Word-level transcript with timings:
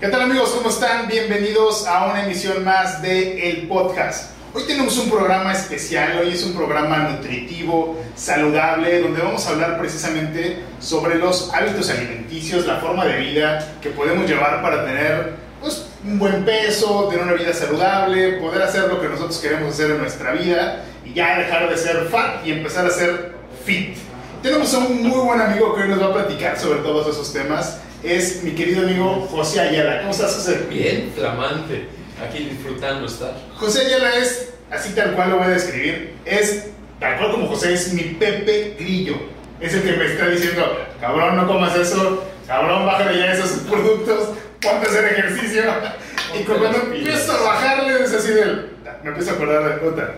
¿Qué 0.00 0.06
tal 0.06 0.22
amigos? 0.22 0.50
¿Cómo 0.50 0.68
están? 0.68 1.08
Bienvenidos 1.08 1.84
a 1.84 2.06
una 2.06 2.24
emisión 2.24 2.62
más 2.62 3.02
de 3.02 3.50
El 3.50 3.66
Podcast. 3.66 4.30
Hoy 4.54 4.62
tenemos 4.62 4.96
un 4.96 5.10
programa 5.10 5.52
especial, 5.52 6.20
hoy 6.20 6.34
es 6.34 6.44
un 6.44 6.54
programa 6.54 6.98
nutritivo, 6.98 7.98
saludable, 8.14 9.00
donde 9.00 9.20
vamos 9.20 9.44
a 9.44 9.50
hablar 9.50 9.76
precisamente 9.76 10.62
sobre 10.78 11.16
los 11.16 11.52
hábitos 11.52 11.90
alimenticios, 11.90 12.64
la 12.64 12.76
forma 12.76 13.06
de 13.06 13.18
vida 13.18 13.74
que 13.82 13.90
podemos 13.90 14.30
llevar 14.30 14.62
para 14.62 14.86
tener 14.86 15.34
pues, 15.60 15.86
un 16.04 16.16
buen 16.16 16.44
peso, 16.44 17.08
tener 17.10 17.24
una 17.24 17.32
vida 17.32 17.52
saludable, 17.52 18.34
poder 18.34 18.62
hacer 18.62 18.84
lo 18.84 19.00
que 19.00 19.08
nosotros 19.08 19.38
queremos 19.38 19.74
hacer 19.74 19.90
en 19.90 19.98
nuestra 19.98 20.30
vida 20.30 20.84
y 21.04 21.12
ya 21.12 21.40
dejar 21.40 21.68
de 21.68 21.76
ser 21.76 22.06
fat 22.08 22.46
y 22.46 22.52
empezar 22.52 22.86
a 22.86 22.90
ser 22.90 23.34
fit. 23.64 23.96
Tenemos 24.44 24.72
a 24.74 24.78
un 24.78 25.02
muy 25.02 25.18
buen 25.18 25.40
amigo 25.40 25.74
que 25.74 25.82
hoy 25.82 25.88
nos 25.88 26.00
va 26.00 26.06
a 26.06 26.14
platicar 26.14 26.56
sobre 26.56 26.78
todos 26.82 27.08
esos 27.08 27.32
temas 27.32 27.80
es 28.02 28.42
mi 28.42 28.52
querido 28.52 28.82
amigo 28.82 29.26
José 29.30 29.60
Ayala. 29.60 30.00
¿Cómo 30.00 30.10
estás, 30.10 30.34
José? 30.34 30.66
Bien, 30.70 31.12
flamante. 31.14 31.88
Aquí 32.24 32.44
disfrutando 32.44 33.06
estar. 33.06 33.34
José 33.56 33.86
Ayala 33.86 34.16
es, 34.16 34.50
así 34.70 34.92
tal 34.94 35.14
cual 35.14 35.30
lo 35.30 35.36
voy 35.38 35.46
a 35.46 35.50
describir, 35.50 36.14
es 36.24 36.66
tal 37.00 37.16
cual 37.18 37.32
como 37.32 37.46
José 37.48 37.74
es 37.74 37.92
mi 37.92 38.02
Pepe 38.02 38.76
Grillo. 38.78 39.16
Es 39.60 39.74
el 39.74 39.82
que 39.82 39.92
me 39.92 40.06
está 40.06 40.28
diciendo, 40.28 40.86
cabrón, 41.00 41.36
no 41.36 41.46
comas 41.46 41.76
eso, 41.76 42.24
cabrón, 42.46 42.86
bájale 42.86 43.18
ya 43.18 43.32
esos 43.32 43.50
productos, 43.60 44.30
ponte 44.60 44.86
a 44.86 44.90
hacer 44.90 45.04
ejercicio. 45.04 45.62
y 46.40 46.44
cuando 46.44 46.68
empiezo 46.68 47.32
a 47.32 47.42
bajarle, 47.42 48.04
es 48.04 48.12
así 48.12 48.32
del, 48.32 48.70
me 49.02 49.10
empiezo 49.10 49.32
a 49.32 49.34
acordar 49.34 49.64
de 49.64 49.76
puta. 49.78 50.14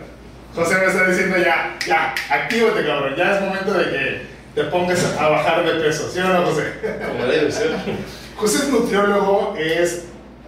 José 0.54 0.74
me 0.76 0.86
está 0.86 1.06
diciendo 1.06 1.36
ya, 1.38 1.76
ya, 1.86 2.14
actívate, 2.28 2.84
cabrón, 2.84 3.14
ya 3.16 3.36
es 3.36 3.40
momento 3.40 3.72
de 3.72 3.84
que 3.84 4.29
te 4.54 4.64
pongas 4.64 5.04
a 5.18 5.28
bajar 5.28 5.64
de 5.64 5.80
peso, 5.80 6.10
¿sí 6.10 6.18
o 6.20 6.28
no, 6.28 6.46
José? 6.46 6.72
Como 7.06 7.26
debe 7.26 7.52
ser. 7.52 7.70
José 8.36 8.64
es 8.64 8.68
nutriólogo, 8.68 9.54
es, 9.58 10.04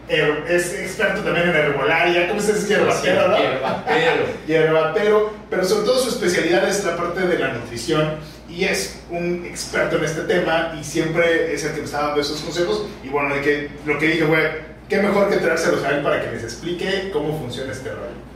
es 0.09 0.75
experto 0.75 1.21
también 1.21 1.51
en 1.51 1.57
herbolaria, 1.57 2.29
¿cómo 2.29 2.41
se 2.41 2.55
dice? 2.55 2.69
Hierbatero, 2.69 3.29
¿no? 3.29 3.39
Hierbatero. 3.39 4.25
Hierbatero, 4.47 5.33
pero 5.51 5.65
sobre 5.65 5.87
todo 5.87 5.99
su 5.99 6.09
especialidad 6.09 6.69
es 6.69 6.85
la 6.85 6.97
parte 6.97 7.21
de 7.21 7.39
la 7.39 7.53
nutrición 7.53 8.17
y 8.49 8.65
es 8.65 9.01
un 9.11 9.47
experto 9.47 9.97
en 9.97 10.05
este 10.05 10.23
tema 10.23 10.75
y 10.79 10.85
siempre 10.85 11.55
es 11.55 11.65
el 11.65 11.73
que 11.73 11.79
me 11.79 11.85
está 11.85 12.03
dando 12.03 12.21
esos 12.21 12.41
consejos 12.41 12.87
y 13.03 13.09
bueno, 13.09 13.35
de 13.35 13.41
que, 13.41 13.71
lo 13.87 13.99
que 13.99 14.07
dije 14.09 14.27
fue, 14.27 14.63
qué 14.89 14.99
mejor 14.99 15.31
que 15.31 15.37
traérselos 15.37 15.85
a 15.85 15.91
él 15.91 16.03
para 16.03 16.21
que 16.23 16.33
les 16.33 16.43
explique 16.45 17.11
cómo 17.13 17.39
funciona 17.39 17.73
este 17.73 17.91
rollo. 17.91 18.32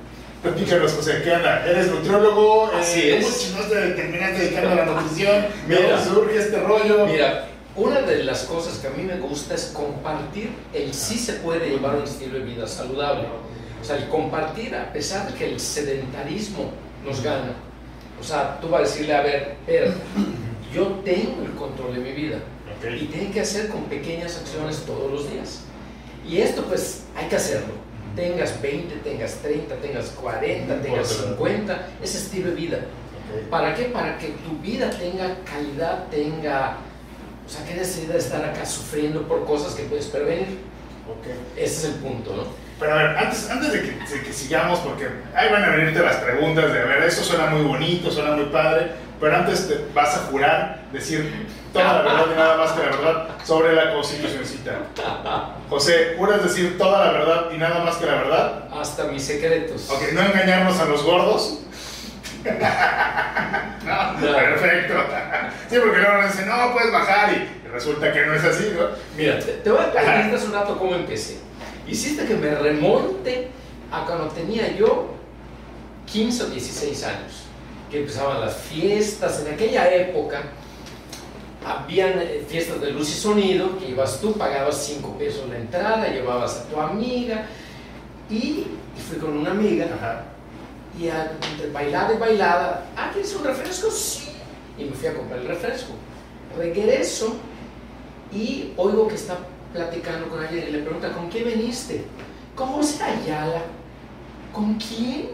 Platícanos, 0.47 0.93
José, 0.93 1.23
¿qué 1.25 1.33
onda? 1.33 1.67
¿Eres 1.67 1.91
nutriólogo? 1.91 2.71
Así 2.73 3.01
eh, 3.01 3.19
es. 3.19 3.53
¿Cómo 3.57 3.69
te 3.69 3.91
terminaste 3.91 4.39
dedicando 4.45 4.71
a 4.71 4.75
la 4.77 4.85
nutrición? 4.85 5.45
Mira. 5.67 5.81
¿Cómo 5.91 6.05
surge 6.05 6.39
este 6.39 6.61
rollo? 6.61 7.05
Mira, 7.05 7.49
una 7.75 8.03
de 8.03 8.23
las 8.23 8.45
cosas 8.45 8.79
que 8.79 8.87
a 8.87 8.91
mí 8.91 9.03
me 9.03 9.19
gusta 9.19 9.57
es 9.57 9.73
compartir 9.75 10.51
el 10.73 10.95
sí 10.95 11.19
se 11.19 11.33
puede 11.35 11.69
llevar 11.69 11.97
un 11.97 12.05
estilo 12.05 12.39
de 12.39 12.45
vida 12.45 12.69
saludable. 12.69 13.27
O 13.83 13.85
sea, 13.85 13.97
el 13.97 14.09
compartir 14.09 14.73
a 14.77 14.93
pesar 14.93 15.27
de 15.29 15.37
que 15.37 15.47
el 15.51 15.59
sedentarismo 15.59 16.71
nos 17.05 17.25
gana. 17.25 17.57
O 18.21 18.23
sea, 18.23 18.61
tú 18.61 18.69
vas 18.69 18.83
a 18.83 18.85
decirle, 18.85 19.15
a 19.17 19.23
ver, 19.23 19.57
pero 19.67 19.93
yo 20.73 21.01
tengo 21.05 21.43
el 21.45 21.55
control 21.57 21.93
de 21.97 22.01
mi 22.03 22.13
vida 22.13 22.39
Ok. 22.79 22.89
y 23.01 23.07
tiene 23.07 23.33
que 23.33 23.41
hacer 23.41 23.69
con 23.69 23.83
pequeñas 23.87 24.37
acciones 24.37 24.85
todos 24.87 25.11
los 25.11 25.29
días. 25.29 25.63
Y 26.25 26.39
esto 26.39 26.63
pues 26.63 27.03
hay 27.17 27.27
que 27.27 27.35
hacerlo. 27.35 27.86
Tengas 28.17 28.61
20, 28.63 28.95
tengas 29.05 29.35
30, 29.43 29.75
tengas 29.77 30.07
40, 30.11 30.75
No 30.75 30.83
tengas 30.83 31.13
importa. 31.13 31.37
50, 31.37 31.89
ese 32.03 32.19
estilo 32.19 32.51
de 32.51 32.57
vida. 32.57 32.79
Ok. 32.79 33.51
¿Para 33.51 33.75
qué? 33.75 33.85
Para 33.85 34.19
que 34.19 34.29
tu 34.29 34.59
vida 34.63 34.91
tenga 34.91 35.37
calidad, 35.45 36.07
tenga... 36.11 36.79
O 37.47 37.49
sea, 37.49 37.65
qué 37.65 37.75
necesidad 37.75 38.15
de 38.15 38.19
estar 38.19 38.45
acá 38.45 38.65
sufriendo 38.65 39.23
por 39.29 39.45
cosas 39.45 39.75
que 39.75 39.85
puedes 39.85 40.07
prevenir. 40.07 40.59
Ok. 41.09 41.27
Ese 41.57 41.77
es 41.77 41.85
el 41.85 42.01
punto, 42.01 42.35
¿no? 42.35 42.45
Pero 42.81 42.93
a 42.93 42.97
ver, 42.97 43.19
antes, 43.19 43.49
antes 43.49 43.73
de, 43.73 43.81
que, 43.83 43.93
de 43.93 44.23
que 44.23 44.33
sigamos, 44.33 44.81
porque 44.81 45.07
ahí 45.35 45.51
van 45.51 45.65
a 45.65 45.71
venirte 45.71 46.01
las 46.01 46.17
preguntas 46.17 46.73
de, 46.73 46.81
a 46.81 46.85
ver, 46.85 47.03
eso 47.05 47.23
suena 47.23 47.47
muy 47.47 47.63
bonito, 47.63 48.11
suena 48.11 48.33
muy 48.33 48.47
padre, 48.47 48.91
pero 49.21 49.37
antes 49.37 49.69
te 49.69 49.87
vas 49.95 50.17
a 50.17 50.19
jurar 50.31 50.83
decir 50.93 51.47
toda 51.73 52.03
la 52.03 52.03
verdad 52.03 52.27
y 52.33 52.37
nada 52.37 52.57
más 52.57 52.73
que 52.73 52.81
la 52.83 52.97
verdad 52.97 53.29
sobre 53.45 53.75
la 53.75 53.93
constitucioncita. 53.95 54.79
José, 55.69 56.15
¿juras 56.19 56.43
decir 56.43 56.79
toda 56.79 57.07
la 57.07 57.13
verdad 57.13 57.51
y 57.55 57.59
nada 57.59 57.85
más 57.85 57.97
que 57.97 58.07
la 58.07 58.15
verdad? 58.15 58.65
Hasta 58.73 59.05
mis 59.05 59.25
secretos. 59.25 59.89
Ok, 59.91 60.13
no 60.13 60.23
engañarnos 60.23 60.79
a 60.79 60.85
los 60.87 61.03
gordos. 61.03 61.61
No, 63.87 64.13
No. 64.15 64.19
perfecto. 64.37 64.95
Sí, 65.71 65.77
porque 65.79 65.99
luego 65.99 66.23
nos 66.23 66.33
dicen, 66.33 66.49
no, 66.49 66.73
puedes 66.73 66.93
bajar 66.93 67.33
y 67.33 67.69
resulta 67.69 68.13
que 68.13 68.27
no 68.27 68.35
es 68.35 68.45
así, 68.45 68.73
¿no? 68.77 68.89
Mira, 69.17 69.39
te, 69.39 69.53
te 69.53 69.71
voy 69.71 69.81
a 69.81 69.93
contar 69.93 70.41
un 70.45 70.53
rato 70.53 70.79
cómo 70.79 70.95
empecé. 70.95 71.39
Hiciste 71.87 72.25
que 72.27 72.35
me 72.35 72.53
remonte 72.55 73.49
a 73.93 74.05
cuando 74.05 74.27
tenía 74.29 74.75
yo 74.77 75.15
15 76.07 76.43
o 76.43 76.47
16 76.47 77.05
años, 77.05 77.46
que 77.91 78.01
empezaban 78.01 78.41
las 78.41 78.57
fiestas. 78.57 79.45
En 79.47 79.55
aquella 79.55 79.93
época 79.95 80.43
habían 81.65 82.19
eh, 82.21 82.45
fiestas 82.49 82.81
de 82.81 82.91
luz 82.93 83.09
y 83.11 83.15
sonido, 83.21 83.79
que 83.79 83.89
ibas 83.91 84.21
tú, 84.21 84.33
pagabas 84.35 84.77
5 84.85 85.17
pesos 85.19 85.49
la 85.49 85.57
entrada, 85.57 86.09
llevabas 86.09 86.59
a 86.59 86.65
tu 86.69 86.81
amiga, 86.81 87.47
y, 88.31 88.37
y 88.37 89.01
fui 89.09 89.19
con 89.19 89.37
una 89.37 89.51
amiga, 89.51 89.87
Ajá. 89.97 90.25
y 90.99 91.09
a- 91.09 91.33
entre 91.53 91.71
bailada 91.71 92.15
y 92.15 92.19
bailada, 92.19 92.87
ah, 92.97 93.11
¿quieres 93.13 93.35
un 93.35 93.45
refresco? 93.45 93.91
Sí. 93.91 94.31
Y 94.79 94.85
me 94.85 94.93
fui 94.93 95.09
a 95.09 95.15
comprar 95.15 95.41
el 95.41 95.49
refresco. 95.49 95.93
Regreso 96.57 97.37
y 98.33 98.73
oigo 98.77 99.09
que 99.09 99.15
está 99.15 99.37
platicando 99.73 100.29
con 100.29 100.41
alguien 100.41 100.67
y 100.69 100.73
le 100.73 100.79
pregunta, 100.81 101.13
¿con 101.13 101.29
qué 101.31 101.43
veniste? 101.45 102.05
¿Con 102.55 102.69
José 102.69 103.03
Ayala? 103.03 103.63
¿Con 104.53 104.75
quién? 104.75 105.29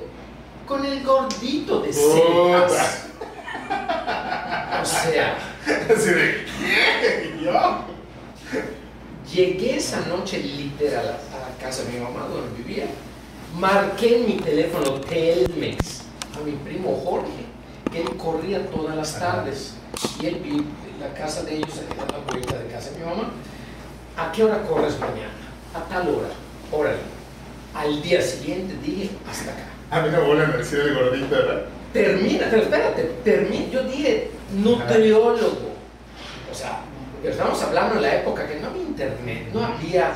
Con 0.66 0.84
el 0.84 1.02
gordito 1.02 1.80
de 1.80 1.92
cejas. 1.92 3.06
O 4.80 4.84
sea, 4.84 5.36
Así 5.64 6.10
de, 6.10 6.44
¿qué? 6.60 7.34
¿Y 7.40 7.44
yo? 7.44 7.84
llegué 9.32 9.76
esa 9.76 10.00
noche 10.06 10.38
literal 10.38 11.06
a 11.32 11.48
la 11.48 11.56
casa 11.58 11.84
de 11.84 11.92
mi 11.92 12.00
mamá 12.00 12.26
donde 12.26 12.56
vivía. 12.62 12.86
Marqué 13.58 14.18
en 14.18 14.26
mi 14.26 14.34
teléfono 14.34 15.00
Telmex 15.00 16.02
a 16.36 16.44
mi 16.44 16.52
primo 16.52 17.00
Jorge, 17.04 17.46
que 17.90 18.02
él 18.02 18.16
corría 18.16 18.66
todas 18.70 18.96
las 18.96 19.18
tardes. 19.18 19.74
Y 20.20 20.26
él 20.26 20.40
vi 20.42 20.64
la 21.00 21.12
casa 21.14 21.42
de 21.44 21.56
ellos, 21.56 21.70
ahí 21.78 21.98
a 21.98 22.12
la 22.12 22.18
vuelta 22.18 22.58
de 22.58 22.66
casa 22.68 22.90
de 22.90 22.98
mi 22.98 23.04
mamá. 23.04 23.30
¿A 24.16 24.32
qué 24.32 24.44
hora 24.44 24.62
corres 24.62 24.98
mañana? 24.98 25.32
A 25.74 25.80
tal 25.88 26.08
hora. 26.08 26.28
Órale. 26.70 26.98
Al 27.74 28.02
día 28.02 28.20
siguiente 28.20 28.74
dije, 28.82 29.10
hasta 29.30 29.52
acá. 29.52 29.71
A 29.92 30.00
mí 30.00 30.08
no 30.10 30.24
vuelven 30.24 30.50
a 30.50 30.56
decir 30.56 30.80
el 30.80 30.94
gordito, 30.94 31.28
¿verdad? 31.30 31.62
Termina, 31.92 32.46
pero 32.50 32.62
espérate, 32.62 33.02
termina. 33.22 33.66
Yo 33.70 33.82
dije 33.84 34.30
nutriólogo. 34.54 35.72
O 36.50 36.54
sea, 36.54 36.80
estamos 37.22 37.62
hablando 37.62 37.96
en 37.96 38.02
la 38.02 38.14
época 38.16 38.46
que 38.46 38.58
no 38.60 38.68
había 38.68 38.82
internet, 38.82 39.48
no 39.52 39.64
había 39.66 40.08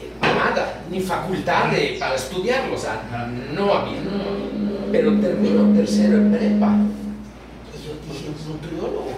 eh, 0.00 0.10
nada, 0.20 0.82
ni 0.90 1.00
facultad 1.00 1.70
de- 1.70 1.96
para 1.98 2.14
estudiarlo, 2.16 2.74
o 2.74 2.78
sea, 2.78 3.02
no 3.54 3.72
había. 3.72 4.00
Pero 4.92 5.18
termino 5.20 5.74
tercero 5.74 6.18
en 6.18 6.30
prepa. 6.30 6.76
Y 7.72 7.86
yo 7.86 8.12
dije, 8.12 8.28
nutriólogo. 8.46 9.08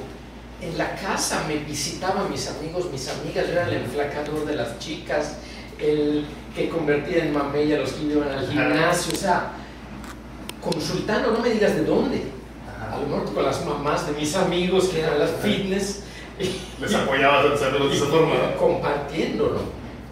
En 0.62 0.78
la 0.78 0.94
casa 0.94 1.44
me 1.48 1.56
visitaban 1.56 2.30
mis 2.30 2.48
amigos, 2.48 2.90
mis 2.90 3.08
amigas, 3.08 3.46
yo 3.46 3.52
era 3.52 3.68
el 3.68 3.74
enflacador 3.74 4.46
de 4.46 4.54
las 4.56 4.78
chicas, 4.78 5.36
el 5.78 6.24
que 6.54 6.68
convertía 6.70 7.24
en 7.24 7.32
mamella 7.34 7.76
a 7.76 7.80
los 7.80 7.92
que 7.92 8.04
iban 8.04 8.28
al 8.30 8.48
gimnasio, 8.48 9.12
o 9.12 9.16
sea, 9.16 9.50
consultando, 10.70 11.32
no 11.32 11.38
me 11.40 11.50
digas 11.50 11.74
de 11.74 11.84
dónde. 11.84 12.22
A 12.92 12.98
lo 12.98 13.06
mejor 13.08 13.34
con 13.34 13.44
las 13.44 13.64
mamás 13.64 14.06
de 14.06 14.12
mis 14.12 14.34
amigos 14.36 14.86
que 14.88 15.00
eran 15.00 15.18
las 15.18 15.30
fitness. 15.42 16.02
y- 16.40 16.60
Les 16.80 16.94
apoyabas 16.94 17.46
a 17.50 17.54
hacerlo 17.54 17.88
de 17.88 17.96
esa 17.96 18.06
forma, 18.06 18.34
¿no? 18.34 18.58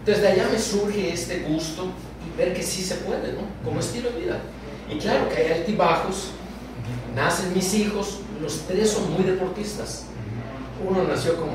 Entonces 0.00 0.22
de 0.22 0.28
allá 0.28 0.48
me 0.52 0.58
surge 0.58 1.12
este 1.12 1.40
gusto 1.40 1.86
y 2.26 2.36
ver 2.38 2.54
que 2.54 2.62
sí 2.62 2.82
se 2.82 2.96
puede, 2.96 3.32
¿no? 3.32 3.40
Como 3.64 3.80
estilo 3.80 4.10
de 4.10 4.20
vida. 4.20 4.38
Y 4.90 4.98
claro 4.98 5.28
que 5.28 5.36
hay 5.36 5.52
altibajos, 5.60 6.28
nacen 7.14 7.54
mis 7.54 7.72
hijos, 7.74 8.18
los 8.42 8.60
tres 8.66 8.90
son 8.90 9.12
muy 9.12 9.22
deportistas. 9.24 10.06
Uno 10.86 11.04
nació 11.04 11.36
con 11.36 11.48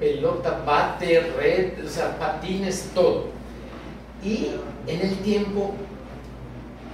pelota, 0.00 0.62
bate, 0.66 1.32
red, 1.38 1.86
o 1.86 1.88
sea, 1.88 2.18
patines, 2.18 2.90
todo. 2.94 3.28
Y 4.22 4.48
en 4.86 5.00
el 5.00 5.16
tiempo, 5.18 5.74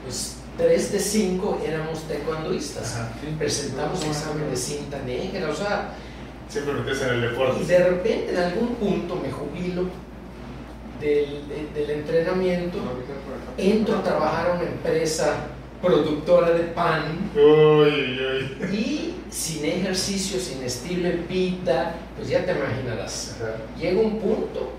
pues 0.05 0.37
tres 0.61 0.93
de 0.93 0.99
cinco 1.01 1.61
éramos 1.67 2.03
taekwondoístas. 2.09 2.97
Ajá. 2.97 3.12
Presentamos 3.39 4.05
examen 4.05 4.51
de 4.51 4.57
cinta 4.57 4.99
negra, 5.05 5.49
o 5.51 5.55
sea, 5.55 5.95
Siempre 6.49 6.75
metes 6.75 7.01
en 7.03 7.09
el 7.11 7.19
y 7.19 7.27
deporte. 7.29 7.65
de 7.65 7.79
repente 7.91 8.31
en 8.33 8.37
algún 8.39 8.75
punto 8.75 9.17
me 9.17 9.31
jubilo 9.31 9.85
del, 11.01 11.49
de- 11.49 11.81
del 11.81 11.91
entrenamiento, 11.91 12.79
entro 13.57 13.97
a 13.99 14.03
trabajar 14.03 14.51
a 14.51 14.55
una 14.55 14.65
empresa 14.65 15.47
productora 15.81 16.51
de 16.51 16.65
pan 16.65 17.31
Uy, 17.35 17.41
uy, 18.21 18.57
uy. 18.61 18.77
y 18.77 19.15
sin 19.31 19.65
ejercicio, 19.65 20.39
sin 20.41 20.62
estilo 20.62 21.05
de 21.09 21.17
vida, 21.29 21.95
pues 22.17 22.29
ya 22.29 22.45
te 22.45 22.53
imaginarás. 22.53 23.37
Ajá. 23.41 23.55
Llega 23.81 24.01
un 24.01 24.19
punto 24.19 24.73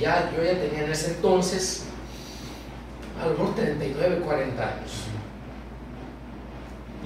Ya, 0.00 0.32
yo 0.34 0.42
ya 0.42 0.58
tenía 0.58 0.84
en 0.86 0.90
ese 0.92 1.08
entonces, 1.12 1.84
a 3.20 3.26
lo 3.26 3.32
mejor 3.32 3.54
39, 3.54 4.20
40 4.24 4.62
años. 4.62 4.92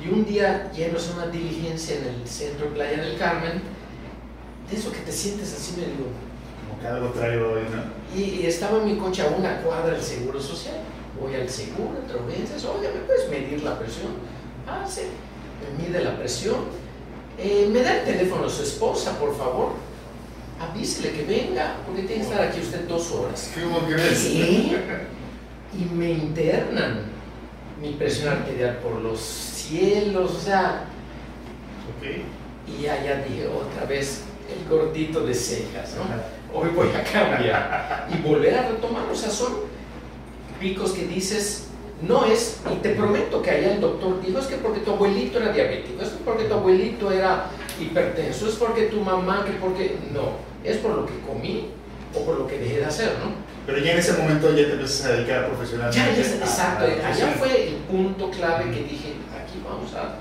Y 0.04 0.08
un 0.08 0.24
día 0.24 0.70
lleno 0.72 0.98
a 0.98 1.16
una 1.16 1.26
diligencia 1.32 1.96
en 1.96 2.04
el 2.04 2.28
centro 2.28 2.66
de 2.66 2.72
Playa 2.72 3.02
del 3.02 3.18
Carmen, 3.18 3.62
de 4.70 4.76
eso 4.76 4.92
que 4.92 5.00
te 5.00 5.12
sientes 5.12 5.52
así 5.54 5.80
medio... 5.80 6.06
Como 6.68 6.80
que 6.80 6.86
algo 6.86 7.08
traigo 7.10 7.52
hoy, 7.52 7.62
¿no? 7.62 8.18
Y, 8.18 8.40
y 8.40 8.46
estaba 8.46 8.82
mi 8.82 8.96
coche 8.96 9.22
a 9.22 9.28
una 9.28 9.62
cuadra 9.62 9.94
del 9.94 10.02
Seguro 10.02 10.40
Social. 10.40 10.76
Voy 11.20 11.34
al 11.34 11.48
seguro, 11.48 11.98
entro 11.98 12.26
veces, 12.26 12.62
oye, 12.66 12.88
¿me 12.92 13.00
puedes 13.00 13.30
medir 13.30 13.62
la 13.62 13.78
presión? 13.78 14.12
Ah, 14.68 14.84
sí, 14.86 15.02
me 15.62 15.82
mide 15.82 16.04
la 16.04 16.18
presión. 16.18 16.56
Eh, 17.38 17.68
¿Me 17.70 17.80
da 17.82 17.98
el 17.98 18.04
teléfono 18.04 18.44
de 18.44 18.50
su 18.50 18.62
esposa, 18.62 19.18
por 19.18 19.36
favor? 19.36 19.72
Avísele 20.60 21.12
que 21.12 21.24
venga, 21.24 21.76
porque 21.86 22.02
tiene 22.02 22.22
que 22.22 22.28
estar 22.30 22.46
aquí 22.46 22.60
usted 22.60 22.86
dos 22.86 23.12
horas. 23.12 23.50
¿Cómo 23.54 23.80
crees? 23.86 24.30
Y 25.78 25.94
me 25.94 26.10
internan. 26.12 27.02
Mi 27.80 27.90
presión 27.92 28.32
arterial 28.32 28.78
por 28.78 29.02
los 29.02 29.20
cielos, 29.20 30.32
o 30.34 30.40
sea, 30.40 30.84
Ok. 31.98 32.06
y 32.66 32.82
ya 32.82 33.22
dije 33.28 33.46
otra 33.48 33.84
vez 33.86 34.22
el 34.50 34.68
gordito 34.68 35.26
de 35.26 35.34
cejas, 35.34 35.94
¿no? 35.96 36.58
Hoy 36.58 36.70
voy 36.74 36.88
a 36.88 37.02
cambiar 37.04 38.08
y 38.10 38.26
volver 38.26 38.54
a 38.54 38.68
retomar, 38.68 39.04
o 39.12 39.14
sea, 39.14 39.28
son 39.28 39.52
picos 40.58 40.92
que 40.92 41.06
dices, 41.06 41.66
no 42.00 42.24
es, 42.24 42.60
y 42.72 42.76
te 42.76 42.90
prometo 42.90 43.42
que 43.42 43.50
allá 43.50 43.74
el 43.74 43.80
doctor 43.80 44.22
dijo, 44.22 44.38
es 44.38 44.46
que 44.46 44.56
porque 44.56 44.80
tu 44.80 44.92
abuelito 44.92 45.38
era 45.38 45.52
diabético, 45.52 46.02
es 46.02 46.08
porque 46.24 46.44
tu 46.44 46.54
abuelito 46.54 47.12
era 47.12 47.50
hipertenso, 47.78 48.48
es 48.48 48.54
porque 48.54 48.84
tu 48.84 49.02
mamá, 49.02 49.44
que 49.44 49.52
porque, 49.52 49.96
no, 50.14 50.38
es 50.64 50.78
por 50.78 50.92
lo 50.92 51.04
que 51.04 51.18
comí 51.20 51.68
o 52.14 52.24
por 52.24 52.38
lo 52.38 52.46
que 52.46 52.58
dejé 52.58 52.78
de 52.78 52.86
hacer, 52.86 53.12
¿no? 53.18 53.55
Pero 53.66 53.78
ya 53.78 53.92
en 53.92 53.98
ese 53.98 54.12
momento 54.12 54.50
ya 54.50 54.66
te 54.66 54.72
empiezas 54.72 55.06
a 55.06 55.12
dedicar 55.12 55.48
profesionalmente. 55.48 55.98
Ya, 55.98 56.22
ya, 56.22 56.22
a- 56.22 56.36
exacto, 56.46 56.84
a 56.84 57.08
allá 57.08 57.34
fue 57.38 57.68
el 57.68 57.74
punto 57.74 58.30
clave 58.30 58.64
que 58.70 58.82
dije, 58.84 59.14
aquí 59.34 59.60
vamos 59.64 59.92
a, 59.94 60.18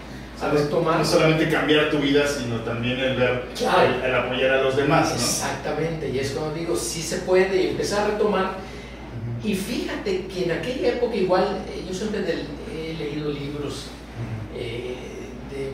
retomar. 0.51 0.97
No 0.99 1.05
solamente 1.05 1.47
cambiar 1.49 1.89
tu 1.91 1.99
vida, 1.99 2.27
sino 2.27 2.57
también 2.61 2.99
el 2.99 3.15
ver, 3.17 3.45
Claro. 3.57 3.83
el, 3.83 4.01
el 4.03 4.15
apoyar 4.15 4.51
a 4.51 4.61
los 4.63 4.75
demás, 4.75 5.09
¿no? 5.09 5.15
Exactamente, 5.15 6.09
y 6.09 6.19
es 6.19 6.31
cuando 6.31 6.55
digo, 6.55 6.75
sí 6.75 7.01
se 7.01 7.17
puede 7.19 7.69
empezar 7.69 8.05
a 8.05 8.07
retomar. 8.13 8.51
Y 9.43 9.53
fíjate 9.55 10.25
que 10.25 10.45
en 10.45 10.51
aquella 10.51 10.87
época 10.89 11.15
igual, 11.15 11.59
eh, 11.69 11.85
yo 11.87 11.93
siempre 11.93 12.21
del- 12.23 12.47
he 12.75 12.93
leído 12.95 13.31
libros 13.31 13.85
eh, 14.57 14.95
de, 15.51 15.63
eh, 15.67 15.71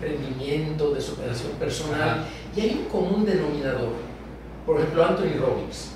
de 0.00 0.08
emprendimiento, 0.08 0.92
de 0.94 1.00
superación 1.00 1.52
personal, 1.52 2.26
y 2.56 2.60
hay 2.60 2.70
un 2.82 2.84
común 2.90 3.24
denominador. 3.24 3.92
Por 4.66 4.78
ejemplo, 4.78 5.04
Anthony 5.04 5.38
Robbins. 5.40 5.90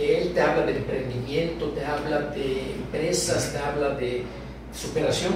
Que 0.00 0.22
él 0.22 0.32
te 0.32 0.40
habla 0.40 0.64
de 0.64 0.78
emprendimiento, 0.78 1.66
te 1.68 1.84
habla 1.84 2.20
de 2.30 2.72
empresas, 2.72 3.52
te 3.52 3.58
habla 3.58 3.90
de 3.96 4.24
superación. 4.74 5.34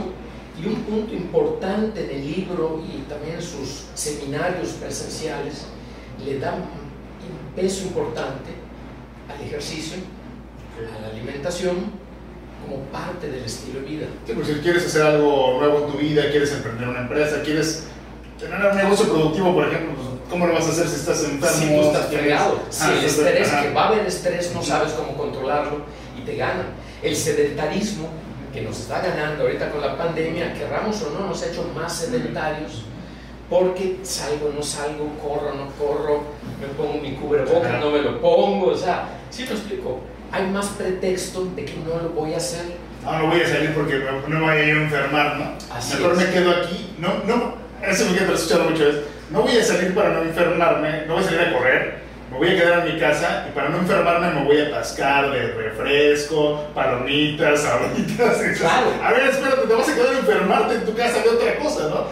Y 0.58 0.66
un 0.66 0.76
punto 0.82 1.12
importante 1.12 2.04
en 2.04 2.10
el 2.10 2.32
libro 2.32 2.82
y 2.82 3.02
también 3.02 3.42
sus 3.42 3.86
seminarios 3.94 4.70
presenciales, 4.80 5.66
le 6.24 6.38
da 6.38 6.54
un 6.54 7.54
peso 7.54 7.84
importante 7.84 8.52
al 9.28 9.46
ejercicio, 9.46 9.98
a 10.78 11.02
la 11.02 11.08
alimentación, 11.08 12.04
como 12.64 12.82
parte 12.84 13.30
del 13.30 13.44
estilo 13.44 13.80
de 13.80 13.86
vida. 13.86 14.06
Sí, 14.26 14.32
porque 14.32 14.54
si 14.54 14.60
quieres 14.60 14.86
hacer 14.86 15.02
algo 15.02 15.58
nuevo 15.58 15.84
en 15.84 15.92
tu 15.92 15.98
vida, 15.98 16.30
quieres 16.30 16.52
emprender 16.52 16.88
una 16.88 17.00
empresa, 17.00 17.42
quieres 17.42 17.84
tener 18.38 18.64
un 18.64 18.76
negocio 18.76 19.12
productivo, 19.12 19.52
por 19.52 19.68
ejemplo, 19.68 19.92
¿cómo 20.30 20.46
lo 20.46 20.54
vas 20.54 20.66
a 20.66 20.70
hacer 20.70 20.88
si 20.88 20.96
estás 20.96 21.24
enfermo? 21.24 21.56
Si 21.56 21.66
tú 21.68 21.80
estás 21.82 22.06
fregado, 22.08 22.60
si 22.70 22.82
Ah, 22.84 22.92
el 22.98 23.04
estrés, 23.04 23.48
que 23.48 23.72
va 23.72 23.84
a 23.84 23.88
haber 23.88 24.06
estrés, 24.06 24.52
no 24.54 24.62
sabes 24.62 24.92
cómo 24.92 25.16
controlarlo 25.16 25.82
y 26.18 26.22
te 26.24 26.36
gana. 26.36 26.64
El 27.02 27.14
sedentarismo 27.16 28.08
que 28.52 28.62
nos 28.62 28.78
está 28.80 29.00
ganando 29.00 29.42
ahorita 29.44 29.70
con 29.70 29.80
la 29.80 29.96
pandemia, 29.98 30.54
querramos 30.54 31.02
o 31.02 31.10
no, 31.10 31.26
nos 31.26 31.42
ha 31.42 31.46
hecho 31.46 31.68
más 31.74 31.92
sedentarios 31.96 32.84
porque 33.50 33.98
salgo, 34.02 34.52
no 34.56 34.62
salgo, 34.62 35.10
corro, 35.22 35.54
no 35.54 35.66
corro, 35.78 36.22
me 36.60 36.66
pongo 36.68 37.00
mi 37.02 37.14
cubrebocas, 37.16 37.78
no 37.80 37.90
me 37.90 38.00
lo 38.00 38.20
pongo, 38.20 38.68
o 38.68 38.76
sea, 38.76 39.08
sí 39.30 39.44
me 39.44 39.50
explico. 39.50 40.00
Hay 40.32 40.46
más 40.48 40.66
pretexto 40.68 41.44
de 41.54 41.64
que 41.64 41.74
no 41.86 42.02
lo 42.02 42.08
voy 42.10 42.34
a 42.34 42.38
hacer. 42.38 42.62
Ah, 43.06 43.18
no 43.22 43.28
voy 43.28 43.40
a 43.42 43.46
salir 43.48 43.74
porque 43.74 43.98
no 43.98 44.38
me 44.38 44.40
voy 44.40 44.56
a 44.56 44.68
enfermar, 44.70 45.36
¿no? 45.36 45.52
Así 45.74 45.96
Mejor 45.96 46.12
es. 46.12 46.18
me 46.18 46.30
quedo 46.30 46.50
aquí. 46.52 46.94
No, 46.98 47.08
no, 47.26 47.54
eso 47.86 48.06
me 48.10 48.18
quedo 48.18 48.34
escuchando 48.34 48.70
mucho 48.70 48.88
es, 48.88 48.96
no 49.34 49.42
voy 49.42 49.58
a 49.58 49.64
salir 49.64 49.92
para 49.94 50.10
no 50.10 50.22
enfermarme, 50.22 51.06
no 51.06 51.14
voy 51.14 51.24
a 51.24 51.26
salir 51.26 51.40
a 51.40 51.52
correr, 51.52 51.94
me 52.30 52.38
voy 52.38 52.48
a 52.50 52.54
quedar 52.54 52.86
en 52.86 52.94
mi 52.94 53.00
casa 53.00 53.46
y 53.48 53.52
para 53.52 53.68
no 53.68 53.78
enfermarme 53.78 54.30
me 54.30 54.44
voy 54.44 54.60
a 54.60 54.66
atascar 54.68 55.32
de 55.32 55.48
refresco, 55.48 56.68
palomitas, 56.72 57.62
sabritas. 57.62 58.38
Claro. 58.58 58.86
A 59.02 59.12
ver, 59.12 59.26
espérate, 59.28 59.66
te 59.66 59.74
vas 59.74 59.88
a 59.88 59.94
quedar 59.94 60.14
a 60.14 60.18
enfermarte 60.18 60.74
en 60.76 60.84
tu 60.84 60.94
casa 60.94 61.20
de 61.20 61.28
otra 61.28 61.56
cosa, 61.56 61.88
¿no? 61.88 62.06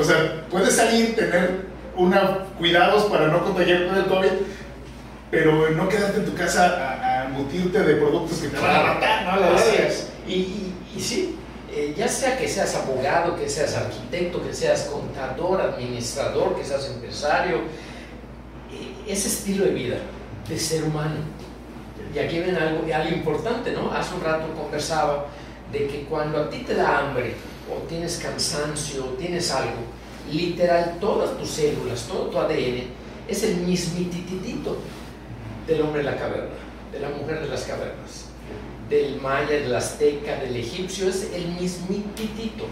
O 0.00 0.04
sea, 0.04 0.44
puedes 0.48 0.76
salir, 0.76 1.16
tener 1.16 1.62
una, 1.96 2.38
cuidados 2.56 3.04
para 3.06 3.26
no 3.26 3.42
contagiarte 3.44 3.92
del 3.92 4.04
COVID, 4.04 4.30
pero 5.32 5.70
no 5.70 5.88
quedarte 5.88 6.18
en 6.20 6.24
tu 6.24 6.34
casa 6.34 6.98
a, 7.02 7.22
a 7.22 7.24
embutirte 7.26 7.80
de 7.80 7.96
productos 7.96 8.38
que 8.38 8.48
te 8.48 8.60
van 8.60 8.76
a 8.76 8.94
matar, 8.94 9.24
¿no? 9.24 9.40
La 9.40 9.50
y, 10.28 10.72
y 10.96 11.00
sí, 11.00 11.36
eh, 11.72 11.94
ya 11.96 12.08
sea 12.08 12.36
que 12.36 12.48
seas 12.48 12.74
abogado, 12.74 13.36
que 13.36 13.48
seas 13.48 13.76
arquitecto, 13.76 14.42
que 14.42 14.52
seas 14.52 14.90
contador, 14.92 15.60
administrador, 15.60 16.56
que 16.56 16.64
seas 16.64 16.88
empresario, 16.88 17.58
eh, 18.72 18.94
ese 19.06 19.28
estilo 19.28 19.64
de 19.66 19.70
vida 19.70 19.96
de 20.48 20.58
ser 20.58 20.82
humano. 20.82 21.16
Y 22.12 22.18
aquí 22.18 22.40
ven 22.40 22.56
algo, 22.56 22.82
algo 22.92 23.14
importante, 23.14 23.70
¿no? 23.70 23.92
Hace 23.92 24.16
un 24.16 24.24
rato 24.24 24.52
conversaba 24.54 25.26
de 25.70 25.86
que 25.86 26.04
cuando 26.06 26.40
a 26.40 26.50
ti 26.50 26.64
te 26.66 26.74
da 26.74 26.98
hambre, 26.98 27.34
o 27.70 27.86
tienes 27.86 28.18
cansancio, 28.18 29.04
o 29.04 29.08
tienes 29.10 29.52
algo, 29.52 29.82
literal, 30.28 30.96
todas 31.00 31.38
tus 31.38 31.50
células, 31.50 32.02
todo 32.08 32.30
tu 32.30 32.38
ADN, 32.38 32.88
es 33.28 33.44
el 33.44 33.58
mismitititito 33.58 34.76
del 35.68 35.82
hombre 35.82 36.02
de 36.02 36.10
la 36.10 36.16
caverna, 36.16 36.50
de 36.90 36.98
la 36.98 37.10
mujer 37.10 37.40
de 37.40 37.46
las 37.48 37.62
cavernas 37.62 38.29
del 38.88 39.20
maya, 39.20 39.50
del 39.50 39.74
azteca, 39.74 40.36
del 40.36 40.56
egipcio, 40.56 41.08
es 41.08 41.30
el 41.34 41.48
mismititito. 41.60 42.64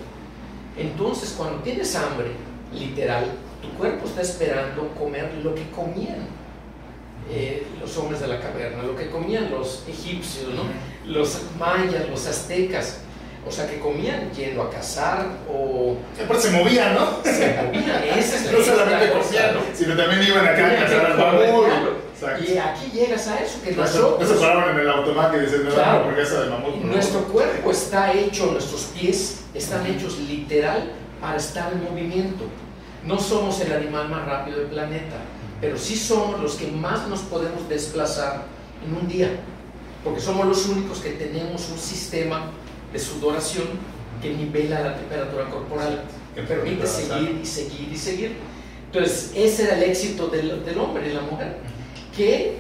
Entonces, 0.77 1.35
cuando 1.37 1.59
tienes 1.63 1.95
hambre, 1.97 2.29
literal, 2.73 3.25
tu 3.63 3.69
cuerpo 3.79 4.07
está 4.07 4.23
esperando 4.23 4.89
comer 4.99 5.31
lo 5.43 5.55
que 5.55 5.69
comían 5.71 6.27
eh, 7.31 7.67
los 7.81 7.97
hombres 7.99 8.21
de 8.21 8.27
la 8.29 8.41
caverna, 8.41 8.83
lo 8.83 8.97
que 8.97 9.11
comían 9.11 9.51
los 9.51 9.85
egipcios, 9.89 10.47
¿no? 10.55 10.63
los 11.11 11.41
mayas, 11.59 12.09
los 12.09 12.27
aztecas. 12.27 13.01
O 13.47 13.51
sea, 13.51 13.67
que 13.71 13.79
comían 13.79 14.31
yendo 14.33 14.63
a 14.63 14.69
cazar 14.71 15.25
o 15.51 15.97
Aparte 16.23 16.43
se 16.43 16.51
movían, 16.51 16.95
¿no? 16.95 17.23
se 17.25 17.57
movían. 17.63 18.03
Esa 18.19 18.37
es 18.37 18.45
la- 18.47 18.53
No 18.59 18.65
solamente 18.65 19.13
comían, 19.13 19.55
¿no? 19.55 19.61
sino 19.75 19.97
también 19.97 20.23
iban 20.23 20.47
acá 20.47 20.67
a 20.67 20.77
cazar 20.77 21.07
al. 21.13 21.17
Exacto. 22.21 22.45
Y 22.53 22.59
aquí 22.59 22.91
llegas 22.93 23.29
a 23.29 23.39
eso, 23.41 23.61
que 23.63 23.73
No 23.73 23.83
nosotros... 23.83 24.21
no 24.21 24.27
se 24.35 24.41
paraban 24.41 24.75
en 24.75 24.81
el 24.81 24.89
automático 24.91 25.43
y 25.43 25.47
dicen, 25.47 25.65
no, 25.65 25.71
Claro. 25.75 25.91
una 25.91 26.01
hamburguesa 26.01 26.41
de 26.43 26.51
mamut. 26.51 26.75
Nuestro 26.77 27.21
cuerpo 27.25 27.71
está 27.71 28.13
hecho, 28.13 28.47
nuestros 28.53 28.83
pies 28.99 29.41
están 29.55 29.87
hechos 29.87 30.19
literal 30.19 30.93
para 31.21 31.37
estar 31.37 31.73
en 31.73 31.85
movimiento. 31.85 32.45
No 33.05 33.19
somos 33.19 33.61
el 33.61 33.73
animal 33.73 34.09
más 34.09 34.27
rápido 34.27 34.59
del 34.59 34.69
planeta, 34.69 35.17
pero 35.61 35.79
sí 35.79 35.97
somos 35.97 36.41
los 36.41 36.55
que 36.57 36.67
más 36.69 37.07
nos 37.09 37.21
podemos 37.21 37.69
desplazar 37.69 38.45
en 38.85 38.95
un 38.95 39.09
día, 39.09 39.31
porque 40.05 40.21
somos 40.21 40.47
los 40.47 40.67
únicos 40.67 40.99
que 40.99 41.11
tenemos 41.11 41.69
un 41.71 41.79
sistema 41.79 42.51
de 42.93 42.99
sudoración 42.99 43.67
que 44.21 44.31
nivela 44.35 44.81
la 44.81 44.97
temperatura 44.97 45.45
corporal, 45.51 46.03
que 46.35 46.43
permite 46.43 46.87
seguir 46.87 47.41
y 47.43 47.47
seguir 47.47 47.89
y 47.93 47.97
seguir. 47.97 48.37
Entonces, 48.87 49.33
ese 49.35 49.65
era 49.65 49.77
el 49.77 49.83
éxito 49.85 50.29
del, 50.29 50.65
del 50.65 50.79
hombre 50.79 51.09
y 51.11 51.13
la 51.15 51.21
mujer, 51.21 51.59
que 52.19 52.57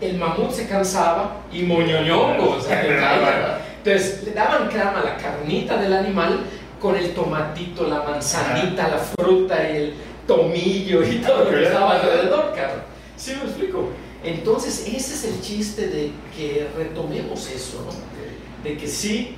el 0.00 0.16
mamut 0.16 0.50
se 0.52 0.66
cansaba 0.68 1.42
y 1.52 1.62
moñoñongo, 1.64 2.52
o 2.58 2.60
sea, 2.60 2.82
le 2.82 2.96
caía. 2.96 3.58
Entonces 3.84 4.22
le 4.24 4.32
daban 4.32 4.68
crema 4.68 5.00
a 5.00 5.04
la 5.04 5.16
carnita 5.16 5.76
del 5.76 5.92
animal 5.92 6.40
con 6.80 6.96
el 6.96 7.12
tomatito, 7.12 7.86
la 7.88 8.02
manzanita, 8.02 8.88
la 8.88 8.98
fruta 8.98 9.68
el 9.68 9.94
tomillo 10.26 11.02
y 11.02 11.16
todo 11.16 11.44
lo 11.44 11.50
que 11.50 11.64
estaba 11.64 11.96
alrededor, 11.96 12.52
claro. 12.54 12.74
¿Sí 13.16 13.34
me 13.36 13.44
explico? 13.48 13.90
Entonces 14.22 14.86
ese 14.86 15.14
es 15.14 15.24
el 15.24 15.40
chiste 15.42 15.88
de 15.88 16.10
que 16.36 16.66
retomemos 16.76 17.50
eso, 17.50 17.84
¿no? 17.86 17.92
De 18.68 18.76
que 18.78 18.86
sí, 18.88 19.36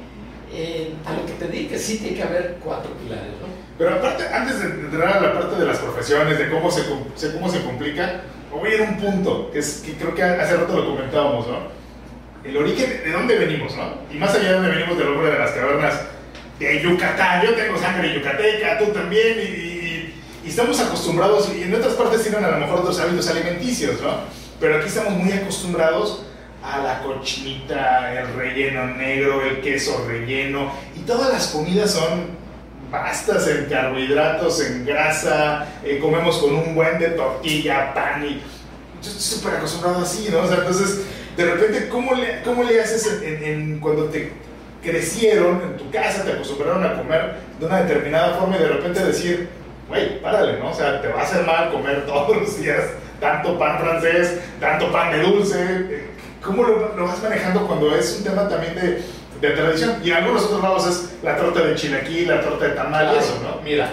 eh, 0.53 0.93
a 1.05 1.13
lo 1.15 1.27
que 1.27 1.33
te 1.33 1.49
dije, 1.49 1.77
sí 1.79 1.99
tiene 1.99 2.17
que 2.17 2.23
haber 2.23 2.57
cuatro 2.63 2.93
pilares, 2.93 3.33
¿no? 3.41 3.49
Pero 3.79 3.95
aparte, 3.97 4.25
antes 4.33 4.61
de 4.61 4.67
entrar 4.67 5.17
a 5.17 5.21
la 5.21 5.33
parte 5.35 5.57
de 5.57 5.67
las 5.67 5.79
profesiones, 5.79 6.39
de 6.39 6.49
cómo 6.51 6.71
se- 6.71 6.85
cómo 7.33 7.49
se 7.51 7.63
complica, 7.63 8.23
voy 8.51 8.71
a 8.71 8.75
ir 8.75 8.81
a 8.83 8.85
un 8.85 8.97
punto, 8.99 9.51
que, 9.53 9.59
es, 9.59 9.83
que 9.85 9.93
creo 9.95 10.15
que 10.15 10.23
hace 10.23 10.57
rato 10.57 10.77
lo 10.77 10.87
comentábamos, 10.97 11.47
¿no? 11.47 11.59
El 12.45 12.57
origen, 12.57 13.01
¿de 13.05 13.11
dónde 13.13 13.37
venimos, 13.39 13.75
no? 13.77 13.95
Y 14.13 14.19
más 14.19 14.35
allá 14.35 14.49
de 14.49 14.55
dónde 14.55 14.71
venimos 14.71 14.99
del 14.99 15.09
hombre 15.09 15.31
de 15.33 15.39
las 15.39 15.51
cavernas, 15.51 16.01
de 16.59 16.83
Yucatán, 16.83 17.43
yo 17.45 17.55
tengo 17.55 17.77
sangre 17.79 18.15
yucateca, 18.15 18.79
tú 18.79 18.87
también, 18.87 19.39
y, 19.39 19.43
y- 19.43 20.15
y 20.45 20.49
estamos 20.49 20.79
acostumbrados, 20.81 21.51
y 21.55 21.65
en 21.65 21.75
otras 21.75 21.95
partes 21.95 22.23
tienen 22.23 22.45
a 22.45 22.51
lo 22.53 22.59
mejor 22.59 22.81
otros 22.81 22.99
hábitos 23.01 23.29
alimenticios, 23.29 24.01
¿no? 24.01 24.21
Pero 24.61 24.77
aquí 24.77 24.87
estamos 24.87 25.13
muy 25.15 25.33
acostumbrados 25.33 26.23
a 26.63 26.79
la 26.79 27.03
cochinita, 27.03 28.21
el 28.21 28.33
relleno 28.35 28.87
negro, 28.95 29.43
el 29.45 29.61
queso 29.61 30.05
relleno, 30.09 30.73
y 30.97 31.01
todas 31.01 31.33
las 31.33 31.49
comidas 31.49 31.91
son 31.93 32.36
pastas 32.91 33.49
en 33.49 33.67
carbohidratos, 33.67 34.61
en 34.65 34.85
grasa, 34.85 35.67
eh, 35.85 35.99
comemos 36.01 36.39
con 36.39 36.55
un 36.55 36.75
buen 36.75 36.99
de 36.99 37.11
tortilla, 37.11 37.93
pan 37.95 38.25
y 38.25 38.41
yo 39.03 39.11
estoy 39.11 39.39
súper 39.39 39.55
acostumbrado 39.57 40.03
así, 40.03 40.29
¿no? 40.31 40.41
O 40.41 40.49
sea, 40.49 40.59
entonces, 40.59 41.03
de 41.37 41.45
repente, 41.45 41.89
¿cómo 41.89 42.15
le, 42.15 42.43
cómo 42.43 42.63
le 42.65 42.81
haces 42.81 43.21
en, 43.23 43.79
cuando 43.81 44.05
te 44.05 44.33
crecieron 44.83 45.61
en 45.63 45.77
tu 45.77 45.91
casa, 45.91 46.25
te 46.25 46.33
acostumbraron 46.33 46.85
a 46.85 46.97
comer 46.97 47.37
de 47.59 47.67
una 47.67 47.83
determinada 47.83 48.39
forma 48.39 48.57
y 48.57 48.61
de 48.61 48.69
repente 48.69 49.05
decir, 49.05 49.49
güey, 49.89 50.21
párale, 50.21 50.59
¿no? 50.59 50.71
O 50.71 50.75
sea, 50.75 51.01
te 51.01 51.09
va 51.09 51.21
a 51.21 51.25
hacer 51.25 51.45
mal 51.45 51.71
comer 51.71 52.07
todos 52.07 52.37
los 52.37 52.61
días 52.61 52.83
tanto 53.21 53.59
pan 53.59 53.79
francés, 53.79 54.39
tanto 54.61 54.93
pan 54.93 55.13
de 55.13 55.23
dulce. 55.23 56.07
¿Cómo 56.43 56.63
lo, 56.63 56.95
lo 56.97 57.05
vas 57.07 57.23
manejando 57.23 57.67
cuando 57.67 57.95
es 57.97 58.19
un 58.19 58.25
tema 58.25 58.49
también 58.49 58.75
de 58.77 59.03
de 59.41 59.51
tradición. 59.51 60.01
Y 60.03 60.11
en 60.11 60.17
algunos 60.17 60.45
otros 60.45 60.63
lados 60.63 60.87
es 60.87 61.23
la 61.23 61.37
torta 61.37 61.63
de 61.63 61.75
chilaquí, 61.75 62.25
la 62.25 62.41
torta 62.41 62.67
de 62.67 62.75
tamal 62.75 63.15
y 63.15 63.19
eso, 63.19 63.41
¿no? 63.43 63.61
Mira, 63.63 63.93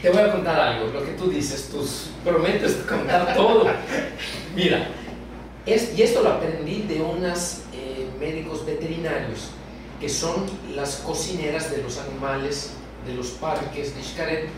te 0.00 0.10
voy 0.10 0.20
a 0.20 0.32
contar 0.32 0.58
algo, 0.58 0.88
lo 0.92 1.04
que 1.04 1.12
tú 1.12 1.30
dices, 1.30 1.68
tú 1.70 1.86
prometes 2.24 2.74
contar 2.88 3.34
todo. 3.34 3.66
Mira, 4.54 4.88
es, 5.66 5.96
y 5.96 6.02
esto 6.02 6.22
lo 6.22 6.30
aprendí 6.30 6.82
de 6.82 7.00
unas 7.00 7.62
eh, 7.72 8.08
médicos 8.18 8.66
veterinarios, 8.66 9.50
que 10.00 10.08
son 10.08 10.46
las 10.74 10.96
cocineras 10.96 11.70
de 11.70 11.82
los 11.82 11.98
animales 11.98 12.72
de 13.06 13.14
los 13.14 13.28
parques 13.28 13.94
de 13.94 14.02
Xcaret. 14.02 14.48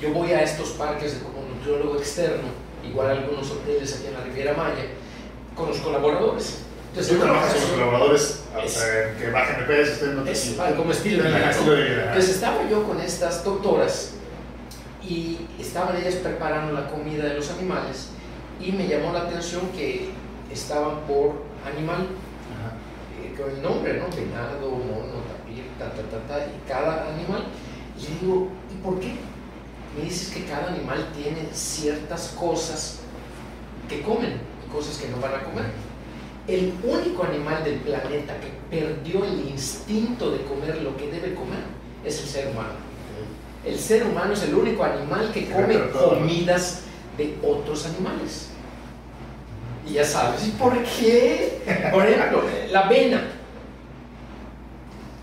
Yo 0.00 0.12
voy 0.12 0.32
a 0.32 0.42
estos 0.42 0.70
parques 0.70 1.20
como 1.24 1.46
nutriólogo 1.48 1.98
externo, 1.98 2.48
igual 2.88 3.08
a 3.08 3.12
algunos 3.12 3.50
hoteles 3.50 3.96
aquí 3.96 4.06
en 4.06 4.14
la 4.14 4.20
Riviera 4.20 4.54
Maya, 4.54 4.86
con 5.56 5.68
los 5.68 5.78
colaboradores 5.78 6.67
entonces, 6.98 7.16
Tú 7.16 7.22
trabajas 7.22 7.52
con 7.52 7.62
los 7.62 7.70
colaboradores 7.70 8.40
que 9.20 9.30
bajen 9.30 9.58
de 9.60 9.64
peso, 9.66 9.92
estén 9.92 10.28
es, 10.28 10.76
como 10.76 10.90
estilo 10.90 11.22
de 11.22 11.30
vida. 11.30 12.04
Entonces 12.08 12.34
estaba 12.34 12.68
yo 12.68 12.82
con 12.88 13.00
estas 13.00 13.44
doctoras 13.44 14.14
y 15.00 15.46
estaban 15.60 15.96
ellas 15.96 16.16
preparando 16.16 16.72
la 16.72 16.88
comida 16.88 17.24
de 17.24 17.34
los 17.34 17.50
animales 17.52 18.08
y 18.60 18.72
me 18.72 18.88
llamó 18.88 19.12
la 19.12 19.20
atención 19.20 19.68
que 19.76 20.10
estaban 20.52 21.02
por 21.06 21.44
animal, 21.64 22.08
eh, 23.22 23.40
con 23.40 23.48
el 23.48 23.62
nombre, 23.62 23.94
¿no? 23.94 24.08
Venado, 24.08 24.68
mono, 24.68 25.22
tapir, 25.28 25.66
ta, 25.78 25.90
ta, 25.90 26.02
ta, 26.02 26.18
ta, 26.26 26.46
y 26.46 26.68
cada 26.68 27.14
animal. 27.14 27.44
Y 27.96 28.02
le 28.02 28.20
digo, 28.20 28.48
¿y 28.72 28.82
por 28.82 28.98
qué? 28.98 29.14
Me 29.96 30.04
dices 30.04 30.34
que 30.34 30.46
cada 30.46 30.68
animal 30.70 31.10
tiene 31.14 31.48
ciertas 31.52 32.34
cosas 32.36 32.98
que 33.88 34.02
comen 34.02 34.40
y 34.66 34.72
cosas 34.72 34.98
que 34.98 35.08
no 35.08 35.18
van 35.18 35.34
a 35.34 35.44
comer 35.44 35.87
el 36.48 36.72
único 36.82 37.24
animal 37.24 37.62
del 37.62 37.76
planeta 37.76 38.34
que 38.40 38.48
perdió 38.74 39.24
el 39.24 39.50
instinto 39.50 40.30
de 40.30 40.42
comer 40.44 40.80
lo 40.82 40.96
que 40.96 41.10
debe 41.10 41.34
comer 41.34 41.60
es 42.04 42.22
el 42.22 42.26
ser 42.26 42.48
humano. 42.48 42.88
El 43.64 43.78
ser 43.78 44.06
humano 44.06 44.32
es 44.32 44.42
el 44.44 44.54
único 44.54 44.82
animal 44.82 45.30
que 45.32 45.50
come 45.50 45.90
comidas 45.90 46.84
de 47.18 47.36
otros 47.42 47.84
animales. 47.86 48.48
Y 49.86 49.94
ya 49.94 50.04
sabes, 50.04 50.46
¿y 50.46 50.50
por 50.52 50.72
qué? 50.84 51.90
Por 51.92 52.06
ejemplo, 52.06 52.42
la 52.70 52.80
avena 52.80 53.24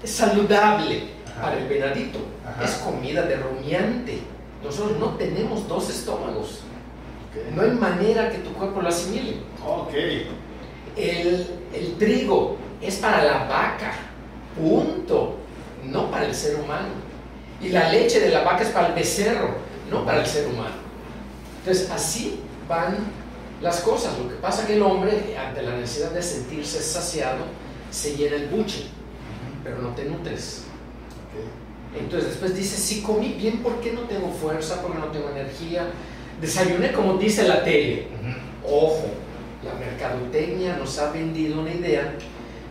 es 0.03 0.11
saludable 0.11 1.05
para 1.41 1.57
el 1.57 1.67
venadito, 1.67 2.19
es 2.63 2.71
comida 2.75 3.23
de 3.23 3.37
rumiante. 3.37 4.19
Nosotros 4.63 4.99
no 4.99 5.15
tenemos 5.15 5.67
dos 5.67 5.89
estómagos. 5.89 6.61
No 7.55 7.63
hay 7.63 7.71
manera 7.71 8.29
que 8.29 8.37
tu 8.39 8.53
cuerpo 8.53 8.81
lo 8.81 8.89
asimile. 8.89 9.37
Okay 9.65 10.27
el, 10.95 11.95
trigo 11.97 12.57
es 12.81 12.95
para 12.97 13.23
la 13.23 13.45
vaca, 13.45 13.93
punto, 14.57 15.37
no 15.83 16.09
para 16.09 16.25
el 16.25 16.35
ser 16.35 16.55
humano. 16.59 16.89
Y 17.61 17.69
la 17.69 17.89
leche 17.89 18.19
de 18.19 18.29
la 18.29 18.43
vaca 18.43 18.63
es 18.63 18.69
para 18.69 18.87
el 18.87 18.93
becerro, 18.93 19.55
no 19.89 20.05
para 20.05 20.21
el 20.21 20.25
ser 20.25 20.47
humano. 20.47 20.75
Entonces, 21.59 21.89
así 21.89 22.39
van 22.67 22.97
las 23.61 23.81
cosas. 23.81 24.17
Lo 24.17 24.29
que 24.29 24.35
pasa 24.35 24.61
es 24.61 24.67
que 24.67 24.75
el 24.75 24.81
hombre, 24.81 25.35
ante 25.37 25.61
la 25.61 25.75
necesidad 25.75 26.11
de 26.11 26.21
sentirse 26.21 26.81
saciado, 26.81 27.45
se 27.91 28.15
llena 28.15 28.35
el 28.35 28.47
buche, 28.47 28.87
pero 29.63 29.81
no 29.81 29.89
te 29.89 30.05
nutres. 30.05 30.63
Entonces 31.97 32.31
después 32.31 32.55
dice, 32.55 32.77
si 32.77 33.01
comí 33.01 33.33
bien, 33.33 33.59
¿por 33.59 33.79
qué 33.79 33.93
no 33.93 34.01
tengo 34.01 34.29
fuerza? 34.29 34.81
¿Por 34.81 34.91
qué 34.91 34.99
no 34.99 35.07
tengo 35.07 35.29
energía? 35.29 35.87
Desayuné 36.41 36.91
como 36.91 37.17
dice 37.17 37.47
la 37.47 37.63
tele. 37.63 38.07
Ojo, 38.65 39.05
la 39.65 39.73
mercadotecnia 39.73 40.77
nos 40.77 40.97
ha 40.99 41.11
vendido 41.11 41.61
una 41.61 41.73
idea 41.73 42.13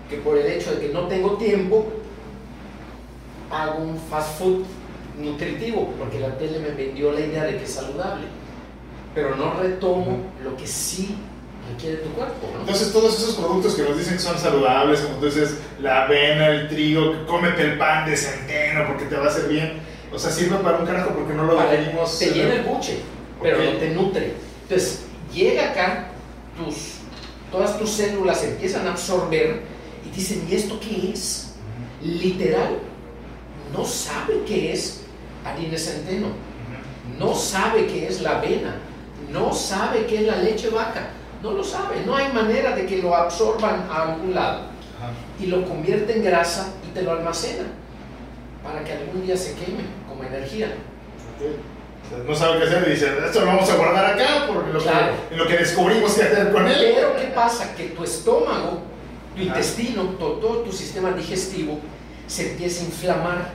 que 0.09 0.19
por 0.19 0.39
el 0.39 0.47
hecho 0.47 0.73
de 0.73 0.87
que 0.87 0.93
no 0.93 1.09
tengo 1.09 1.37
tiempo, 1.37 1.87
hago 3.51 3.83
un 3.83 3.99
fast 3.99 4.39
food 4.39 4.65
nutritivo, 5.19 5.93
porque 5.99 6.21
la 6.21 6.37
tele 6.39 6.59
me 6.59 6.71
vendió 6.71 7.13
la 7.13 7.21
idea 7.21 7.45
de 7.45 7.57
que 7.57 7.65
es 7.65 7.73
saludable, 7.73 8.27
pero 9.15 9.35
no 9.37 9.55
retomo 9.55 10.19
lo 10.43 10.57
que 10.57 10.67
sí 10.67 11.17
requiere 11.73 11.97
tu 11.99 12.11
cuerpo. 12.11 12.49
Entonces 12.61 12.93
todos 12.93 13.17
esos 13.17 13.37
productos 13.37 13.75
que 13.75 13.83
nos 13.83 13.97
dicen 13.97 14.15
que 14.15 14.23
son 14.23 14.39
saludables, 14.39 15.01
como 15.01 15.25
dices, 15.25 15.59
la 15.81 16.05
avena, 16.05 16.49
el 16.49 16.69
trigo, 16.69 17.27
cómete 17.27 17.63
el 17.63 17.79
pan 17.79 18.09
de 18.09 18.17
centeno 18.17 18.87
porque 18.87 19.07
te 19.07 19.17
va 19.17 19.25
a 19.25 19.29
hacer 19.29 19.49
bien, 19.49 19.81
o 20.13 20.19
sea, 20.19 20.31
sirve 20.31 20.57
para 20.59 20.79
un 20.79 20.87
carajo 20.87 21.11
porque 21.11 21.33
no 21.33 21.45
lo 21.45 21.57
venimos... 21.57 22.19
Te 22.19 22.31
llena 22.31 22.55
el 22.55 22.63
buche, 22.63 22.99
pero 23.43 23.59
no 23.59 23.79
te 23.79 23.91
nutre. 23.91 24.35
Entonces, 24.63 25.05
llega 25.33 25.71
acá 25.71 26.04
tus, 26.57 26.97
todas 27.51 27.79
tus 27.79 27.91
células 27.91 28.43
empiezan 28.45 28.87
a 28.87 28.93
absorber 28.93 29.63
y 30.07 30.15
dicen, 30.15 30.47
¿y 30.49 30.55
esto 30.55 30.79
qué 30.81 31.11
es? 31.13 31.55
Literal, 32.03 32.79
no 33.73 33.85
sabe 33.85 34.43
qué 34.47 34.73
es 34.73 35.03
harina 35.45 35.79
centeno, 35.79 36.29
no 37.19 37.35
sabe 37.35 37.87
qué 37.87 38.09
es 38.09 38.21
la 38.21 38.39
avena, 38.39 38.77
no 39.31 39.53
sabe 39.53 40.07
qué 40.07 40.21
es 40.21 40.27
la 40.27 40.37
leche 40.37 40.69
vaca, 40.71 41.11
no 41.43 41.53
lo 41.53 41.65
sabe, 41.65 42.03
no 42.07 42.17
hay 42.17 42.33
manera 42.33 42.75
de 42.75 42.87
que 42.87 43.03
lo 43.03 43.15
absorban 43.15 43.87
a 43.91 44.13
algún 44.13 44.35
lado. 44.35 44.75
Y 45.39 45.47
lo 45.47 45.67
convierte 45.69 46.17
en 46.17 46.25
grasa 46.25 46.73
y 46.89 46.95
te 46.95 47.03
lo 47.03 47.13
almacena 47.13 47.65
para 48.63 48.83
que 48.83 48.93
algún 48.93 49.27
día 49.27 49.37
se 49.37 49.55
queme 49.55 49.83
como 50.09 50.25
energía 50.25 50.69
no 52.27 52.35
sabe 52.35 52.59
qué 52.59 52.65
hacer 52.65 52.85
y 52.87 52.91
dice, 52.93 53.13
esto 53.25 53.41
lo 53.41 53.47
vamos 53.47 53.69
a 53.71 53.77
guardar 53.77 54.15
acá 54.15 54.47
por 54.47 54.67
lo, 54.67 54.79
que, 54.79 54.89
en 55.31 55.39
lo 55.39 55.47
que 55.47 55.57
descubrimos 55.57 56.15
que 56.15 56.23
hacer 56.23 56.53
con 56.53 56.67
él. 56.67 56.93
Pero 56.95 57.17
¿qué 57.17 57.27
pasa? 57.35 57.75
Que 57.75 57.89
tu 57.89 58.05
estómago, 58.05 58.83
tu 59.35 59.43
intestino, 59.43 60.03
todo, 60.19 60.59
tu 60.61 60.73
sistema 60.73 61.13
digestivo 61.13 61.81
se 62.27 62.53
empieza 62.53 62.83
a 62.83 62.87
inflamar. 62.87 63.55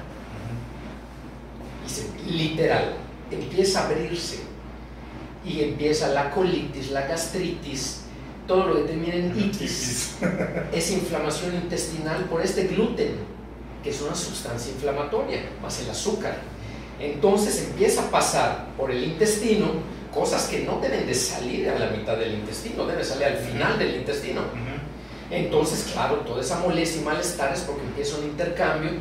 Y 1.85 1.89
se, 1.89 2.07
literal, 2.31 2.95
empieza 3.31 3.81
a 3.81 3.85
abrirse. 3.85 4.39
Y 5.45 5.63
empieza 5.63 6.09
la 6.09 6.31
colitis, 6.31 6.91
la 6.91 7.07
gastritis, 7.07 8.01
todo 8.47 8.65
lo 8.65 8.75
que 8.75 8.81
termina 8.81 9.15
en 9.15 9.39
itis. 9.39 10.17
es 10.73 10.91
inflamación 10.91 11.55
intestinal 11.55 12.25
por 12.25 12.41
este 12.41 12.67
gluten, 12.67 13.15
que 13.83 13.91
es 13.91 14.01
una 14.01 14.15
sustancia 14.15 14.73
inflamatoria, 14.73 15.43
más 15.61 15.79
el 15.81 15.89
azúcar 15.89 16.35
entonces 16.99 17.67
empieza 17.69 18.03
a 18.03 18.11
pasar 18.11 18.67
por 18.77 18.91
el 18.91 19.03
intestino 19.03 19.67
cosas 20.13 20.47
que 20.47 20.63
no 20.63 20.79
deben 20.79 21.05
de 21.05 21.13
salir 21.13 21.69
a 21.69 21.77
la 21.77 21.87
mitad 21.91 22.17
del 22.17 22.33
intestino, 22.33 22.85
deben 22.85 23.05
salir 23.05 23.25
al 23.25 23.37
final 23.37 23.77
del 23.77 23.95
intestino. 23.95 24.41
Entonces, 25.31 25.91
claro, 25.93 26.17
toda 26.17 26.41
esa 26.41 26.59
molestia 26.59 27.01
y 27.01 27.05
malestar 27.05 27.53
es 27.53 27.61
porque 27.61 27.83
empieza 27.83 28.17
un 28.17 28.25
intercambio 28.25 28.91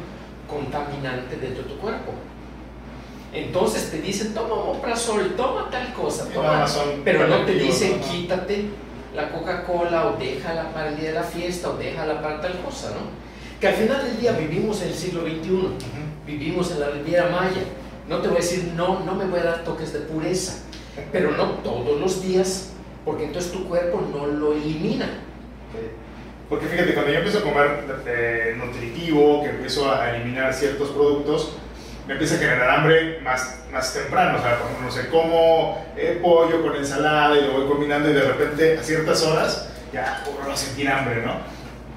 contaminante 0.48 1.36
dentro 1.36 1.62
de 1.62 1.70
tu 1.70 1.78
cuerpo. 1.78 2.12
Entonces 3.32 3.90
te 3.90 4.00
dicen, 4.00 4.34
toma 4.34 4.54
omeprazol, 4.54 5.34
toma 5.36 5.68
tal 5.70 5.92
cosa, 5.92 6.28
toma, 6.28 6.66
pero 7.04 7.26
no 7.26 7.44
te 7.44 7.54
dicen, 7.54 8.00
quítate 8.00 8.66
la 9.14 9.30
Coca-Cola 9.30 10.08
o 10.08 10.16
déjala 10.16 10.72
para 10.72 10.88
el 10.88 10.96
día 10.96 11.08
de 11.10 11.14
la 11.14 11.22
fiesta 11.22 11.70
o 11.70 11.76
déjala 11.76 12.22
para 12.22 12.40
tal 12.40 12.60
cosa, 12.60 12.90
¿no? 12.90 13.28
Que 13.60 13.68
al 13.68 13.74
final 13.74 14.04
del 14.04 14.20
día 14.20 14.32
vivimos 14.32 14.80
en 14.82 14.88
el 14.88 14.94
siglo 14.94 15.22
XXI, 15.22 15.70
vivimos 16.26 16.70
en 16.70 16.80
la 16.80 16.90
Riviera 16.90 17.28
Maya, 17.28 17.62
no 18.08 18.20
te 18.20 18.28
voy 18.28 18.38
a 18.38 18.40
decir, 18.40 18.72
no, 18.74 19.00
no 19.04 19.14
me 19.14 19.26
voy 19.26 19.40
a 19.40 19.44
dar 19.44 19.64
toques 19.64 19.92
de 19.92 20.00
pureza, 20.00 20.64
pero 21.12 21.32
no 21.32 21.44
todos 21.62 22.00
los 22.00 22.22
días, 22.22 22.70
porque 23.04 23.24
entonces 23.24 23.52
tu 23.52 23.68
cuerpo 23.68 24.00
no 24.12 24.26
lo 24.26 24.52
elimina. 24.54 25.08
Porque 26.48 26.66
fíjate, 26.66 26.94
cuando 26.94 27.12
yo 27.12 27.18
empiezo 27.18 27.40
a 27.40 27.42
comer 27.42 27.84
eh, 28.06 28.54
nutritivo, 28.56 29.42
que 29.42 29.50
empiezo 29.50 29.92
a 29.92 30.16
eliminar 30.16 30.54
ciertos 30.54 30.88
productos, 30.90 31.52
me 32.06 32.14
empieza 32.14 32.36
a 32.36 32.38
generar 32.38 32.70
hambre 32.70 33.20
más, 33.20 33.60
más 33.70 33.92
temprano. 33.92 34.38
O 34.38 34.42
sea, 34.42 34.58
cuando 34.58 34.80
no 34.80 34.90
sé, 34.90 35.08
como 35.08 35.84
eh, 35.94 36.18
pollo 36.22 36.62
con 36.62 36.74
ensalada 36.74 37.38
y 37.38 37.44
lo 37.44 37.52
voy 37.52 37.68
combinando 37.68 38.08
y 38.10 38.14
de 38.14 38.22
repente 38.22 38.78
a 38.78 38.82
ciertas 38.82 39.22
horas 39.22 39.68
ya 39.92 40.24
a 40.50 40.56
sentir 40.56 40.88
hambre, 40.88 41.22
¿no? 41.24 41.34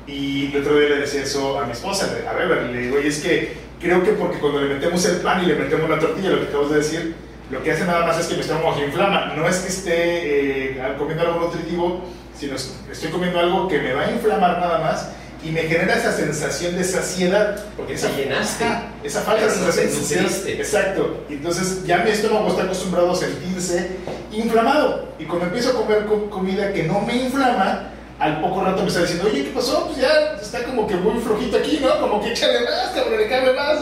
Y 0.05 0.53
el 0.53 0.61
otro 0.61 0.77
día 0.77 0.89
le 0.89 0.97
decía 0.97 1.23
eso 1.23 1.57
a 1.59 1.65
mi 1.65 1.71
esposa, 1.71 2.07
a 2.07 2.65
y 2.65 2.73
le 2.73 2.79
digo, 2.79 2.97
oye, 2.97 3.07
es 3.07 3.21
que 3.21 3.55
creo 3.81 4.03
que 4.03 4.11
porque 4.11 4.39
cuando 4.39 4.61
le 4.61 4.75
metemos 4.75 5.03
el 5.05 5.17
pan 5.17 5.43
y 5.43 5.47
le 5.47 5.55
metemos 5.55 5.89
la 5.89 5.99
tortilla, 5.99 6.29
lo 6.29 6.39
que 6.39 6.47
acabas 6.47 6.69
de 6.69 6.75
decir, 6.77 7.15
lo 7.49 7.61
que 7.61 7.71
hace 7.71 7.85
nada 7.85 8.05
más 8.05 8.19
es 8.19 8.27
que 8.27 8.35
mi 8.35 8.41
estómago 8.41 8.75
se 8.75 8.85
inflama. 8.85 9.33
No 9.35 9.47
es 9.47 9.57
que 9.57 9.67
esté 9.67 10.71
eh, 10.71 10.95
comiendo 10.97 11.23
algo 11.23 11.39
nutritivo, 11.41 12.01
sino 12.37 12.55
estoy 12.55 13.09
comiendo 13.11 13.39
algo 13.39 13.67
que 13.67 13.79
me 13.79 13.93
va 13.93 14.03
a 14.03 14.11
inflamar 14.11 14.59
nada 14.59 14.79
más 14.79 15.09
y 15.43 15.51
me 15.51 15.61
genera 15.63 15.95
esa 15.95 16.11
sensación 16.11 16.77
de 16.77 16.83
saciedad. 16.83 17.65
Porque 17.75 17.93
esa, 17.93 18.15
llenaste. 18.15 18.65
esa 19.03 19.21
falta 19.21 19.47
de 19.47 19.71
sensación. 19.71 20.25
Exacto. 20.47 21.25
Entonces 21.29 21.83
ya 21.85 21.97
mi 21.97 22.11
estómago 22.11 22.47
está 22.49 22.63
acostumbrado 22.63 23.11
a 23.11 23.15
sentirse 23.15 23.97
inflamado. 24.31 25.09
Y 25.19 25.25
cuando 25.25 25.47
empiezo 25.47 25.71
a 25.71 25.73
comer 25.73 26.05
comida 26.29 26.71
que 26.71 26.83
no 26.83 27.01
me 27.01 27.15
inflama, 27.15 27.89
al 28.21 28.39
poco 28.39 28.63
rato 28.63 28.83
me 28.83 28.87
está 28.87 29.01
diciendo, 29.01 29.27
oye, 29.27 29.45
¿qué 29.45 29.49
pasó? 29.49 29.87
Pues 29.87 29.99
ya 29.99 30.37
está 30.39 30.63
como 30.63 30.85
que 30.85 30.95
muy 30.95 31.19
flojito 31.19 31.57
aquí, 31.57 31.79
¿no? 31.81 31.99
Como 31.99 32.21
que 32.21 32.31
échale 32.31 32.59
más, 32.61 32.91
cabrón, 32.93 33.17
le 33.17 33.27
cabe 33.27 33.53
más. 33.53 33.79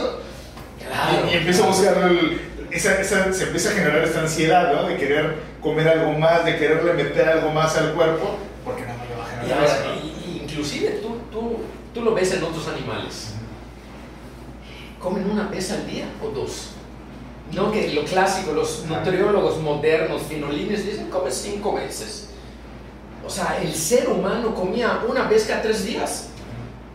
Y, 1.29 1.35
empiezo 1.35 1.65
a 1.65 1.67
buscar 1.67 2.11
esa, 2.71 3.01
esa, 3.01 3.33
se 3.33 3.43
empieza 3.43 3.69
a 3.69 3.73
generar 3.73 4.01
esta 4.01 4.21
ansiedad, 4.21 4.73
¿no? 4.73 4.87
De 4.87 4.95
querer 4.95 5.35
comer 5.61 5.89
algo 5.89 6.17
más, 6.17 6.45
de 6.45 6.57
quererle 6.57 6.93
meter 6.93 7.27
algo 7.27 7.51
más 7.51 7.77
al 7.77 7.93
cuerpo, 7.93 8.37
porque 8.63 8.83
no 8.83 8.93
me 8.93 9.09
lo 9.09 9.19
va 9.19 9.25
a 9.25 9.29
generar. 9.29 9.97
inclusive 10.25 11.01
tú, 11.01 11.17
tú, 11.31 11.57
tú 11.93 12.01
lo 12.01 12.13
ves 12.13 12.33
en 12.33 12.41
otros 12.41 12.65
animales. 12.69 13.33
¿Comen 15.01 15.29
una 15.29 15.47
vez 15.49 15.69
al 15.71 15.85
día 15.85 16.05
o 16.23 16.29
dos? 16.29 16.69
No 17.51 17.73
que 17.73 17.89
lo 17.89 18.05
clásico, 18.05 18.53
los 18.53 18.85
nutriólogos 18.85 19.59
modernos, 19.59 20.21
finolines, 20.23 20.85
dicen 20.85 21.09
come 21.09 21.29
cinco 21.29 21.73
veces. 21.73 22.28
O 23.29 23.31
sea, 23.31 23.59
el 23.61 23.71
ser 23.75 24.09
humano 24.09 24.55
comía 24.55 25.03
una 25.07 25.27
vez 25.27 25.45
cada 25.45 25.61
tres 25.61 25.85
días. 25.85 26.29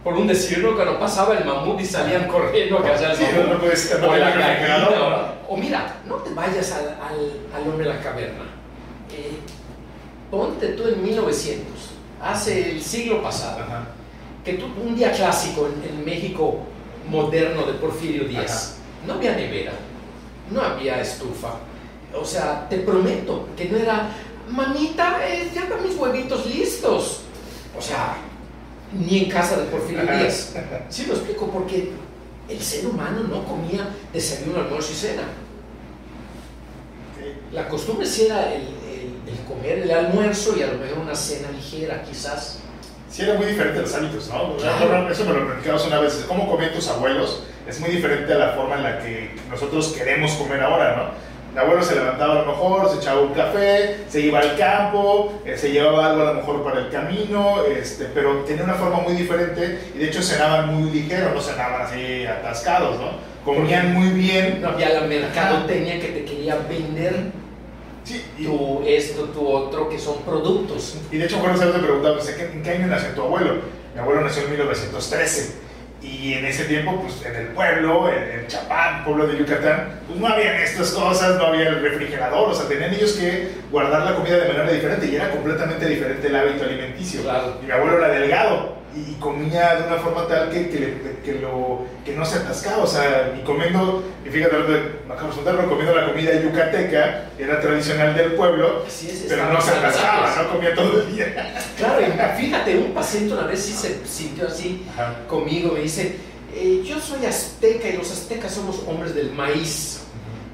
Por 0.02 0.14
un 0.14 0.26
decirlo, 0.26 0.74
cuando 0.74 0.98
pasaba 0.98 1.38
el 1.38 1.44
mamut 1.44 1.80
y 1.80 1.84
salían 1.86 2.26
corriendo 2.28 2.78
a 2.78 2.82
cazar 2.82 3.12
el 3.12 3.46
mamut. 3.46 3.62
o 3.62 4.16
la 4.16 4.30
gallina. 4.30 5.34
O, 5.48 5.56
mira, 5.56 6.00
no 6.04 6.16
te 6.16 6.34
vayas 6.34 6.72
al, 6.72 6.96
al, 7.54 7.68
hombre 7.68 7.86
de 7.86 7.94
la 7.94 8.00
caverna. 8.00 8.42
Eh, 9.12 9.38
ponte 10.28 10.70
tú 10.70 10.88
en 10.88 11.04
1900, 11.04 11.66
hace 12.20 12.72
el 12.72 12.82
siglo 12.82 13.22
pasado. 13.22 13.64
Que 14.44 14.54
tú, 14.54 14.66
un 14.84 14.96
día 14.96 15.12
clásico 15.12 15.68
en, 15.88 16.04
México 16.04 16.58
moderno 17.08 17.64
de 17.64 17.74
Porfirio 17.74 18.24
Díaz. 18.24 18.78
No 19.06 19.14
había 19.14 19.36
nevera, 19.36 19.72
no 20.50 20.60
había 20.60 21.00
estufa. 21.00 21.60
O 22.12 22.24
sea, 22.24 22.68
te 22.68 22.78
prometo 22.78 23.50
que 23.56 23.66
no 23.66 23.76
era 23.76 24.08
mamita, 24.48 25.26
eh, 25.26 25.50
ya 25.54 25.62
están 25.62 25.82
mis 25.82 25.96
huevitos 25.96 26.46
listos. 26.46 27.20
O 27.76 27.82
sea, 27.82 28.16
ni 28.92 29.24
en 29.24 29.30
casa 29.30 29.56
de 29.56 29.64
Porfirio 29.64 30.02
Díaz. 30.06 30.54
Sí 30.88 31.06
lo 31.06 31.14
explico, 31.14 31.48
porque 31.50 31.92
el 32.48 32.60
ser 32.60 32.86
humano 32.86 33.22
no 33.24 33.44
comía 33.44 33.88
desayuno, 34.12 34.60
almuerzo 34.60 34.92
y 34.92 34.96
cena. 34.96 35.22
La 37.52 37.68
costumbre 37.68 38.06
sí 38.06 38.26
era 38.26 38.52
el, 38.52 38.62
comer 39.48 39.78
el 39.78 39.90
almuerzo 39.90 40.54
y 40.56 40.62
a 40.62 40.68
lo 40.68 40.78
mejor 40.78 40.98
una 40.98 41.14
cena 41.14 41.50
ligera, 41.50 42.02
quizás. 42.02 42.60
Sí, 43.10 43.22
era 43.22 43.34
muy 43.34 43.46
diferente 43.46 43.80
los 43.80 43.94
hábitos, 43.94 44.28
¿no? 44.28 44.56
Eso 45.08 45.24
me 45.24 45.32
lo 45.32 45.46
platicabas 45.46 45.86
una 45.86 46.00
vez. 46.00 46.24
¿Cómo 46.26 46.50
comían 46.50 46.72
tus 46.72 46.88
abuelos? 46.88 47.44
Es 47.66 47.80
muy 47.80 47.90
diferente 47.90 48.32
a 48.32 48.38
la 48.38 48.52
forma 48.54 48.76
en 48.76 48.82
la 48.82 48.98
que 48.98 49.36
nosotros 49.48 49.94
queremos 49.96 50.32
comer 50.32 50.60
ahora, 50.62 50.96
¿no? 50.96 51.33
El 51.54 51.60
abuelo 51.60 51.84
se 51.84 51.94
levantaba 51.94 52.32
a 52.32 52.42
lo 52.42 52.46
mejor, 52.46 52.90
se 52.90 52.96
echaba 52.96 53.20
un 53.20 53.32
café, 53.32 53.98
se 54.08 54.22
iba 54.22 54.40
al 54.40 54.56
campo, 54.56 55.40
eh, 55.44 55.56
se 55.56 55.70
llevaba 55.70 56.06
algo 56.06 56.22
a 56.22 56.32
lo 56.32 56.34
mejor 56.34 56.64
para 56.64 56.80
el 56.80 56.90
camino, 56.90 57.62
este, 57.64 58.06
pero 58.06 58.38
tenía 58.38 58.64
una 58.64 58.74
forma 58.74 58.98
muy 58.98 59.12
diferente 59.12 59.78
y 59.94 59.98
de 59.98 60.06
hecho 60.06 60.20
cenaban 60.20 60.74
muy 60.74 60.90
ligero, 60.90 61.32
no 61.32 61.40
cenaban 61.40 61.82
así 61.82 62.26
atascados, 62.26 62.98
¿no? 62.98 63.10
Comían 63.44 63.94
muy 63.94 64.08
bien. 64.08 64.62
No 64.62 64.70
había 64.70 64.94
la 64.94 65.02
mercadotecnia 65.02 66.00
que 66.00 66.08
te 66.08 66.24
quería 66.24 66.56
vender 66.68 67.30
sí, 68.02 68.24
tu 68.36 68.82
esto, 68.84 69.26
tu 69.26 69.46
otro, 69.46 69.88
que 69.88 69.98
son 70.00 70.22
productos. 70.22 70.98
Y 71.12 71.18
de 71.18 71.26
hecho, 71.26 71.38
bueno, 71.38 71.56
se 71.56 71.66
te 71.66 71.78
preguntaba, 71.78 72.18
¿en 72.20 72.62
qué 72.64 72.70
año 72.70 72.88
nació 72.88 73.10
tu 73.10 73.22
abuelo? 73.22 73.58
Mi 73.94 74.00
abuelo 74.00 74.22
nació 74.22 74.42
en 74.42 74.50
1913 74.50 75.63
y 76.04 76.34
en 76.34 76.44
ese 76.44 76.64
tiempo, 76.64 77.00
pues 77.00 77.24
en 77.24 77.34
el 77.34 77.46
pueblo, 77.48 78.10
en, 78.10 78.46
Chapán, 78.46 79.04
pueblo 79.04 79.26
de 79.26 79.38
Yucatán, 79.38 80.00
pues 80.06 80.20
no 80.20 80.26
habían 80.26 80.56
estas 80.56 80.90
cosas, 80.90 81.36
no 81.38 81.46
había 81.46 81.70
el 81.70 81.80
refrigerador, 81.80 82.50
o 82.50 82.54
sea, 82.54 82.68
tenían 82.68 82.92
ellos 82.92 83.12
que 83.12 83.52
guardar 83.70 84.04
la 84.04 84.14
comida 84.14 84.36
de 84.36 84.48
manera 84.48 84.70
diferente 84.70 85.06
y 85.06 85.16
era 85.16 85.30
completamente 85.30 85.88
diferente 85.88 86.26
el 86.26 86.36
hábito 86.36 86.64
alimenticio. 86.64 87.22
Claro. 87.22 87.58
Y 87.62 87.66
mi 87.66 87.72
abuelo 87.72 87.98
era 87.98 88.08
delgado 88.08 88.83
y 88.94 89.14
comía 89.14 89.74
de 89.76 89.88
una 89.88 89.96
forma 89.96 90.26
tal 90.28 90.50
que, 90.50 90.68
que, 90.68 91.32
lo, 91.40 91.84
que 92.04 92.14
no 92.14 92.24
se 92.24 92.38
atascaba, 92.38 92.84
o 92.84 92.86
sea, 92.86 93.34
y 93.36 93.44
comiendo, 93.44 94.04
y 94.24 94.28
fíjate, 94.28 94.56
acabo 95.08 95.30
de 95.30 95.34
contar, 95.34 95.66
comiendo 95.66 95.94
la 95.94 96.06
comida 96.06 96.40
yucateca, 96.40 97.30
era 97.38 97.60
tradicional 97.60 98.14
del 98.14 98.32
pueblo, 98.32 98.84
pero 99.28 99.52
no 99.52 99.60
se 99.60 99.70
atascaba, 99.72 100.42
no 100.42 100.50
comía 100.50 100.74
todo 100.74 101.02
el 101.02 101.14
día. 101.14 101.54
Claro, 101.76 102.00
y 102.02 102.40
fíjate, 102.40 102.78
un 102.78 102.94
paciente 102.94 103.34
una 103.34 103.46
vez 103.46 103.60
sí 103.60 103.72
se 103.72 104.06
sintió 104.06 104.46
así 104.46 104.86
conmigo, 105.28 105.72
me 105.72 105.80
dice, 105.80 106.16
eh, 106.54 106.84
yo 106.86 107.00
soy 107.00 107.26
azteca 107.26 107.88
y 107.88 107.96
los 107.96 108.12
aztecas 108.12 108.52
somos 108.52 108.84
hombres 108.86 109.14
del 109.14 109.32
maíz. 109.32 110.02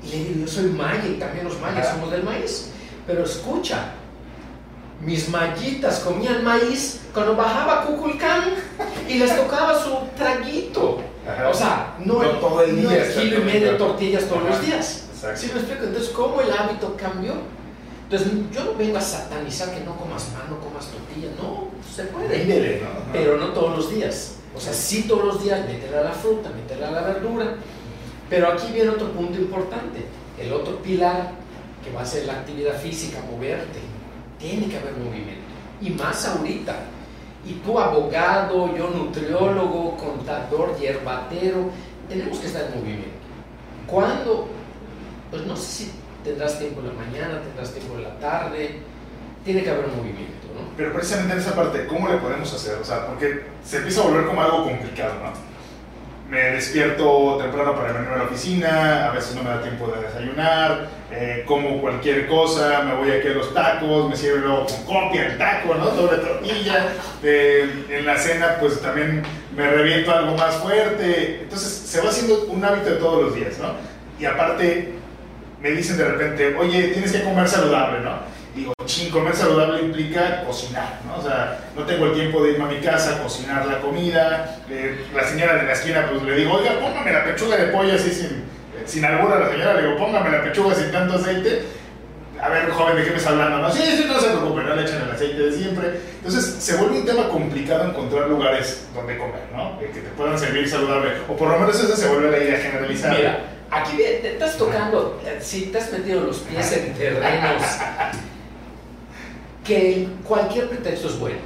Y 0.03 0.11
le 0.11 0.17
digo, 0.25 0.47
yo 0.47 0.47
soy 0.47 0.71
maya 0.71 1.07
y 1.07 1.19
también 1.19 1.45
los 1.45 1.61
mayas 1.61 1.91
somos 1.91 2.11
del 2.11 2.23
maíz. 2.23 2.71
Pero 3.07 3.25
escucha, 3.25 3.93
mis 5.01 5.29
mallitas 5.31 6.01
comían 6.01 6.45
maíz 6.45 7.01
cuando 7.15 7.35
bajaba 7.35 7.87
Cuculcán 7.87 8.55
y 9.09 9.15
les 9.15 9.35
tocaba 9.35 9.83
su 9.83 9.91
traguito. 10.17 11.01
O 11.49 11.55
sea, 11.55 11.97
no, 12.05 12.21
todo 12.39 12.63
el 12.63 12.77
día. 12.77 13.07
No 13.07 13.21
kilo 13.21 13.41
y 13.41 13.45
medio 13.45 13.73
de 13.73 13.79
tortillas 13.79 14.25
todos 14.27 14.43
los 14.45 14.61
días. 14.65 15.07
¿Sí 15.35 15.51
me 15.53 15.61
explico? 15.61 15.85
Entonces, 15.85 16.11
¿cómo 16.11 16.41
el 16.41 16.51
hábito 16.53 16.97
cambió? 16.97 17.35
Entonces, 18.05 18.33
yo 18.53 18.65
no 18.65 18.75
vengo 18.75 18.99
a 18.99 19.01
satanizar 19.01 19.73
que 19.73 19.81
no 19.85 19.97
comas 19.97 20.25
pan, 20.25 20.51
no 20.51 20.59
comas 20.59 20.87
tortilla. 20.87 21.29
No, 21.41 21.69
se 21.95 22.05
puede. 22.05 22.83
Pero 23.13 23.37
no 23.37 23.49
todos 23.49 23.77
los 23.77 23.95
días. 23.95 24.37
O 24.55 24.61
sea, 24.61 24.73
sí 24.73 25.05
todos 25.05 25.25
los 25.25 25.43
días 25.43 25.67
meterle 25.67 25.99
a 25.99 26.03
la 26.05 26.13
fruta, 26.13 26.51
meterle 26.51 26.87
a 26.87 26.91
la 26.91 27.03
verdura. 27.03 27.55
Pero 28.29 28.49
aquí 28.49 28.73
viene 28.73 28.91
otro 28.91 29.13
punto 29.13 29.39
importante. 29.39 30.07
El 30.39 30.53
otro 30.53 30.83
pilar 30.83 31.33
que 31.85 31.93
va 31.93 32.03
a 32.03 32.07
ser 32.07 32.27
la 32.27 32.35
actividad 32.35 32.79
física, 32.79 33.21
moverte 33.31 33.90
tiene 34.41 34.69
que 34.69 34.79
haber 34.79 34.95
movimiento. 34.95 35.45
Y 35.81 35.91
más 35.91 36.27
ahorita. 36.27 36.75
Y 37.47 37.55
tú 37.65 37.79
abogado, 37.79 38.77
yo 38.77 38.91
nutriólogo, 38.91 39.97
contador, 39.97 40.77
hierbatero, 40.79 41.71
tenemos 42.09 42.39
que 42.39 42.47
estar 42.47 42.65
en 42.65 42.81
movimiento. 42.81 43.11
¿Cuándo? 43.87 44.49
Pues 45.31 45.47
no 45.47 45.57
sé 45.57 45.85
si 45.85 45.93
tendrás 46.25 46.59
tiempo 46.59 46.81
en 46.81 46.89
la 46.89 46.93
mañana, 46.93 47.41
tendrás 47.43 47.73
tiempo 47.73 47.95
en 47.95 48.05
la 48.05 48.19
tarde, 48.19 48.81
tiene 49.45 49.63
que 49.63 49.71
haber 49.71 49.87
movimiento, 49.89 50.49
¿no? 50.55 50.71
Pero 50.77 50.93
precisamente 50.93 51.35
en 51.35 51.39
esa 51.39 51.55
parte, 51.55 51.87
¿cómo 51.87 52.09
le 52.09 52.19
podemos 52.19 52.53
hacer? 52.53 52.77
O 52.81 52.85
sea, 52.85 53.07
porque 53.07 53.45
se 53.65 53.79
empieza 53.79 54.03
a 54.03 54.05
volver 54.05 54.27
como 54.27 54.43
algo 54.43 54.65
complicado, 54.65 55.15
¿no? 55.23 55.50
Me 56.31 56.53
despierto 56.53 57.39
temprano 57.43 57.75
para 57.75 57.93
venir 57.93 58.09
a 58.09 58.19
la 58.19 58.25
oficina, 58.25 59.09
a 59.09 59.11
veces 59.11 59.35
no 59.35 59.43
me 59.43 59.51
da 59.51 59.63
tiempo 59.63 59.89
de 59.89 60.07
desayunar, 60.07 60.87
eh, 61.11 61.43
como 61.45 61.81
cualquier 61.81 62.29
cosa, 62.29 62.83
me 62.83 62.95
voy 62.95 63.11
aquí 63.11 63.27
a 63.27 63.33
los 63.33 63.53
tacos, 63.53 64.09
me 64.09 64.17
sirve 64.17 64.39
luego 64.39 64.65
con 64.65 64.85
copia 64.85 65.27
el 65.27 65.39
taco, 65.39 65.75
¿no? 65.75 65.87
Doble 65.87 66.19
tortilla. 66.19 66.93
Eh, 67.25 67.87
en 67.91 68.07
la 68.07 68.17
cena, 68.17 68.59
pues 68.61 68.81
también 68.81 69.25
me 69.57 69.69
reviento 69.69 70.13
algo 70.13 70.37
más 70.37 70.55
fuerte. 70.57 71.41
Entonces 71.43 71.69
se 71.69 72.01
va 72.01 72.11
haciendo 72.11 72.45
un 72.45 72.65
hábito 72.65 72.91
de 72.91 72.97
todos 72.97 73.25
los 73.25 73.35
días, 73.35 73.59
¿no? 73.59 73.73
Y 74.21 74.25
aparte, 74.25 74.93
me 75.61 75.71
dicen 75.73 75.99
de 75.99 76.05
repente, 76.05 76.55
oye, 76.55 76.89
tienes 76.89 77.11
que 77.11 77.25
comer 77.25 77.49
saludable, 77.49 78.01
¿no? 78.03 78.21
Digo, 78.55 78.73
ching, 78.85 79.11
comer 79.11 79.35
saludable 79.35 79.83
implica 79.83 80.45
cocinar, 80.45 81.01
¿no? 81.07 81.19
O 81.19 81.23
sea, 81.23 81.71
no 81.77 81.85
tengo 81.85 82.07
el 82.07 82.15
tiempo 82.15 82.43
de 82.43 82.53
irme 82.53 82.65
a 82.65 82.69
mi 82.69 82.81
casa 82.81 83.17
a 83.17 83.23
cocinar 83.23 83.67
la 83.67 83.81
comida. 83.81 84.61
Eh, 84.69 85.07
la 85.15 85.25
señora 85.25 85.57
de 85.57 85.65
la 85.65 85.73
esquina, 85.73 86.09
pues 86.11 86.23
le 86.23 86.35
digo, 86.35 86.55
oiga, 86.55 86.79
póngame 86.81 87.13
la 87.13 87.25
pechuga 87.25 87.57
de 87.57 87.67
pollo 87.67 87.95
así 87.95 88.11
sin, 88.11 88.45
sin 88.87 89.05
albur 89.05 89.33
a 89.33 89.41
la 89.41 89.51
señora, 89.51 89.75
le 89.75 89.83
digo, 89.83 89.97
póngame 89.97 90.31
la 90.31 90.43
pechuga 90.43 90.75
sin 90.75 90.91
tanto 90.91 91.15
aceite. 91.15 91.63
A 92.43 92.49
ver, 92.49 92.71
joven, 92.71 92.97
¿de 92.97 93.05
qué 93.05 93.11
me 93.11 93.17
está 93.19 93.31
hablando? 93.31 93.59
No, 93.59 93.71
sí, 93.71 93.83
sí, 93.83 94.05
no 94.09 94.19
se 94.19 94.29
preocupe, 94.29 94.63
no 94.63 94.75
le 94.75 94.83
echan 94.83 95.03
el 95.03 95.11
aceite 95.11 95.43
de 95.43 95.53
siempre. 95.53 96.01
Entonces, 96.17 96.57
se 96.59 96.77
vuelve 96.77 97.01
un 97.01 97.05
tema 97.05 97.29
complicado 97.29 97.91
encontrar 97.91 98.31
lugares 98.31 98.87
donde 98.95 99.19
comer, 99.19 99.43
¿no? 99.55 99.79
que 99.79 99.89
te 99.89 100.09
puedan 100.17 100.39
servir 100.39 100.67
saludable. 100.69 101.11
O 101.29 101.37
por 101.37 101.51
lo 101.51 101.59
menos 101.59 101.79
esa 101.79 101.95
se 101.95 102.09
vuelve 102.09 102.31
la 102.31 102.39
idea 102.39 102.59
generalizada. 102.59 103.15
Mira, 103.15 103.41
aquí 103.71 103.99
te 103.99 104.33
estás 104.33 104.57
tocando, 104.57 105.21
si 105.41 105.67
te 105.67 105.79
has 105.79 105.93
metido 105.93 106.23
los 106.23 106.39
pies 106.39 106.73
en 106.73 106.95
terrenos 106.95 107.63
que 109.71 110.09
cualquier 110.27 110.69
pretexto 110.69 111.07
es 111.07 111.21
bueno, 111.21 111.39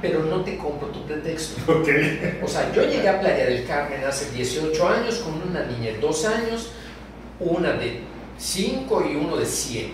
pero 0.00 0.22
no 0.22 0.40
te 0.40 0.56
compro 0.56 0.88
tu 0.88 1.04
pretexto. 1.04 1.60
O 2.42 2.48
sea, 2.48 2.72
yo 2.72 2.82
llegué 2.84 3.06
a 3.06 3.20
Playa 3.20 3.44
del 3.44 3.66
Carmen 3.66 4.02
hace 4.02 4.30
18 4.30 4.88
años 4.88 5.16
con 5.16 5.34
una 5.50 5.62
niña 5.66 5.92
de 5.92 5.98
2 5.98 6.24
años, 6.24 6.70
una 7.38 7.74
de 7.74 8.00
5 8.38 9.04
y 9.12 9.16
uno 9.16 9.36
de 9.36 9.44
7. 9.44 9.92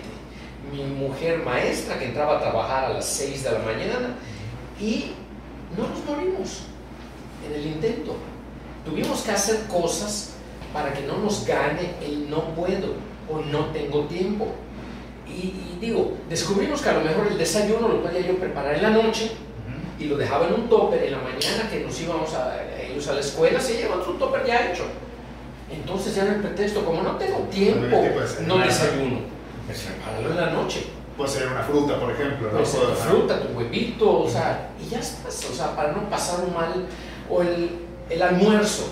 Mi 0.71 0.83
mujer 0.83 1.39
maestra 1.39 1.99
que 1.99 2.05
entraba 2.05 2.37
a 2.37 2.41
trabajar 2.41 2.85
a 2.85 2.93
las 2.93 3.05
6 3.05 3.43
de 3.43 3.51
la 3.51 3.59
mañana 3.59 4.15
y 4.79 5.11
no 5.77 5.89
nos 5.89 6.05
morimos 6.05 6.61
en 7.45 7.53
el 7.53 7.67
intento. 7.67 8.15
Tuvimos 8.85 9.23
que 9.23 9.31
hacer 9.31 9.65
cosas 9.67 10.35
para 10.71 10.93
que 10.93 11.01
no 11.01 11.17
nos 11.17 11.45
gane 11.45 11.95
el 12.01 12.29
no 12.29 12.55
puedo. 12.55 12.95
o 13.29 13.39
no 13.39 13.67
tengo 13.67 14.05
tiempo. 14.05 14.53
Y, 15.35 15.77
digo, 15.81 16.17
descubrimos 16.29 16.81
que 16.81 16.89
a 16.89 16.93
lo 16.93 17.01
mejor 17.01 17.27
el 17.27 17.37
desayuno 17.37 17.87
lo 17.87 18.03
podía 18.03 18.21
yo 18.21 18.35
preparar 18.37 18.75
en 18.75 18.83
la 18.83 18.89
noche 18.91 19.31
y 19.99 20.05
lo 20.05 20.17
dejaba 20.17 20.47
en 20.47 20.53
un 20.53 20.69
topper 20.69 21.03
en 21.03 21.11
la 21.11 21.17
mañana 21.19 21.69
que 21.69 21.81
nos 21.81 21.99
íbamos 21.99 22.33
a, 22.33 22.57
ellos 22.81 23.07
a 23.07 23.13
la 23.13 23.19
escuela, 23.19 23.59
se 23.59 23.77
llevan 23.77 24.03
su 24.03 24.13
topper 24.13 24.45
ya 24.45 24.71
hecho. 24.71 24.83
Entonces 25.71 26.15
ya 26.15 26.25
no 26.25 26.33
el 26.33 26.41
pretexto, 26.41 26.85
como 26.85 27.01
no 27.01 27.15
tengo 27.17 27.39
tiempo, 27.51 28.03
no 28.45 28.57
desayuno, 28.59 29.21
pues 29.65 29.79
prepáralo 29.81 30.29
en 30.29 30.37
la 30.37 30.49
noche. 30.51 30.87
Puede 31.17 31.29
ser 31.29 31.47
una 31.47 31.63
fruta, 31.63 31.99
por 31.99 32.11
ejemplo. 32.11 32.49
Puede 32.49 32.65
ser 32.65 32.85
una 32.85 32.95
fruta, 32.95 33.41
tu 33.41 33.57
huevito, 33.57 34.23
o 34.23 34.29
sea, 34.29 34.69
y 34.83 34.89
ya 34.89 34.99
estás, 34.99 35.45
o 35.49 35.53
sea, 35.53 35.75
para 35.75 35.91
no 35.91 36.09
pasar 36.09 36.43
un 36.45 36.53
mal, 36.53 36.85
o 37.29 37.41
el, 37.41 37.69
el 38.09 38.21
almuerzo. 38.21 38.87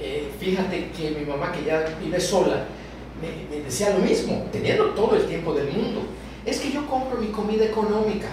Eh, 0.00 0.30
fíjate 0.38 0.90
que 0.90 1.10
mi 1.10 1.24
mamá, 1.26 1.52
que 1.52 1.64
ya 1.64 1.84
vive 2.02 2.20
sola, 2.20 2.64
me, 3.20 3.56
me, 3.56 3.64
decía 3.64 3.90
lo 3.90 3.98
mismo, 3.98 4.46
teniendo 4.52 4.90
todo 4.90 5.16
el 5.16 5.26
tiempo 5.26 5.52
del 5.54 5.72
mundo. 5.72 6.02
Es 6.44 6.60
que 6.60 6.70
yo 6.70 6.86
compro 6.86 7.18
mi 7.18 7.28
comida 7.28 7.64
económica 7.64 8.28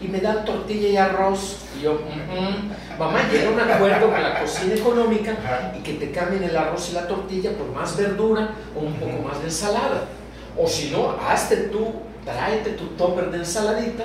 y 0.00 0.08
me 0.08 0.20
dan 0.20 0.44
tortilla 0.44 0.88
y 0.88 0.96
arroz. 0.96 1.56
Y 1.78 1.82
yo, 1.82 1.98
mamá, 2.98 3.20
llega 3.30 3.50
un 3.50 3.60
acuerdo 3.60 4.10
con 4.10 4.22
la 4.22 4.40
cocina 4.40 4.74
económica 4.74 5.74
y 5.76 5.82
que 5.82 5.94
te 5.94 6.10
cambien 6.10 6.44
el 6.44 6.56
arroz 6.56 6.90
y 6.90 6.94
la 6.94 7.06
tortilla 7.06 7.52
por 7.52 7.66
más 7.72 7.96
verdura 7.96 8.54
o 8.76 8.80
un 8.80 8.94
poco 8.94 9.22
más 9.26 9.38
de 9.40 9.46
ensalada. 9.46 10.06
O 10.56 10.66
si 10.66 10.90
no, 10.90 11.10
hazte 11.10 11.56
tú, 11.68 11.92
tráete 12.24 12.70
tu 12.70 12.86
topper 12.88 13.30
de 13.30 13.38
ensaladita 13.38 14.04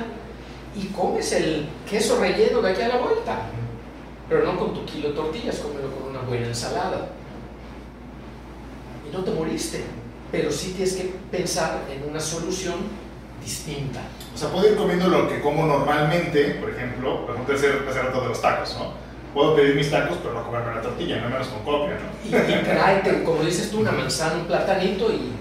y 0.75 0.87
comes 0.87 1.31
el 1.33 1.67
queso 1.89 2.19
relleno 2.19 2.61
de 2.61 2.71
aquí 2.71 2.81
a 2.81 2.87
la 2.87 2.97
vuelta. 2.97 3.41
Pero 4.29 4.45
no 4.45 4.57
con 4.57 4.73
tu 4.73 4.85
kilo 4.85 5.09
de 5.09 5.15
tortillas, 5.15 5.57
cómelo 5.59 5.91
con 5.91 6.09
una 6.09 6.21
buena 6.21 6.47
ensalada. 6.47 7.09
Y 9.07 9.15
no 9.15 9.23
te 9.23 9.31
moriste, 9.31 9.83
pero 10.33 10.51
sí 10.51 10.73
tienes 10.75 10.95
que 10.95 11.13
pensar 11.29 11.83
en 11.91 12.09
una 12.09 12.19
solución 12.19 12.73
distinta. 13.39 13.99
O 14.33 14.37
sea, 14.37 14.49
puedo 14.49 14.67
ir 14.67 14.75
comiendo 14.75 15.07
lo 15.07 15.29
que 15.29 15.39
como 15.41 15.67
normalmente, 15.67 16.55
por 16.59 16.71
ejemplo, 16.71 17.23
por 17.27 17.35
ejemplo, 17.35 17.55
hacer, 17.55 17.85
hacer 17.87 18.11
de 18.11 18.27
los 18.27 18.41
tacos, 18.41 18.75
¿no? 18.79 18.93
Puedo 19.31 19.55
pedir 19.55 19.75
mis 19.75 19.91
tacos, 19.91 20.17
pero 20.23 20.33
no 20.33 20.43
comerme 20.43 20.73
la 20.73 20.81
tortilla, 20.81 21.21
no 21.21 21.29
menos 21.29 21.47
con 21.49 21.63
copia, 21.63 21.99
¿no? 21.99 22.27
Y, 22.27 22.51
y 22.51 22.63
tráete, 22.63 23.23
como 23.23 23.43
dices 23.43 23.69
tú, 23.69 23.81
una 23.81 23.91
manzana, 23.91 24.37
un 24.37 24.45
platanito 24.45 25.11
y, 25.13 25.33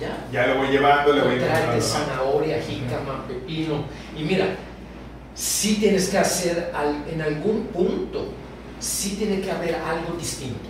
ya. 0.00 0.26
Ya 0.32 0.46
lo 0.48 0.56
voy 0.56 0.68
llevando, 0.72 1.12
le 1.12 1.22
voy 1.22 1.38
Tráete 1.38 1.80
zanahoria, 1.80 2.60
jícama, 2.62 3.24
pepino. 3.28 3.84
Y 4.18 4.24
mira, 4.24 4.56
sí 5.36 5.76
tienes 5.78 6.08
que 6.08 6.18
hacer, 6.18 6.72
en 7.08 7.22
algún 7.22 7.66
punto, 7.66 8.32
sí 8.80 9.14
tiene 9.14 9.40
que 9.40 9.52
haber 9.52 9.76
algo 9.76 10.16
distinto. 10.18 10.68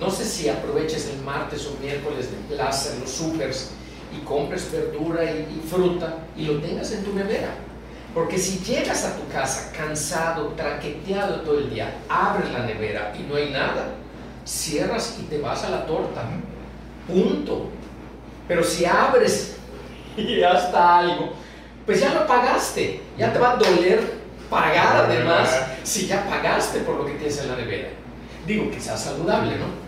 No 0.00 0.10
sé 0.10 0.24
si 0.24 0.48
aproveches 0.48 1.10
el 1.10 1.22
martes 1.22 1.66
o 1.66 1.80
miércoles 1.82 2.30
de 2.30 2.54
plaza 2.54 2.94
los 3.00 3.10
supers 3.10 3.70
y 4.14 4.24
compres 4.24 4.70
verdura 4.70 5.24
y, 5.24 5.62
fruta 5.68 6.18
y 6.36 6.46
lo 6.46 6.60
tengas 6.60 6.92
en 6.92 7.04
tu 7.04 7.12
nevera. 7.14 7.54
Porque 8.12 8.38
si 8.38 8.58
llegas 8.58 9.04
a 9.04 9.16
tu 9.16 9.26
casa 9.28 9.72
cansado, 9.76 10.48
traqueteado 10.56 11.40
todo 11.40 11.58
el 11.58 11.70
día, 11.70 12.00
abres 12.08 12.50
la 12.52 12.60
nevera 12.60 13.12
y 13.18 13.22
no 13.24 13.36
hay 13.36 13.50
nada, 13.50 13.94
cierras 14.44 15.18
y 15.20 15.24
te 15.24 15.40
vas 15.40 15.64
a 15.64 15.70
la 15.70 15.86
torta. 15.86 16.22
Punto. 17.06 17.70
Pero 18.46 18.62
si 18.62 18.84
abres 18.84 19.56
y 20.16 20.40
ya 20.40 20.52
está 20.52 20.98
algo, 20.98 21.32
pues 21.86 22.00
ya 22.00 22.14
lo 22.14 22.26
pagaste. 22.26 23.00
Ya 23.16 23.32
te 23.32 23.38
va 23.38 23.52
a 23.52 23.56
doler 23.56 24.24
pagar 24.50 25.06
además 25.08 25.48
si 25.82 26.06
ya 26.06 26.24
pagaste 26.28 26.80
por 26.80 26.96
lo 26.96 27.06
que 27.06 27.14
tienes 27.14 27.38
en 27.38 27.48
la 27.48 27.56
nevera. 27.56 27.88
Digo 28.46 28.70
sea 28.78 28.96
saludable, 28.96 29.56
¿no? 29.56 29.83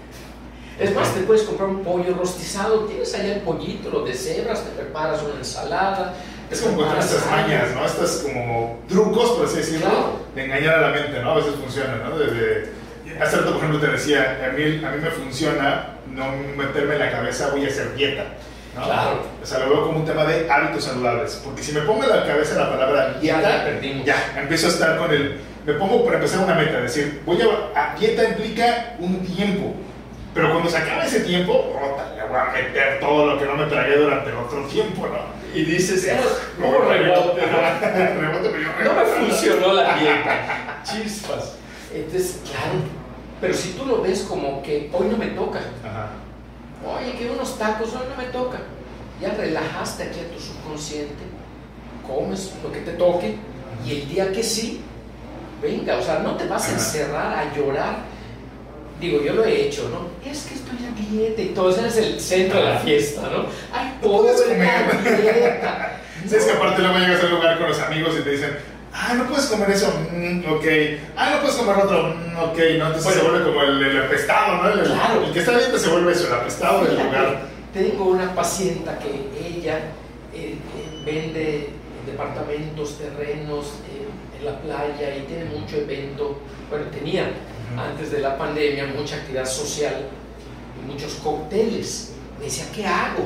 Es 0.78 0.94
más, 0.94 1.14
te 1.14 1.20
puedes 1.20 1.42
comprar 1.42 1.70
un 1.70 1.82
pollo 1.82 2.14
rostizado, 2.14 2.80
tienes 2.80 3.14
allá 3.14 3.36
el 3.36 3.40
pollito, 3.40 3.90
lo 3.90 4.04
deshebras, 4.04 4.62
te 4.62 4.70
preparas 4.70 5.22
una 5.22 5.36
ensalada. 5.36 6.14
Es 6.50 6.60
como 6.60 6.76
con 6.76 6.98
estas 6.98 7.26
mañas, 7.30 7.74
¿no? 7.74 7.86
Estas 7.86 8.22
como 8.22 8.80
trucos, 8.86 9.30
por 9.30 9.46
así 9.46 9.56
decirlo, 9.56 10.20
de 10.34 10.44
engañar 10.44 10.74
a 10.74 10.80
la 10.82 10.90
mente, 10.90 11.22
¿no? 11.22 11.32
A 11.32 11.36
veces 11.36 11.54
funciona, 11.54 11.96
¿no? 11.96 12.18
Desde, 12.18 12.70
hace 13.20 13.36
rato, 13.36 13.52
por 13.52 13.58
ejemplo, 13.58 13.80
te 13.80 13.88
decía, 13.88 14.38
a 14.46 14.52
mí, 14.52 14.84
a 14.84 14.90
mí 14.90 15.02
me 15.02 15.10
funciona 15.10 15.96
no 16.14 16.24
meterme 16.56 16.94
en 16.94 17.00
la 17.00 17.10
cabeza, 17.10 17.50
voy 17.50 17.64
a 17.64 17.68
hacer 17.68 17.94
dieta. 17.94 18.24
¿no? 18.74 18.84
Claro. 18.84 19.22
O 19.42 19.46
sea, 19.46 19.60
lo 19.60 19.70
veo 19.70 19.86
como 19.86 20.00
un 20.00 20.04
tema 20.04 20.24
de 20.24 20.50
hábitos 20.50 20.84
saludables. 20.84 21.40
Porque 21.44 21.62
si 21.62 21.72
me 21.72 21.80
pongo 21.80 22.04
en 22.04 22.10
la 22.10 22.26
cabeza 22.26 22.56
la 22.56 22.70
palabra 22.70 23.14
dieta, 23.20 23.66
ya, 24.04 24.34
empiezo 24.38 24.66
a 24.66 24.70
estar 24.70 24.98
con 24.98 25.10
el. 25.10 25.40
Me 25.64 25.72
pongo 25.74 26.04
para 26.04 26.16
empezar 26.16 26.44
una 26.44 26.54
meta, 26.54 26.80
decir, 26.80 27.22
voy 27.24 27.38
a. 27.40 27.92
a 27.92 27.96
dieta 27.98 28.28
implica 28.28 28.94
un 28.98 29.24
tiempo. 29.24 29.74
Pero 30.36 30.50
cuando 30.50 30.68
se 30.68 30.76
acaba 30.76 31.02
ese 31.06 31.20
tiempo, 31.20 31.74
rota, 31.80 32.14
le 32.14 32.28
voy 32.28 32.36
a 32.36 32.52
meter 32.52 33.00
todo 33.00 33.24
lo 33.24 33.38
que 33.38 33.46
no 33.46 33.54
me 33.54 33.64
tragué 33.64 33.96
durante 33.96 34.28
el 34.28 34.36
otro 34.36 34.66
tiempo, 34.66 35.06
¿no? 35.06 35.58
Y 35.58 35.64
dices, 35.64 36.14
como 36.60 36.78
rebote, 36.80 37.40
¿no? 37.46 37.56
rebote, 38.20 38.50
pero 38.50 38.58
yo 38.60 38.84
No 38.84 39.00
me 39.00 39.06
funcionó 39.06 39.72
la 39.72 39.96
dieta. 39.96 40.82
Chispas. 40.84 41.54
Entonces, 41.90 42.42
claro. 42.44 42.80
Pero 43.40 43.54
si 43.54 43.70
tú 43.70 43.86
lo 43.86 44.02
ves 44.02 44.26
como 44.28 44.62
que 44.62 44.90
hoy 44.92 45.06
no 45.06 45.16
me 45.16 45.28
toca. 45.28 45.60
Ajá. 45.82 46.10
Oye, 46.86 47.12
que 47.12 47.30
unos 47.30 47.58
tacos 47.58 47.94
hoy 47.94 48.06
no 48.10 48.22
me 48.22 48.28
toca. 48.28 48.58
Ya 49.22 49.30
relajaste 49.30 50.02
aquí 50.02 50.20
a 50.20 50.34
tu 50.34 50.38
subconsciente, 50.38 51.24
comes 52.06 52.52
lo 52.62 52.70
que 52.70 52.80
te 52.80 52.92
toque 52.92 53.36
y 53.86 53.90
el 54.02 54.08
día 54.10 54.30
que 54.30 54.42
sí, 54.42 54.82
venga, 55.62 55.96
o 55.96 56.02
sea, 56.02 56.18
no 56.18 56.36
te 56.36 56.46
vas 56.46 56.68
a 56.68 56.72
encerrar 56.72 57.32
a 57.32 57.56
llorar 57.56 58.15
digo, 59.00 59.22
yo 59.22 59.34
lo 59.34 59.44
he 59.44 59.66
hecho, 59.66 59.88
¿no? 59.88 60.08
Es 60.28 60.44
que 60.44 60.54
estoy 60.54 60.78
a 60.86 61.10
dieta 61.10 61.42
y 61.42 61.48
todo 61.48 61.70
eso 61.70 61.84
es 61.86 61.96
el 61.96 62.20
centro 62.20 62.58
de 62.58 62.64
la 62.64 62.78
fiesta, 62.78 63.22
¿no? 63.22 63.46
Ay, 63.72 63.98
pobre 64.02 64.32
la 64.32 65.16
dieta. 65.16 66.00
¿Sabes 66.28 66.44
que 66.44 66.52
aparte 66.52 66.82
luego 66.82 66.98
llegas 66.98 67.22
al 67.22 67.30
lugar 67.30 67.58
con 67.58 67.68
los 67.68 67.78
amigos 67.80 68.14
y 68.18 68.22
te 68.22 68.30
dicen, 68.30 68.56
ah, 68.92 69.14
no 69.14 69.26
puedes 69.28 69.46
comer 69.46 69.70
eso, 69.70 69.92
mm, 70.12 70.40
ok, 70.52 70.64
ah, 71.16 71.30
no 71.34 71.40
puedes 71.40 71.56
comer 71.56 71.76
otro, 71.76 72.14
mm, 72.14 72.36
ok, 72.38 72.58
¿no? 72.78 72.86
Entonces 72.86 73.14
se 73.14 73.20
vuelve 73.20 73.44
como 73.44 73.62
el, 73.62 73.82
el 73.82 74.02
apestado, 74.02 74.62
¿no? 74.62 74.68
El, 74.70 74.80
claro. 74.86 75.24
el 75.24 75.32
que 75.32 75.38
está 75.38 75.52
bien 75.52 75.78
se 75.78 75.88
vuelve 75.88 76.12
eso, 76.12 76.26
el 76.26 76.34
apestado 76.34 76.84
del 76.84 76.96
lugar. 76.96 77.42
Tengo 77.72 78.04
una 78.06 78.34
paciente 78.34 78.90
que 79.02 79.46
ella 79.46 79.78
eh, 80.34 80.54
eh, 80.54 81.02
vende 81.04 81.70
departamentos, 82.06 82.98
terrenos 82.98 83.66
eh, 83.90 84.38
en 84.38 84.46
la 84.46 84.58
playa 84.60 85.16
y 85.16 85.22
tiene 85.26 85.44
mucho 85.44 85.76
evento, 85.76 86.38
bueno, 86.70 86.86
tenía 86.86 87.30
antes 87.76 88.10
de 88.10 88.20
la 88.20 88.36
pandemia, 88.38 88.86
mucha 88.86 89.16
actividad 89.16 89.46
social 89.46 90.08
y 90.80 90.92
muchos 90.92 91.14
cócteles. 91.14 92.12
Me 92.38 92.44
decía, 92.44 92.66
¿qué 92.74 92.86
hago? 92.86 93.24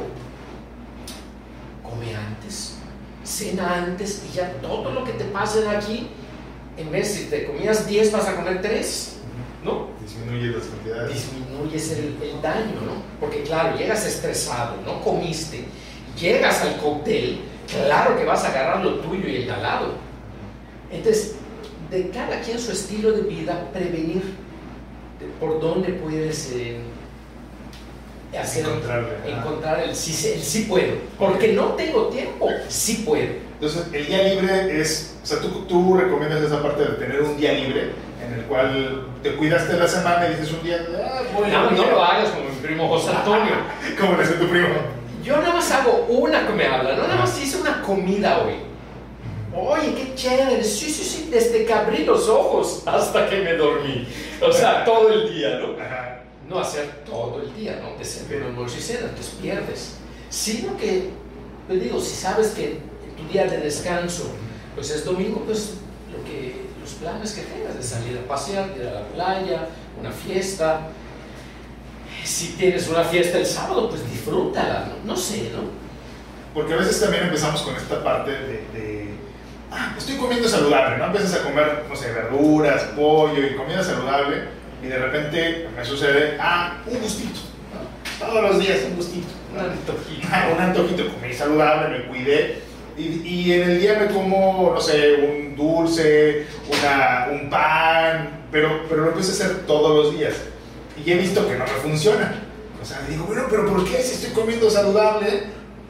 Come 1.83 2.15
antes, 2.15 2.77
cena 3.25 3.75
antes 3.75 4.23
y 4.31 4.37
ya 4.37 4.53
todo 4.61 4.91
lo 4.93 5.05
que 5.05 5.13
te 5.13 5.25
pase 5.25 5.63
de 5.63 5.69
aquí, 5.69 6.09
en 6.77 6.91
vez 6.91 7.09
de 7.09 7.21
si 7.21 7.31
te 7.31 7.47
comías 7.47 7.87
10 7.87 8.13
vas 8.13 8.29
a 8.29 8.37
comer 8.37 8.63
3, 8.63 9.17
¿no? 9.65 9.89
Disminuye 10.01 10.57
las 10.57 10.67
cantidades. 10.67 11.15
Disminuyes 11.15 11.91
el, 11.93 12.17
el 12.23 12.43
daño, 12.43 12.81
¿no? 12.87 13.03
Porque 13.19 13.43
claro, 13.43 13.77
llegas 13.77 14.07
estresado, 14.07 14.77
no 14.87 15.03
comiste, 15.03 15.65
llegas 16.19 16.63
al 16.63 16.79
cóctel, 16.79 17.41
claro 17.67 18.17
que 18.17 18.25
vas 18.25 18.45
a 18.45 18.49
agarrar 18.49 18.85
lo 18.85 19.01
tuyo 19.01 19.29
y 19.29 19.37
el 19.37 19.47
de 19.47 19.53
al 19.53 19.63
lado. 19.63 19.95
Entonces, 20.91 21.37
de 21.91 22.09
cada 22.11 22.41
quien 22.41 22.59
su 22.59 22.73
estilo 22.73 23.13
de 23.13 23.23
vida, 23.23 23.69
prevenir 23.73 24.23
por 25.39 25.61
dónde 25.61 25.93
puedes 25.95 26.53
eh, 26.55 26.79
hacer, 28.39 28.65
encontrar 29.27 29.81
el 29.81 29.95
sí, 29.95 30.33
el 30.33 30.41
sí 30.41 30.67
puedo. 30.69 30.95
Porque 31.19 31.53
no 31.53 31.75
tengo 31.75 32.07
tiempo, 32.07 32.49
sí 32.69 33.03
puedo. 33.07 33.27
Entonces, 33.55 33.87
el 33.93 34.07
día 34.07 34.23
libre 34.23 34.81
es, 34.81 35.17
o 35.23 35.27
sea, 35.27 35.41
tú, 35.41 35.67
tú 35.67 35.97
recomiendas 35.97 36.41
esa 36.43 36.63
parte 36.63 36.83
de 36.83 36.93
tener 36.93 37.21
un 37.23 37.37
día 37.37 37.53
libre 37.53 37.91
en 38.25 38.35
el 38.35 38.45
cual 38.45 39.07
te 39.23 39.35
cuidaste 39.35 39.77
la 39.77 39.89
semana 39.89 40.29
y 40.29 40.31
dices 40.31 40.53
un 40.53 40.63
día, 40.63 40.79
ah, 41.05 41.23
no, 41.35 41.71
no 41.73 41.91
lo 41.91 42.03
hagas 42.03 42.31
como 42.31 42.49
mi 42.49 42.57
primo 42.63 42.89
José 42.89 43.11
Antonio. 43.11 43.55
¿Cómo 44.01 44.17
le 44.17 44.23
hace 44.23 44.35
tu 44.35 44.47
primo? 44.47 44.69
Yo 45.25 45.37
nada 45.37 45.53
más 45.53 45.71
hago 45.73 46.07
una 46.09 46.47
que 46.47 46.53
me 46.55 46.67
habla, 46.67 46.97
no 46.97 47.03
nada 47.03 47.17
más 47.17 47.39
hice 47.43 47.59
una 47.59 47.83
comida 47.83 48.39
hoy 48.39 48.70
Oye, 49.55 49.95
qué 49.95 50.15
chévere. 50.15 50.63
Sí, 50.63 50.91
sí, 50.91 51.05
sí. 51.05 51.29
Desde 51.31 51.65
que 51.65 51.73
abrí 51.73 52.05
los 52.05 52.29
ojos 52.29 52.83
hasta 52.87 53.29
que 53.29 53.41
me 53.41 53.55
dormí. 53.55 54.07
O 54.41 54.53
sea, 54.53 54.85
todo 54.85 55.13
el 55.13 55.35
día, 55.35 55.59
¿no? 55.59 55.75
No 56.49 56.61
hacer 56.61 57.05
todo 57.05 57.43
el 57.43 57.55
día, 57.55 57.81
¿no? 57.83 57.97
Desayuno, 57.99 58.47
almuerzo 58.47 58.79
y 58.79 58.83
cena, 58.83 59.09
entonces 59.09 59.35
pierdes. 59.41 59.97
Sino 60.29 60.77
que, 60.77 61.11
te 61.69 61.75
digo, 61.75 62.01
si 62.01 62.15
sabes 62.15 62.49
que 62.49 62.79
tu 63.17 63.33
día 63.33 63.47
de 63.47 63.59
descanso, 63.59 64.31
pues 64.75 64.91
es 64.91 65.05
domingo, 65.05 65.43
pues 65.45 65.75
lo 66.13 66.25
que, 66.25 66.67
los 66.81 66.93
planes 66.95 67.33
que 67.33 67.43
tengas 67.43 67.77
de 67.77 67.83
salir 67.83 68.19
a 68.19 68.29
pasear, 68.29 68.71
ir 68.77 68.87
a 68.87 68.93
la 68.93 69.07
playa, 69.09 69.69
una 69.99 70.11
fiesta. 70.11 70.89
Si 72.25 72.55
tienes 72.55 72.89
una 72.89 73.05
fiesta 73.05 73.39
el 73.39 73.47
sábado, 73.47 73.89
pues 73.89 74.09
disfrútala, 74.11 74.89
¿no? 74.89 75.13
No 75.13 75.17
sé, 75.17 75.51
¿no? 75.53 75.63
Porque 76.53 76.75
a 76.75 76.77
veces 76.77 77.01
también 77.01 77.25
empezamos 77.25 77.63
con 77.63 77.77
esta 77.77 78.03
parte 78.03 78.31
de 78.33 79.00
ah, 79.71 79.95
estoy 79.97 80.17
comiendo 80.17 80.49
saludable, 80.49 80.99
¿no? 80.99 81.07
Empiezas 81.07 81.41
a 81.41 81.43
comer, 81.43 81.85
no 81.89 81.97
sé, 81.97 82.13
verduras, 82.13 82.83
pollo 82.97 83.45
y 83.45 83.57
comida 83.57 83.83
saludable 83.83 84.45
y 84.83 84.87
de 84.87 84.99
repente 84.99 85.69
me 85.77 85.85
sucede, 85.85 86.37
ah, 86.41 86.79
un 86.87 86.99
gustito, 87.01 87.41
¿no? 87.73 88.27
Todos 88.27 88.43
los 88.43 88.59
días 88.61 88.81
un 88.89 88.97
gustito. 88.97 89.29
Un 89.53 89.61
antojito. 89.71 90.29
un 90.55 90.61
antojito, 90.61 91.09
comí 91.15 91.33
saludable, 91.33 91.99
me 91.99 92.05
cuidé. 92.07 92.63
Y, 92.97 93.23
y 93.25 93.53
en 93.53 93.71
el 93.71 93.81
día 93.81 93.99
me 93.99 94.13
como, 94.13 94.73
no 94.75 94.81
sé, 94.81 95.15
un 95.15 95.57
dulce, 95.57 96.47
una, 96.69 97.29
un 97.31 97.49
pan, 97.49 98.41
pero, 98.51 98.83
pero 98.89 99.03
lo 99.03 99.09
empiezo 99.09 99.31
a 99.31 99.35
hacer 99.35 99.67
todos 99.67 100.05
los 100.05 100.19
días. 100.19 100.35
Y 101.05 101.11
he 101.11 101.17
visto 101.17 101.47
que 101.49 101.57
no 101.57 101.65
me 101.65 101.71
funciona. 101.71 102.35
O 102.81 102.85
sea, 102.85 103.01
digo, 103.09 103.25
bueno, 103.25 103.45
pero 103.49 103.67
¿por 103.67 103.85
qué 103.85 104.03
si 104.03 104.15
estoy 104.15 104.31
comiendo 104.31 104.71
saludable? 104.71 105.45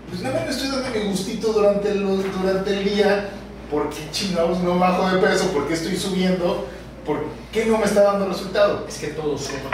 Pues 0.09 0.23
nada 0.23 0.37
más 0.37 0.45
me 0.47 0.51
estoy 0.51 0.69
dando 0.69 0.99
mi 0.99 1.09
gustito 1.09 1.53
durante 1.53 1.91
el, 1.91 2.05
durante 2.05 2.71
el 2.71 2.85
día. 2.85 3.31
¿Por 3.71 3.89
qué 3.91 4.11
chingados 4.11 4.59
no 4.61 4.79
bajo 4.79 5.09
de 5.11 5.25
peso? 5.27 5.53
¿Por 5.53 5.69
qué 5.69 5.75
estoy 5.75 5.97
subiendo? 5.97 6.67
¿Por 7.07 7.25
qué 7.53 7.67
no 7.67 7.79
me 7.79 7.85
está 7.85 8.03
dando 8.03 8.27
resultado? 8.27 8.85
Es 8.89 8.99
que 8.99 9.09
todo 9.09 9.39
suma. 9.39 9.71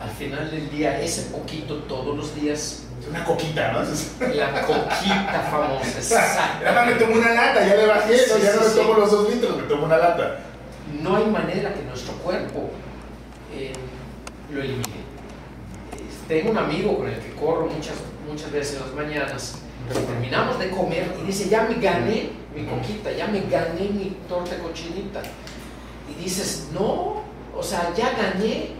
Al 0.00 0.10
final 0.10 0.50
del 0.50 0.70
día, 0.70 1.00
ese 1.00 1.22
poquito 1.30 1.74
todos 1.80 2.16
los 2.16 2.34
días, 2.34 2.84
Una 3.08 3.24
coquita, 3.24 3.72
¿no? 3.72 3.80
la 4.34 4.62
coquita 4.62 5.48
famosa, 5.50 5.88
exacto. 5.98 6.64
Ya 6.64 6.84
me 6.84 6.92
tomo 6.92 7.16
una 7.16 7.34
lata, 7.34 7.66
ya 7.66 7.74
le 7.74 7.86
bajé, 7.86 8.12
¿no? 8.28 8.34
Sí, 8.36 8.42
ya 8.42 8.52
sí, 8.52 8.56
no 8.58 8.64
me 8.64 8.70
sí. 8.70 8.76
tomo 8.76 8.94
los 8.94 9.10
dos 9.10 9.34
litros, 9.34 9.56
me 9.56 9.62
tomo 9.64 9.86
una 9.86 9.96
lata. 9.96 10.38
No 11.02 11.16
hay 11.16 11.26
manera 11.26 11.74
que 11.74 11.82
nuestro 11.82 12.14
cuerpo 12.14 12.70
eh, 13.54 13.72
lo 14.52 14.60
elimine. 14.60 15.00
Tengo 16.28 16.50
un 16.52 16.58
amigo 16.58 16.96
con 16.96 17.08
el 17.08 17.18
que 17.18 17.32
corro 17.34 17.66
muchas, 17.66 17.94
muchas 18.28 18.52
veces 18.52 18.76
en 18.76 18.82
las 18.82 18.94
mañanas. 18.94 19.58
Terminamos 19.92 20.58
de 20.58 20.70
comer 20.70 21.12
y 21.20 21.26
dice, 21.26 21.48
ya 21.48 21.62
me 21.62 21.74
gané 21.74 22.39
mi 22.54 22.64
coquita, 22.64 23.12
ya 23.12 23.26
me 23.26 23.40
gané 23.42 23.88
mi 23.90 24.16
torta 24.28 24.58
cochinita. 24.58 25.22
Y 26.08 26.22
dices, 26.24 26.68
no, 26.72 27.22
o 27.56 27.62
sea, 27.62 27.92
ya 27.96 28.12
gané 28.12 28.70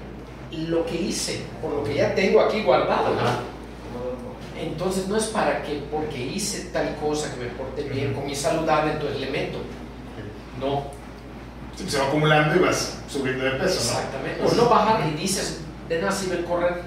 lo 0.53 0.85
que 0.85 1.01
hice, 1.01 1.43
por 1.63 1.73
lo 1.73 1.85
que 1.85 1.95
ya 1.95 2.15
tengo 2.15 2.41
aquí 2.41 2.63
guardado. 2.63 3.15
¿no? 3.15 3.51
Entonces 4.61 5.09
no 5.09 5.17
es 5.17 5.27
para 5.27 5.63
que, 5.63 5.83
porque 5.91 6.19
hice 6.19 6.67
tal 6.73 6.97
cosa 6.97 7.33
que 7.33 7.45
me 7.45 7.51
porté 7.51 7.83
bien, 7.85 8.13
comí 8.13 8.35
saludable, 8.35 8.93
entonces 8.93 9.21
le 9.21 9.31
meto. 9.31 9.59
No, 10.61 10.85
pues 11.79 11.93
se 11.93 11.99
va 11.99 12.09
acumulando 12.09 12.57
y 12.57 12.59
vas 12.59 12.99
subiendo 13.09 13.45
de 13.45 13.53
peso, 13.53 13.81
¿no? 13.93 13.99
Exactamente. 13.99 14.43
O 14.45 14.53
no 14.55 14.69
bajar 14.69 15.09
y 15.09 15.17
dices, 15.17 15.61
de 15.89 16.01
nada 16.01 16.13
sirve 16.13 16.45
correr, 16.45 16.83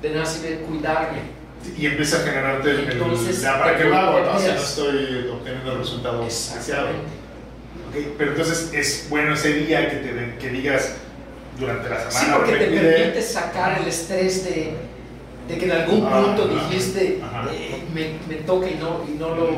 de 0.00 0.10
nada 0.10 0.24
sirve 0.24 0.60
cuidarme. 0.60 1.35
Y 1.76 1.86
empieza 1.86 2.18
a 2.18 2.20
generarte 2.20 2.70
el, 2.70 2.90
Entonces, 2.92 3.40
ya, 3.42 3.58
¿para 3.58 3.76
qué 3.76 3.84
lo 3.84 3.96
hago, 3.96 4.20
no? 4.20 4.24
Si 4.38 4.46
no 4.46 4.52
volteas. 4.52 4.68
estoy 4.70 5.28
obteniendo 5.32 5.72
el 5.72 5.78
resultado 5.78 6.24
deseado. 6.24 6.58
Exactamente. 6.60 7.06
Ok, 7.88 8.14
Pero 8.18 8.30
entonces 8.32 8.70
es 8.72 9.06
bueno 9.10 9.34
ese 9.34 9.52
día 9.54 9.90
que, 9.90 9.96
te, 9.96 10.36
que 10.38 10.48
digas 10.50 10.94
durante 11.58 11.88
la 11.88 12.10
Sí, 12.10 12.18
semana. 12.18 12.36
porque 12.36 12.52
me 12.52 12.58
te 12.58 12.68
cuidé. 12.68 12.92
permite 12.92 13.22
sacar 13.22 13.80
el 13.80 13.88
estrés 13.88 14.44
de, 14.44 14.74
de 15.48 15.58
que 15.58 15.64
en 15.64 15.72
algún 15.72 16.06
Ah, 16.06 16.22
punto 16.24 16.44
ajá, 16.54 16.68
dijiste, 16.68 17.20
eh, 17.52 17.82
me, 17.92 18.14
me 18.28 18.42
toca 18.42 18.68
y 18.68 18.74
no, 18.74 19.04
y 19.08 19.18
no, 19.18 19.30
lo, 19.34 19.50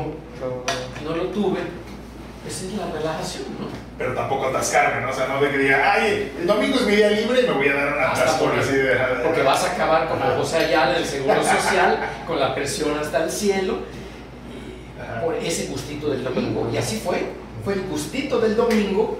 no 1.05 1.15
lo 1.15 1.23
tuve. 1.27 1.59
Esa 2.47 2.65
es 2.65 2.73
la 2.73 2.91
relajación, 2.91 3.43
¿no? 3.59 3.67
Pero 3.99 4.13
tampoco 4.13 4.45
atascarme, 4.47 5.01
¿no? 5.01 5.09
O 5.11 5.13
sea, 5.13 5.27
no 5.27 5.41
de 5.41 5.51
que 5.51 5.57
diga, 5.57 5.91
ay, 5.93 6.31
el 6.39 6.47
domingo 6.47 6.77
es 6.79 6.85
mi 6.87 6.95
día 6.95 7.09
libre 7.11 7.41
y 7.41 7.47
me 7.47 7.51
voy 7.51 7.67
a 7.67 7.75
dar 7.75 7.93
una 7.97 8.11
Hasta 8.11 8.23
atascón 8.23 8.47
porque- 8.51 8.61
así 8.65 8.75
de. 8.77 8.95
Porque 9.23 9.41
vas 9.43 9.63
a 9.65 9.71
acabar 9.73 10.07
como. 10.07 10.23
José 10.37 10.57
Ayala 10.57 10.93
del 10.93 11.05
Seguro 11.05 11.43
Social, 11.43 11.99
con 12.25 12.39
la 12.39 12.55
presión 12.55 12.97
hasta 12.97 13.25
el 13.25 13.29
cielo, 13.29 13.79
y 14.49 15.23
por 15.25 15.35
ese 15.35 15.67
gustito 15.67 16.09
del 16.09 16.23
domingo. 16.23 16.69
Y 16.73 16.77
así 16.77 16.97
fue. 17.03 17.23
Fue 17.65 17.73
el 17.73 17.81
gustito 17.83 18.39
del 18.39 18.55
domingo 18.55 19.19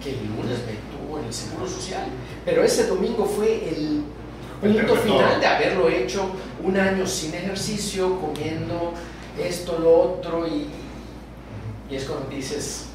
que 0.00 0.10
el 0.10 0.26
lunes 0.28 0.58
me 0.64 0.74
tuvo 0.96 1.18
en 1.18 1.24
el 1.24 1.34
Seguro 1.34 1.66
Social. 1.66 2.04
Pero 2.44 2.62
ese 2.62 2.86
domingo 2.86 3.24
fue 3.26 3.68
el 3.68 4.04
punto 4.60 4.94
final 4.94 5.40
de 5.40 5.46
haberlo 5.46 5.88
hecho 5.88 6.30
un 6.62 6.78
año 6.78 7.04
sin 7.04 7.34
ejercicio, 7.34 8.20
comiendo 8.20 8.92
esto, 9.42 9.76
lo 9.80 9.92
otro, 9.98 10.46
y, 10.46 10.68
y 11.90 11.96
es 11.96 12.04
cuando 12.04 12.28
dices, 12.28 12.86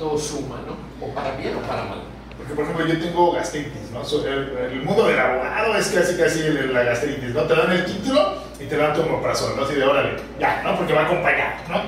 todo 0.00 0.18
suma, 0.18 0.56
¿no? 0.66 1.06
O 1.06 1.14
para 1.14 1.36
bien 1.36 1.54
o 1.54 1.60
para 1.60 1.84
mal. 1.84 2.00
Porque, 2.38 2.54
por 2.54 2.64
ejemplo, 2.64 2.86
yo 2.86 2.98
tengo 2.98 3.32
gastritis, 3.32 3.90
¿no? 3.92 4.02
El, 4.26 4.72
el 4.72 4.82
mundo 4.82 5.06
del 5.06 5.18
abogado 5.18 5.76
es 5.76 5.88
casi, 5.88 6.16
casi 6.16 6.40
la 6.72 6.82
gastritis, 6.82 7.34
¿no? 7.34 7.42
Te 7.42 7.54
dan 7.54 7.70
el 7.70 7.84
título 7.84 8.38
y 8.58 8.64
te 8.64 8.78
dan 8.78 8.94
tu 8.94 9.02
omeprazol, 9.02 9.56
¿no? 9.56 9.64
Así 9.64 9.74
de, 9.74 9.84
órale, 9.84 10.16
ya, 10.40 10.62
¿no? 10.64 10.74
Porque 10.78 10.94
va 10.94 11.04
acompañado, 11.04 11.52
¿no? 11.68 11.82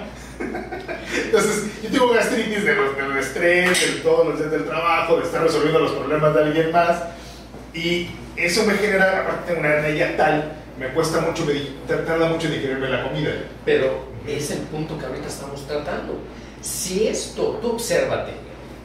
Entonces, 1.24 1.82
yo 1.82 1.90
tengo 1.90 2.12
gastritis 2.12 2.64
de 2.64 2.74
los, 2.74 2.94
del 2.94 3.16
estrés, 3.16 3.94
de 3.94 4.00
todos 4.02 4.26
los 4.26 4.38
días 4.38 4.50
del 4.50 4.66
trabajo, 4.66 5.16
de 5.16 5.22
estar 5.22 5.42
resolviendo 5.42 5.78
los 5.78 5.92
problemas 5.92 6.34
de 6.34 6.42
alguien 6.42 6.70
más. 6.70 7.02
Y 7.72 8.10
eso 8.36 8.64
me 8.64 8.74
genera, 8.74 9.22
aparte 9.22 9.54
una 9.54 9.68
hernia 9.68 10.18
tal, 10.18 10.52
me 10.78 10.88
cuesta 10.88 11.22
mucho, 11.22 11.46
me 11.46 11.54
tarda 11.96 12.28
mucho 12.28 12.48
en 12.48 12.52
digerirme 12.52 12.90
la 12.90 13.04
comida. 13.04 13.30
Pero 13.64 14.04
es 14.28 14.50
el 14.50 14.58
punto 14.58 14.98
que 14.98 15.06
ahorita 15.06 15.28
estamos 15.28 15.66
tratando. 15.66 16.18
Si 16.62 17.08
esto, 17.08 17.58
tú 17.60 17.72
obsérvate, 17.72 18.32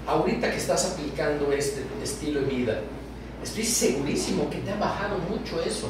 ahorita 0.08 0.50
que 0.50 0.58
estás 0.58 0.92
aplicando 0.92 1.52
este 1.52 1.84
estilo 2.04 2.42
de 2.42 2.48
vida, 2.48 2.80
estoy 3.44 3.64
segurísimo 3.64 4.50
que 4.50 4.58
te 4.58 4.72
ha 4.72 4.76
bajado 4.76 5.20
mucho 5.30 5.62
eso. 5.62 5.88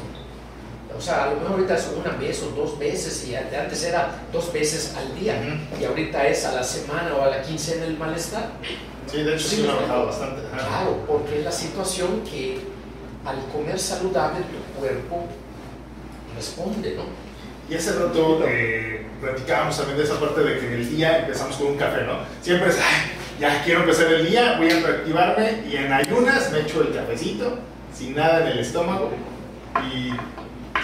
O 0.96 1.02
sea, 1.02 1.26
a 1.26 1.30
lo 1.32 1.38
mejor 1.38 1.52
ahorita 1.54 1.78
es 1.78 1.90
una 1.98 2.12
vez 2.18 2.44
o 2.44 2.50
dos 2.50 2.78
veces 2.78 3.28
y 3.28 3.36
antes 3.36 3.84
era 3.84 4.24
dos 4.34 4.52
veces 4.52 4.96
al 4.98 5.18
día 5.20 5.42
y 5.80 5.84
ahorita 5.86 6.28
es 6.28 6.44
a 6.46 6.54
la 6.54 6.64
semana 6.64 7.16
o 7.16 7.22
a 7.22 7.28
la 7.28 7.42
quincena 7.42 7.86
el 7.86 7.98
malestar. 7.98 8.52
Sí, 9.10 9.24
de 9.24 9.36
hecho 9.36 9.48
sí, 9.48 9.62
me 9.62 9.70
ha 9.70 9.76
bajado 9.76 10.06
bastante. 10.08 10.42
Claro, 10.50 11.04
porque 11.08 11.40
es 11.40 11.46
la 11.46 11.52
situación 11.52 12.22
que 12.24 12.60
al 13.26 13.38
comer 13.54 13.80
saludable 13.80 14.40
tu 14.40 14.80
cuerpo 14.80 15.26
responde, 16.36 16.96
¿no? 16.96 17.27
Y 17.70 17.76
hace 17.76 17.94
rato 17.94 18.44
eh, 18.48 19.06
platicábamos 19.22 19.78
también 19.78 19.98
de 19.98 20.04
esa 20.04 20.20
parte 20.20 20.42
de 20.42 20.60
que 20.60 20.68
en 20.68 20.74
el 20.74 20.90
día 20.96 21.20
empezamos 21.20 21.56
con 21.58 21.68
un 21.68 21.78
café, 21.78 22.04
¿no? 22.04 22.20
Siempre 22.42 22.70
es, 22.70 22.78
"Ay, 22.78 23.12
ya 23.40 23.62
quiero 23.64 23.82
empezar 23.82 24.08
el 24.14 24.28
día, 24.30 24.56
voy 24.58 24.70
a 24.72 24.80
reactivarme 24.80 25.64
y 25.70 25.76
en 25.76 25.92
ayunas 25.92 26.52
me 26.52 26.62
echo 26.62 26.82
el 26.82 26.94
cafecito, 26.94 27.60
sin 27.94 28.16
nada 28.16 28.42
en 28.42 28.48
el 28.54 28.60
estómago. 28.60 29.12
Y 29.94 30.12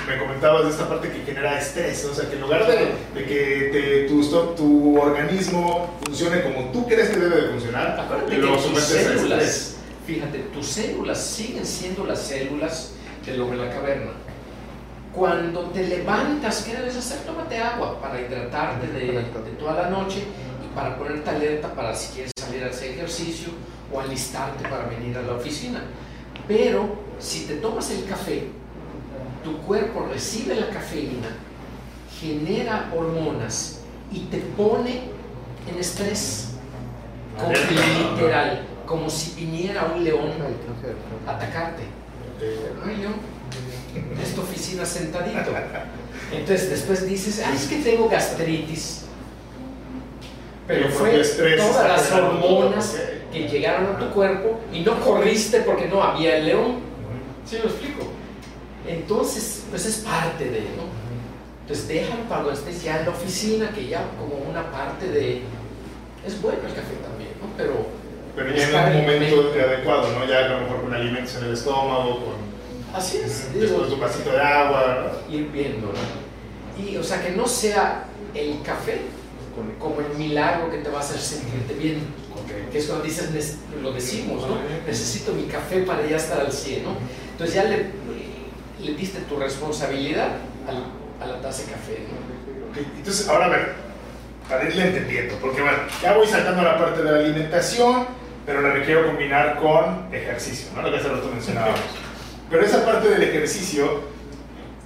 me 0.08 0.18
comentabas 0.20 0.66
de 0.66 0.72
esta 0.72 0.90
parte 0.90 1.10
que 1.10 1.24
genera 1.24 1.58
estrés, 1.58 2.04
¿no? 2.04 2.12
o 2.12 2.14
sea, 2.14 2.28
que 2.30 2.36
en 2.36 2.42
lugar 2.42 2.68
de, 2.68 2.76
de 3.20 3.26
que 3.26 3.70
te- 3.72 4.08
tu, 4.08 4.22
tu 4.56 5.00
organismo 5.00 5.98
funcione 6.04 6.42
como 6.44 6.70
tú 6.72 6.86
crees 6.88 7.10
que 7.10 7.20
debe 7.20 7.42
de 7.44 7.48
funcionar, 7.50 7.98
Acuérdate 8.00 8.38
lo 8.38 8.48
que 8.48 8.54
tus 8.54 8.62
sometes 8.64 8.92
a 8.92 9.00
estrés. 9.00 9.16
células, 9.22 9.76
fíjate, 10.06 10.40
tus 10.54 10.68
células 10.68 11.26
siguen 11.26 11.66
siendo 11.66 12.06
las 12.06 12.20
células 12.22 12.92
del 13.26 13.42
hombre 13.42 13.58
de 13.60 13.66
la 13.68 13.74
caverna. 13.74 14.12
Cuando 15.14 15.62
te 15.70 15.88
levantas, 15.88 16.64
¿qué 16.64 16.76
debes 16.76 16.98
hacer? 16.98 17.20
Tómate 17.20 17.58
agua 17.58 18.02
para 18.02 18.20
hidratarte 18.20 18.88
de, 18.88 19.12
de 19.12 19.52
toda 19.60 19.84
la 19.84 19.90
noche 19.90 20.24
y 20.64 20.76
para 20.76 20.98
ponerte 20.98 21.30
alerta 21.30 21.72
para 21.74 21.94
si 21.96 22.14
quieres 22.14 22.32
salir 22.40 22.64
a 22.64 22.68
hacer 22.68 22.92
ejercicio 22.92 23.50
o 23.92 24.00
alistarte 24.00 24.68
para 24.68 24.86
venir 24.86 25.16
a 25.18 25.22
la 25.22 25.34
oficina. 25.34 25.82
Pero 26.48 26.96
si 27.20 27.46
te 27.46 27.58
tomas 27.58 27.92
el 27.92 28.06
café, 28.06 28.48
tu 29.44 29.58
cuerpo 29.62 30.08
recibe 30.12 30.56
la 30.56 30.70
cafeína, 30.70 31.30
genera 32.20 32.92
hormonas 32.96 33.82
y 34.12 34.22
te 34.26 34.40
pone 34.40 35.04
en 35.70 35.80
estrés. 35.80 36.50
Como 37.38 37.52
¿no? 37.52 38.16
literal, 38.16 38.66
como 38.86 39.10
si 39.10 39.40
viniera 39.40 39.92
un 39.96 40.04
león 40.04 40.32
a 41.28 41.32
atacarte. 41.32 41.84
Ay, 42.86 43.02
yo, 43.02 43.10
esta 44.22 44.42
oficina 44.42 44.86
sentadito. 44.86 45.52
Entonces 46.32 46.70
después 46.70 47.08
dices, 47.08 47.44
ay, 47.46 47.56
es 47.56 47.66
que 47.68 47.78
tengo 47.78 48.10
gastritis. 48.10 49.06
Pero 50.68 50.90
fue 50.90 51.22
todas 51.58 51.88
las 51.88 52.12
hormonas 52.12 52.98
que 53.32 53.48
llegaron 53.48 53.96
a 53.96 54.00
tu 54.00 54.10
cuerpo 54.12 54.60
y 54.72 54.82
no 54.82 55.00
corriste 55.00 55.62
porque 55.62 55.88
no 55.88 56.02
había 56.02 56.38
el 56.38 56.46
león. 56.46 56.80
¿Sí 57.46 57.58
me 57.58 57.70
explico? 57.70 58.08
Entonces, 58.88 59.64
pues 59.70 59.86
es 59.86 59.98
parte 59.98 60.46
de, 60.46 60.62
¿no? 60.62 60.84
Entonces 61.62 61.88
déjalo 61.88 62.24
para 62.24 62.44
cuando 62.44 62.52
estés 62.52 62.84
ya 62.84 63.00
en 63.00 63.06
la 63.06 63.12
oficina, 63.12 63.72
que 63.74 63.88
ya 63.88 64.06
como 64.20 64.36
una 64.50 64.70
parte 64.72 65.08
de... 65.08 65.42
Es 66.26 66.42
bueno 66.42 66.60
el 66.68 66.74
café 66.74 66.96
también, 67.02 67.32
¿no? 67.42 67.48
Pero... 67.58 67.88
Pero 68.36 68.56
ya 68.56 68.90
en 68.90 68.98
un 68.98 69.02
momento 69.04 69.36
momento. 69.36 69.60
adecuado, 69.60 70.12
¿no? 70.12 70.26
Ya 70.26 70.46
a 70.46 70.48
lo 70.50 70.60
mejor 70.62 70.82
con 70.82 70.94
alimentos 70.94 71.36
en 71.36 71.46
el 71.46 71.54
estómago, 71.54 72.26
con 72.26 72.43
Así 72.94 73.18
es. 73.18 73.48
vasito 74.00 74.32
de 74.32 74.42
agua, 74.42 75.12
¿no? 75.30 75.36
ir 75.36 75.50
viendo, 75.52 75.88
¿no? 75.88 76.84
Y, 76.84 76.98
o 76.98 77.04
sea, 77.04 77.22
que 77.24 77.32
no 77.32 77.48
sea 77.48 78.06
el 78.34 78.62
café 78.64 79.02
como 79.80 80.00
el 80.02 80.18
milagro 80.18 80.70
que 80.72 80.78
te 80.80 80.90
va 80.90 80.98
a 81.00 81.02
hacer 81.02 81.20
sentirte 81.20 81.74
bien, 81.76 82.00
que 82.72 82.78
es 82.80 82.86
cuando 82.88 83.04
dices, 83.06 83.32
"Nes- 83.32 83.58
lo 83.82 83.92
decimos, 83.92 84.48
¿no? 84.48 84.58
Necesito 84.88 85.32
mi 85.34 85.44
café 85.44 85.82
para 85.84 86.06
ya 86.08 86.18
estar 86.18 86.40
al 86.40 86.52
100, 86.52 86.84
¿no? 86.84 86.96
Entonces 87.32 87.56
ya 87.56 87.64
le, 87.66 87.86
le 88.84 88.96
diste 88.96 89.20
tu 89.22 89.38
responsabilidad 89.38 90.30
al- 90.68 91.24
a 91.24 91.32
la 91.32 91.42
taza 91.42 91.64
de 91.66 91.72
café, 91.72 92.00
¿no? 92.10 92.72
Ok, 92.72 92.88
Entonces, 92.98 93.30
ahora 93.30 93.46
a 93.46 93.50
ver, 93.50 93.74
para 94.50 94.68
irle 94.68 94.88
entendiendo, 94.88 95.36
porque 95.40 95.62
bueno, 95.62 95.78
ya 96.02 96.14
voy 96.18 96.26
saltando 96.28 96.64
la 96.64 96.78
parte 96.78 97.04
de 97.04 97.12
la 97.12 97.20
alimentación, 97.20 98.08
pero 98.48 98.62
la 98.62 98.72
requiero 98.72 99.06
combinar 99.06 99.58
con 99.58 100.08
ejercicio, 100.14 100.70
¿no? 100.76 100.82
Lo 100.82 100.92
que 100.92 100.98
hace 100.98 101.10
rato 101.10 101.30
mencionábamos. 101.32 101.80
Pero 102.54 102.68
esa 102.68 102.86
parte 102.86 103.10
del 103.10 103.24
ejercicio, 103.24 104.02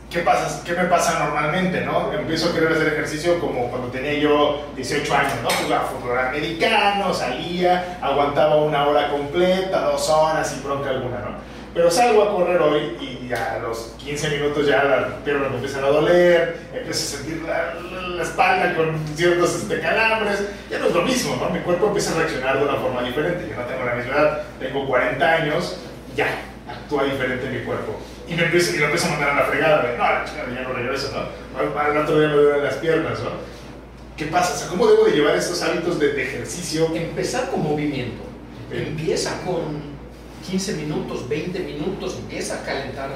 ¿qué, 0.10 0.20
pasa, 0.20 0.64
¿qué 0.64 0.72
me 0.72 0.86
pasa 0.86 1.20
normalmente, 1.20 1.82
no? 1.82 2.14
Empiezo 2.14 2.48
a 2.48 2.54
querer 2.54 2.72
hacer 2.72 2.88
ejercicio 2.94 3.42
como 3.42 3.70
cuando 3.70 3.90
tenía 3.90 4.14
yo 4.14 4.68
18 4.78 5.14
años, 5.14 5.34
¿no? 5.44 5.50
Jugaba 5.50 5.90
fútbol 5.90 6.18
americano, 6.18 7.14
salía, 7.14 8.00
aguantaba 8.02 8.56
una 8.56 8.88
hora 8.88 9.10
completa, 9.10 9.82
dos 9.82 10.10
horas 10.10 10.50
sin 10.50 10.64
bronca 10.64 10.92
alguna, 10.92 11.20
¿no? 11.20 11.32
Pero 11.74 11.92
salgo 11.92 12.24
a 12.24 12.32
correr 12.32 12.62
hoy 12.62 12.96
y 13.02 13.34
a 13.34 13.60
los 13.60 13.96
15 13.98 14.30
minutos 14.30 14.66
ya 14.66 14.86
la 14.86 15.18
pierna 15.26 15.50
me 15.50 15.56
empiezan 15.56 15.84
a 15.84 15.88
doler, 15.88 16.70
empiezo 16.74 17.04
a 17.04 17.18
sentir 17.18 17.44
la, 17.44 18.24
espalda 18.24 18.76
con 18.78 18.98
ciertos 19.18 19.56
este, 19.56 19.82
calambres, 19.82 20.40
ya 20.72 20.80
no 20.80 20.88
es 20.88 20.94
lo 20.94 21.02
mismo, 21.02 21.36
¿no? 21.36 21.50
Mi 21.50 21.60
cuerpo 21.60 21.88
empieza 21.88 22.14
a 22.14 22.20
reaccionar 22.20 22.60
de 22.60 22.64
una 22.64 22.76
forma 22.76 23.04
diferente. 23.04 23.46
Yo 23.50 23.58
no 23.58 23.68
tengo 23.68 23.84
la 23.84 23.96
misma 23.96 24.14
edad, 24.14 24.44
tengo 24.58 24.88
40 24.88 25.34
años, 25.34 25.78
ya 26.16 26.28
actúa 26.68 27.06
diferente 27.06 27.50
mi 27.50 27.66
cuerpo. 27.66 27.96
Y 28.28 28.36
me 28.36 28.46
empiezo, 28.46 28.76
y 28.76 28.80
lo 28.80 28.86
empiezo 28.86 29.08
a 29.08 29.12
mandar 29.12 29.30
a 29.30 29.36
la 29.36 29.44
fregada, 29.44 29.84
no, 29.84 30.56
ya 30.56 30.62
no 30.62 30.74
regreso, 30.74 31.12
¿no? 31.14 31.80
Al 31.80 31.98
otro 31.98 32.20
día 32.20 32.30
me 32.30 32.36
duelen 32.36 32.64
las 32.64 32.76
piernas, 32.76 33.20
¿no? 33.22 33.32
¿Qué 34.18 34.26
pasa? 34.26 34.54
O 34.54 34.58
sea, 34.58 34.68
¿Cómo 34.68 34.88
debo 34.88 35.06
de 35.06 35.12
llevar 35.12 35.36
estos 35.36 35.62
hábitos 35.62 36.00
de, 36.00 36.14
de 36.14 36.24
ejercicio? 36.24 36.94
Empezar 36.96 37.50
con 37.50 37.64
movimiento. 37.64 38.24
Empieza 38.72 39.42
con 39.46 39.98
15 40.50 40.74
minutos, 40.74 41.30
20 41.30 41.60
minutos, 41.60 42.18
empieza 42.20 42.62
a 42.62 42.64
calentar 42.64 43.10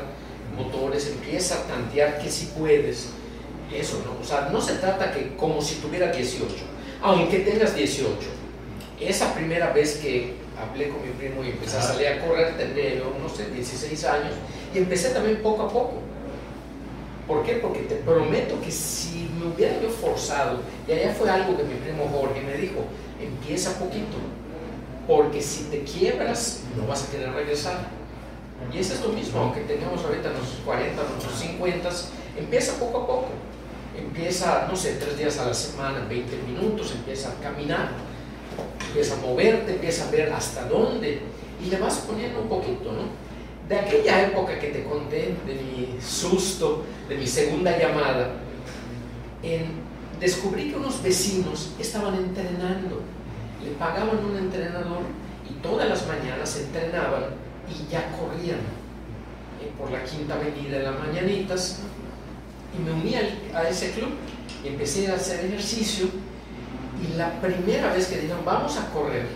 motores, 0.55 1.07
empieza 1.07 1.55
a 1.55 1.63
tantear 1.63 2.19
que 2.19 2.29
si 2.29 2.47
puedes. 2.57 3.09
Eso, 3.73 4.03
¿no? 4.05 4.21
O 4.21 4.23
sea, 4.23 4.49
no 4.51 4.61
se 4.61 4.75
trata 4.75 5.11
que 5.11 5.35
como 5.35 5.61
si 5.61 5.75
tuviera 5.75 6.11
18, 6.11 6.53
aunque 7.01 7.39
tengas 7.39 7.75
18. 7.75 8.09
Esa 8.99 9.33
primera 9.33 9.71
vez 9.71 9.97
que 9.97 10.35
hablé 10.61 10.89
con 10.89 11.01
mi 11.01 11.11
primo 11.11 11.43
y 11.43 11.49
empecé 11.49 11.77
a 11.77 11.81
salir 11.81 12.07
a 12.07 12.25
correr, 12.25 12.57
tendría 12.57 12.95
yo, 12.95 13.13
no 13.21 13.29
sé, 13.29 13.49
16 13.49 14.05
años, 14.05 14.33
y 14.73 14.77
empecé 14.77 15.09
también 15.09 15.41
poco 15.41 15.63
a 15.63 15.69
poco. 15.69 15.93
¿Por 17.27 17.43
qué? 17.43 17.53
Porque 17.53 17.81
te 17.81 17.95
prometo 17.95 18.59
que 18.61 18.71
si 18.71 19.29
me 19.39 19.47
hubiera 19.47 19.79
yo 19.81 19.89
forzado, 19.89 20.59
y 20.87 20.91
allá 20.91 21.13
fue 21.13 21.29
algo 21.29 21.55
que 21.55 21.63
mi 21.63 21.75
primo 21.75 22.09
Jorge 22.11 22.41
me 22.41 22.55
dijo, 22.55 22.83
empieza 23.21 23.77
poquito, 23.79 24.17
porque 25.07 25.41
si 25.41 25.65
te 25.65 25.83
quiebras, 25.83 26.63
no 26.75 26.87
vas 26.87 27.07
a 27.07 27.11
querer 27.11 27.31
regresar. 27.33 28.01
Y 28.71 28.77
eso 28.77 28.93
es 28.93 29.01
lo 29.01 29.09
mismo, 29.09 29.39
aunque 29.39 29.61
tengamos 29.61 30.03
ahorita 30.03 30.29
nuestros 30.29 30.61
40, 30.65 31.01
nuestros 31.01 31.39
50, 31.39 31.89
empieza 32.37 32.79
poco 32.79 32.97
a 32.99 33.07
poco. 33.07 33.27
Empieza, 33.97 34.67
no 34.69 34.75
sé, 34.75 34.93
tres 34.93 35.17
días 35.17 35.37
a 35.39 35.45
la 35.45 35.53
semana, 35.53 36.05
20 36.07 36.37
minutos, 36.47 36.93
empieza 36.95 37.31
a 37.31 37.35
caminar, 37.41 37.91
empieza 38.91 39.13
a 39.15 39.17
moverte, 39.17 39.73
empieza 39.73 40.07
a 40.07 40.11
ver 40.11 40.31
hasta 40.31 40.65
dónde. 40.65 41.21
Y 41.63 41.69
le 41.69 41.77
vas 41.77 41.99
poniendo 41.99 42.41
un 42.41 42.49
poquito, 42.49 42.91
¿no? 42.91 43.21
De 43.69 43.79
aquella 43.79 44.27
época 44.27 44.59
que 44.59 44.67
te 44.67 44.83
conté, 44.83 45.35
de 45.45 45.53
mi 45.53 46.01
susto, 46.01 46.83
de 47.07 47.15
mi 47.15 47.25
segunda 47.25 47.77
llamada, 47.77 48.33
descubrí 50.19 50.71
que 50.71 50.77
unos 50.77 51.01
vecinos 51.01 51.71
estaban 51.79 52.15
entrenando. 52.15 53.01
Le 53.63 53.71
pagaban 53.79 54.25
un 54.25 54.37
entrenador 54.37 55.01
y 55.49 55.53
todas 55.61 55.87
las 55.87 56.05
mañanas 56.07 56.57
entrenaban 56.57 57.25
y 57.69 57.91
ya 57.91 58.11
corrían 58.17 58.59
eh, 59.61 59.71
por 59.77 59.91
la 59.91 60.03
quinta 60.03 60.35
avenida 60.35 60.79
de 60.79 60.83
las 60.83 60.99
mañanitas. 60.99 61.79
Y 62.77 62.83
me 62.83 62.91
uní 62.91 63.15
a 63.15 63.69
ese 63.69 63.91
club 63.91 64.09
y 64.63 64.69
empecé 64.69 65.09
a 65.11 65.15
hacer 65.15 65.45
ejercicio 65.45 66.07
y 67.01 67.17
la 67.17 67.31
primera 67.41 67.93
vez 67.93 68.07
que 68.07 68.17
dijeron 68.17 68.43
vamos 68.45 68.77
a 68.77 68.89
correr 68.91 69.27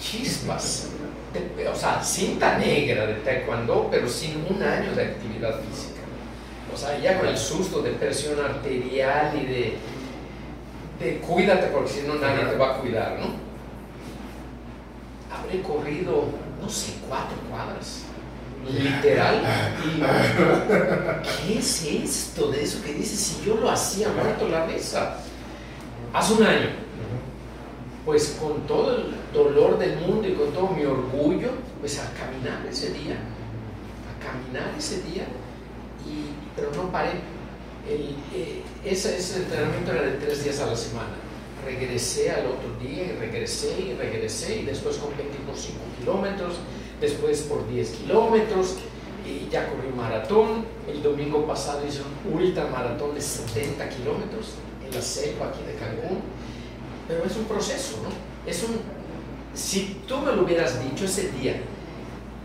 chispas 0.00 0.88
o 1.70 1.76
sea 1.76 2.02
cinta 2.02 2.58
negra 2.58 3.06
de 3.06 3.14
taekwondo 3.14 3.88
pero 3.90 4.08
sin 4.08 4.44
un 4.48 4.62
año 4.62 4.94
de 4.94 5.02
actividad 5.02 5.60
física 5.60 6.00
o 6.72 6.76
sea 6.76 6.98
ya 6.98 7.18
con 7.18 7.28
el 7.28 7.36
susto 7.36 7.82
de 7.82 7.90
presión 7.92 8.38
arterial 8.40 9.38
y 9.40 9.46
de 9.46 9.78
de 10.98 11.18
cuídate 11.18 11.68
porque 11.68 11.90
si 11.90 12.06
no 12.06 12.14
nadie 12.14 12.44
te 12.44 12.56
va 12.56 12.74
a 12.74 12.78
cuidar, 12.78 13.18
¿no? 13.20 13.26
Habré 15.32 15.62
corrido, 15.62 16.24
no 16.60 16.68
sé, 16.68 16.94
cuatro 17.08 17.36
cuadras. 17.48 18.02
Literal. 18.68 19.40
¿Qué 21.46 21.58
es 21.58 21.84
esto 21.84 22.50
de 22.50 22.64
eso 22.64 22.82
que 22.82 22.94
dices? 22.94 23.18
Si 23.18 23.46
yo 23.46 23.54
lo 23.56 23.70
hacía 23.70 24.08
muerto 24.08 24.48
la 24.48 24.66
mesa. 24.66 25.18
Hace 26.12 26.32
un 26.34 26.42
año. 26.44 26.68
Pues 28.04 28.38
con 28.40 28.66
todo 28.66 28.96
el 28.96 29.14
dolor 29.34 29.78
del 29.78 29.96
mundo 30.00 30.26
y 30.26 30.32
con 30.32 30.50
todo 30.52 30.68
mi 30.68 30.84
orgullo, 30.84 31.50
pues 31.80 31.98
a 31.98 32.10
caminar 32.12 32.66
ese 32.66 32.90
día. 32.90 33.16
A 34.08 34.24
caminar 34.24 34.74
ese 34.78 35.02
día. 35.02 35.24
Y, 36.06 36.30
pero 36.56 36.70
no 36.74 36.90
paré 36.90 37.20
eh, 37.90 38.62
ese, 38.84 39.16
entrenamiento 39.16 39.92
era 39.92 40.02
de 40.02 40.12
tres 40.18 40.44
días 40.44 40.60
a 40.60 40.66
la 40.66 40.76
semana. 40.76 41.16
Regresé 41.64 42.30
al 42.30 42.46
otro 42.46 42.70
día 42.80 43.04
y 43.04 43.12
regresé 43.18 43.80
y 43.80 43.94
regresé 43.94 44.60
y 44.60 44.64
después 44.64 44.96
competí 44.96 45.38
por 45.46 45.56
5 45.56 45.78
kilómetros, 45.98 46.56
después 47.00 47.42
por 47.42 47.68
10 47.68 47.90
kilómetros 47.90 48.76
y 49.26 49.50
ya 49.50 49.68
corrí 49.68 49.88
un 49.88 49.96
maratón. 49.96 50.64
El 50.86 51.02
domingo 51.02 51.46
pasado 51.46 51.86
hice 51.86 52.00
un 52.02 52.34
ultramaratón 52.34 53.14
de 53.14 53.20
70 53.20 53.88
kilómetros 53.88 54.54
la 54.92 55.02
selva 55.02 55.48
aquí 55.48 55.60
de 55.66 55.74
Cancún. 55.74 56.20
Pero 57.06 57.24
es 57.24 57.36
un 57.36 57.44
proceso, 57.44 58.00
¿no? 58.02 58.50
Es 58.50 58.62
un, 58.62 58.80
si 59.54 60.02
tú 60.06 60.18
me 60.18 60.32
lo 60.32 60.42
hubieras 60.42 60.82
dicho 60.82 61.04
ese 61.04 61.30
día, 61.32 61.60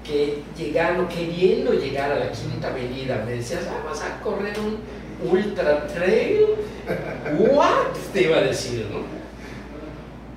que 0.04 0.44
llegando, 0.58 1.08
queriendo 1.08 1.74
llegar 1.74 2.12
a 2.12 2.20
la 2.20 2.32
quinta 2.32 2.70
avenida, 2.70 3.24
me 3.26 3.34
decías, 3.34 3.64
ah, 3.70 3.84
vas 3.86 4.02
a 4.02 4.20
correr 4.22 4.54
un 4.60 4.80
ultra 5.30 5.88
trail, 5.88 6.46
what 7.40 7.94
te 8.12 8.24
iba 8.24 8.38
a 8.38 8.42
decir, 8.42 8.88
¿no? 8.92 9.00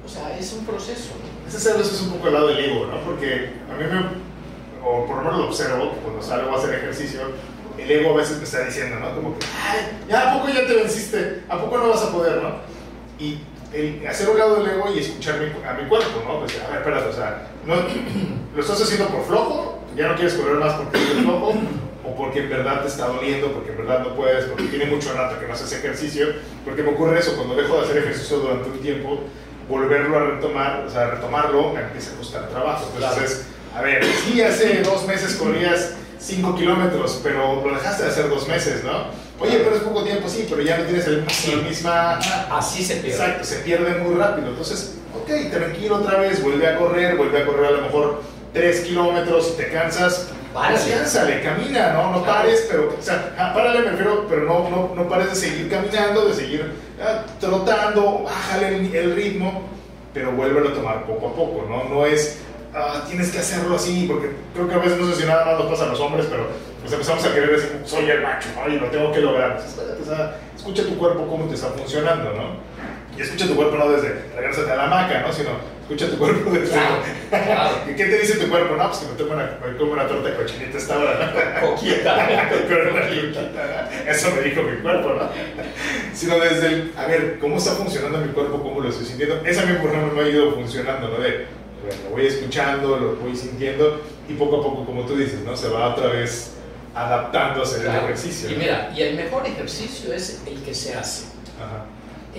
O 0.04 0.08
sea, 0.08 0.38
es 0.38 0.52
un 0.52 0.64
proceso, 0.64 1.14
¿no? 1.20 1.48
Ese 1.48 1.70
a 1.70 1.76
es 1.76 2.00
un 2.02 2.12
poco 2.12 2.28
el 2.28 2.34
lado 2.34 2.48
del 2.48 2.58
ego, 2.60 2.86
¿no? 2.86 3.00
Porque 3.00 3.50
a 3.70 3.74
mí 3.74 3.84
me, 3.84 4.88
o 4.88 5.06
por 5.06 5.16
lo 5.16 5.22
menos 5.22 5.38
lo 5.38 5.48
observo, 5.48 5.92
cuando 6.02 6.22
salgo 6.22 6.52
a 6.52 6.58
hacer 6.58 6.74
ejercicio, 6.74 7.20
el 7.78 7.90
ego 7.90 8.14
a 8.14 8.16
veces 8.16 8.38
me 8.38 8.44
está 8.44 8.64
diciendo, 8.64 8.96
¿no? 8.98 9.14
Como 9.14 9.38
que, 9.38 9.46
ay, 9.46 10.04
ya, 10.08 10.30
¿a 10.30 10.38
poco 10.38 10.52
ya 10.52 10.66
te 10.66 10.74
venciste? 10.74 11.42
¿A 11.48 11.60
poco 11.60 11.78
no 11.78 11.88
vas 11.88 12.02
a 12.02 12.12
poder, 12.12 12.42
no? 12.42 12.56
Y 13.18 13.38
el 13.72 14.06
hacer 14.06 14.28
un 14.28 14.38
lado 14.38 14.62
del 14.62 14.74
ego 14.74 14.92
y 14.94 15.00
escuchar 15.00 15.36
a 15.36 15.72
mi 15.74 15.88
cuerpo, 15.88 16.22
¿no? 16.26 16.40
Pues, 16.40 16.60
a 16.60 16.68
ver, 16.68 16.78
espérate, 16.78 17.08
o 17.08 17.12
sea, 17.12 17.48
no, 17.64 17.74
¿lo 18.54 18.60
estás 18.60 18.80
haciendo 18.80 19.08
por 19.08 19.24
flojo? 19.24 19.82
¿Ya 19.96 20.08
no 20.08 20.14
quieres 20.14 20.34
correr 20.34 20.56
más 20.56 20.74
porque 20.74 20.98
eres 20.98 21.22
flojo? 21.22 21.54
o 22.06 22.14
porque 22.14 22.40
en 22.40 22.50
verdad 22.50 22.82
te 22.82 22.88
está 22.88 23.08
doliendo, 23.08 23.52
porque 23.52 23.70
en 23.70 23.78
verdad 23.78 24.00
no 24.04 24.14
puedes, 24.14 24.44
porque 24.44 24.64
tiene 24.64 24.86
mucho 24.86 25.12
rato 25.12 25.40
que 25.40 25.46
no 25.46 25.54
haces 25.54 25.72
ejercicio, 25.72 26.28
porque 26.64 26.82
me 26.82 26.90
ocurre 26.90 27.18
eso, 27.18 27.34
cuando 27.36 27.56
dejo 27.56 27.78
de 27.78 27.82
hacer 27.82 27.98
ejercicio 27.98 28.38
durante 28.38 28.70
un 28.70 28.78
tiempo, 28.78 29.20
volverlo 29.68 30.16
a 30.16 30.24
retomar, 30.30 30.84
o 30.86 30.90
sea, 30.90 31.10
retomarlo 31.10 31.72
me 31.72 31.80
empieza 31.80 32.12
a 32.12 32.16
costar 32.16 32.48
trabajo. 32.48 32.90
Entonces, 32.94 33.46
a 33.74 33.82
ver, 33.82 34.04
sí, 34.04 34.40
hace 34.40 34.82
dos 34.82 35.06
meses 35.06 35.34
corrías 35.34 35.94
5 36.18 36.54
kilómetros, 36.56 37.20
pero 37.22 37.64
lo 37.64 37.74
dejaste 37.74 38.04
de 38.04 38.08
hacer 38.08 38.28
dos 38.28 38.48
meses, 38.48 38.82
¿no? 38.84 39.26
Oye, 39.38 39.58
pero 39.58 39.76
es 39.76 39.82
poco 39.82 40.02
tiempo, 40.02 40.28
sí, 40.28 40.46
pero 40.48 40.62
ya 40.62 40.78
no 40.78 40.84
tienes 40.84 41.06
el, 41.06 41.24
la 41.24 41.68
misma... 41.68 42.18
Así 42.50 42.82
se 42.82 42.96
pierde. 42.96 43.10
Exacto, 43.10 43.44
se 43.44 43.56
pierde 43.56 43.96
muy 43.96 44.14
rápido. 44.14 44.48
Entonces, 44.48 44.94
ok, 45.14 45.50
tranquilo 45.50 45.96
otra 45.96 46.18
vez, 46.18 46.42
vuelve 46.42 46.66
a 46.66 46.78
correr, 46.78 47.16
vuelve 47.16 47.42
a 47.42 47.46
correr 47.46 47.66
a 47.66 47.70
lo 47.72 47.82
mejor 47.82 48.22
3 48.54 48.80
kilómetros, 48.80 49.52
y 49.52 49.56
te 49.58 49.70
cansas, 49.70 50.28
Párale. 50.56 51.42
camina, 51.42 51.92
¿no? 51.92 52.12
No 52.12 52.24
pares, 52.24 52.66
pero, 52.70 52.94
o 52.98 53.02
sea, 53.02 53.34
ah, 53.38 53.52
párale, 53.54 53.80
me 53.80 53.90
refiero, 53.90 54.26
pero 54.26 54.44
no, 54.44 54.70
no, 54.70 54.94
no 54.94 55.08
pares 55.08 55.28
de 55.28 55.36
seguir 55.36 55.68
caminando, 55.68 56.26
de 56.26 56.34
seguir 56.34 56.72
ah, 56.98 57.24
trotando, 57.38 58.22
bájale 58.24 58.68
el, 58.98 59.14
ritmo, 59.14 59.64
pero 60.14 60.32
vuélvelo 60.32 60.70
a 60.70 60.72
tomar 60.72 61.04
poco 61.04 61.28
a 61.28 61.34
poco, 61.34 61.66
¿no? 61.68 61.84
No 61.94 62.06
es, 62.06 62.38
ah, 62.76 63.04
tienes 63.08 63.30
que 63.30 63.38
hacerlo 63.38 63.76
así, 63.76 64.04
porque 64.06 64.30
creo 64.54 64.68
que 64.68 64.74
a 64.74 64.78
veces 64.78 64.98
no 64.98 65.06
sé 65.10 65.22
si 65.22 65.26
nada 65.26 65.44
más 65.44 65.58
nos 65.58 65.70
pasa 65.70 65.84
a 65.84 65.88
los 65.88 66.00
hombres, 66.00 66.26
pero 66.30 66.46
pues 66.80 66.92
empezamos 66.92 67.24
a 67.24 67.34
querer 67.34 67.50
decir, 67.50 67.80
soy 67.84 68.10
el 68.10 68.22
macho, 68.22 68.48
¿no? 68.54 68.72
Y 68.72 68.78
lo 68.78 68.86
tengo 68.86 69.10
que 69.10 69.20
lograr. 69.20 69.58
o 69.58 70.04
sea, 70.04 70.36
escucha 70.54 70.84
tu 70.84 70.96
cuerpo 70.96 71.26
cómo 71.26 71.46
te 71.46 71.54
está 71.54 71.68
funcionando, 71.68 72.32
¿no? 72.32 72.66
Y 73.16 73.22
escucha 73.22 73.46
tu 73.46 73.56
cuerpo 73.56 73.76
no 73.76 73.90
desde 73.90 74.26
regresate 74.36 74.70
a 74.70 74.76
la 74.76 74.84
hamaca, 74.84 75.22
¿no? 75.22 75.32
Sino 75.32 75.50
escucha 75.82 76.10
tu 76.10 76.18
cuerpo 76.18 76.50
desde... 76.50 76.74
Claro, 76.74 76.96
¿Qué 77.86 78.04
te 78.04 78.18
dice 78.18 78.36
tu 78.38 78.50
cuerpo? 78.50 78.76
No, 78.76 78.88
pues 78.88 78.98
que 78.98 79.06
me 79.06 79.14
tomo 79.14 79.32
una, 79.32 79.58
me 79.64 79.76
como 79.78 79.92
una 79.92 80.06
torta 80.06 80.28
de 80.28 80.36
cochinita 80.36 80.76
esta 80.76 80.98
hora, 80.98 81.32
¿no? 81.60 81.60
Coquita. 81.68 82.50
Eso 84.06 84.30
me 84.36 84.42
dijo 84.42 84.62
mi 84.62 84.76
cuerpo, 84.78 85.14
¿no? 85.14 85.30
Sino 86.12 86.38
desde 86.38 86.66
el, 86.66 86.92
a 86.96 87.06
ver, 87.06 87.38
¿cómo 87.40 87.56
está 87.56 87.72
funcionando 87.72 88.18
mi 88.18 88.32
cuerpo? 88.32 88.62
¿Cómo 88.62 88.80
lo 88.80 88.90
estoy 88.90 89.06
sintiendo? 89.06 89.40
Esa 89.46 89.62
a 89.62 89.66
mí, 89.66 89.78
por 89.80 89.90
ejemplo, 89.90 90.12
me 90.14 90.22
ha 90.22 90.28
ido 90.28 90.52
funcionando, 90.52 91.08
¿no? 91.08 91.18
De, 91.18 91.46
lo 92.04 92.10
voy 92.10 92.26
escuchando, 92.26 92.96
lo 92.96 93.16
voy 93.16 93.36
sintiendo 93.36 94.00
y 94.28 94.34
poco 94.34 94.60
a 94.60 94.62
poco, 94.62 94.84
como 94.84 95.02
tú 95.02 95.16
dices, 95.16 95.40
¿no? 95.40 95.56
Se 95.56 95.68
va 95.68 95.94
otra 95.94 96.08
vez 96.08 96.52
adaptando 96.94 97.60
a 97.60 97.62
hacer 97.62 97.86
el 97.86 97.94
ejercicio. 97.96 98.50
Y 98.50 98.56
mira, 98.56 98.92
y 98.96 99.02
el 99.02 99.16
mejor 99.16 99.46
ejercicio 99.46 100.12
es 100.12 100.42
el 100.46 100.62
que 100.62 100.74
se 100.74 100.94
hace. 100.94 101.26
Ajá 101.58 101.84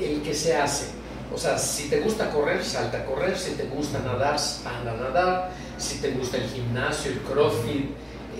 el 0.06 0.22
que 0.22 0.34
se 0.34 0.56
hace. 0.56 0.88
O 1.34 1.38
sea, 1.38 1.58
si 1.58 1.89
te 1.89 2.00
gusta 2.00 2.30
correr, 2.30 2.64
salta 2.64 3.00
a 3.00 3.06
correr, 3.06 3.38
si 3.38 3.52
te 3.52 3.64
gusta 3.64 4.00
nadar, 4.00 4.38
anda 4.66 4.91
a 4.91 4.95
nadar, 4.95 5.50
si 5.78 6.00
te 6.00 6.12
gusta 6.12 6.38
el 6.38 6.50
gimnasio, 6.50 7.12
el 7.12 7.20
crossfit, 7.20 7.89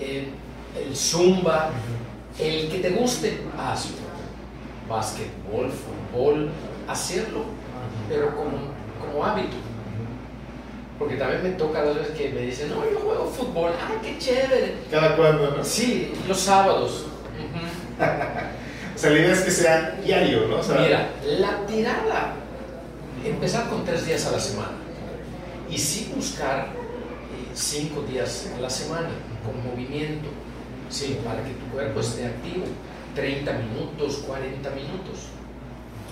eh, 0.00 0.28
el 0.76 0.96
zumba, 0.96 1.70
El 2.38 2.70
que 2.70 2.78
te 2.78 2.90
guste, 2.90 3.40
hazlo. 3.58 3.96
Básquetbol, 4.88 5.72
fútbol, 5.72 6.50
hacerlo, 6.86 7.42
pero 8.08 8.34
como, 8.36 8.58
como 9.00 9.24
hábito. 9.24 9.56
Porque 10.98 11.14
también 11.14 11.42
me 11.44 11.50
toca 11.50 11.84
las 11.84 11.94
veces 11.94 12.16
que 12.16 12.30
me 12.30 12.40
dicen, 12.40 12.70
no, 12.70 12.82
yo 12.90 12.98
juego 12.98 13.26
fútbol, 13.26 13.72
ah, 13.80 13.94
qué 14.02 14.18
chévere. 14.18 14.74
Cada 14.90 15.16
cuando, 15.16 15.56
¿no? 15.56 15.64
Sí, 15.64 16.12
los 16.26 16.40
sábados. 16.40 17.06
o 18.96 18.98
sea, 18.98 19.10
la 19.10 19.18
idea 19.18 19.32
es 19.32 19.40
que 19.42 19.50
sea 19.50 20.00
diario, 20.04 20.48
¿no? 20.48 20.56
Mira, 20.80 21.10
la 21.38 21.66
tirada, 21.66 22.34
empezar 23.24 23.68
con 23.68 23.84
tres 23.84 24.06
días 24.06 24.26
a 24.26 24.32
la 24.32 24.40
semana 24.40 24.72
y 25.70 25.78
sí 25.78 26.12
buscar 26.16 26.66
eh, 26.66 27.50
cinco 27.54 28.02
días 28.02 28.50
a 28.56 28.60
la 28.60 28.70
semana 28.70 29.10
con 29.44 29.70
movimiento, 29.70 30.28
sí, 30.90 31.20
para 31.24 31.44
que 31.44 31.50
tu 31.50 31.66
cuerpo 31.66 32.00
esté 32.00 32.26
activo, 32.26 32.64
30 33.14 33.52
minutos, 33.52 34.24
40 34.26 34.68
minutos. 34.70 35.28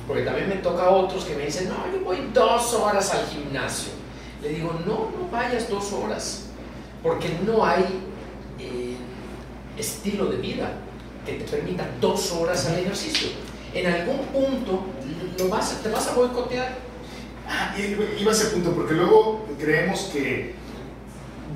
Porque 0.07 0.23
también 0.23 0.49
me 0.49 0.57
toca 0.57 0.85
a 0.85 0.91
otros 0.91 1.25
que 1.25 1.35
me 1.35 1.47
dicen, 1.47 1.69
no, 1.69 1.75
yo 1.93 2.05
voy 2.05 2.31
dos 2.33 2.73
horas 2.75 3.13
al 3.13 3.27
gimnasio 3.27 3.96
le 4.43 4.49
digo, 4.49 4.73
no, 4.87 5.11
no 5.19 5.29
vayas 5.31 5.69
dos 5.69 5.93
horas, 5.93 6.47
porque 7.03 7.29
no 7.45 7.65
hay 7.65 7.85
eh, 8.59 8.97
estilo 9.79 10.27
de 10.27 10.39
vida 10.39 10.73
que 11.25 11.35
te 11.35 11.45
permita 11.45 11.87
dos 12.01 12.33
horas 12.33 12.67
al 12.67 12.79
ejercicio. 12.79 13.29
En 13.75 13.93
algún 13.93 14.19
punto 14.27 14.85
lo 15.39 15.49
vas, 15.49 15.83
te 15.83 15.89
vas 15.91 16.09
a 16.09 16.15
boicotear. 16.15 16.77
Ah, 17.49 17.75
iba 17.79 18.31
a 18.31 18.35
ese 18.35 18.47
punto, 18.47 18.73
porque 18.73 18.95
luego 18.95 19.47
creemos 19.59 20.11
que 20.13 20.55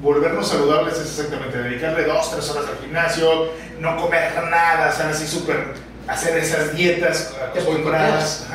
volvernos 0.01 0.49
saludables 0.49 0.95
es 0.95 1.19
exactamente 1.19 1.59
dedicarle 1.59 2.05
dos, 2.05 2.31
tres 2.31 2.49
horas 2.51 2.71
al 2.71 2.79
gimnasio, 2.79 3.49
no 3.81 3.97
comer 3.97 4.33
nada, 4.51 4.95
o 4.97 5.09
así 5.09 5.27
súper, 5.27 5.75
hacer 6.07 6.37
esas 6.39 6.75
dietas 6.75 7.35
acostumbradas. 7.51 8.47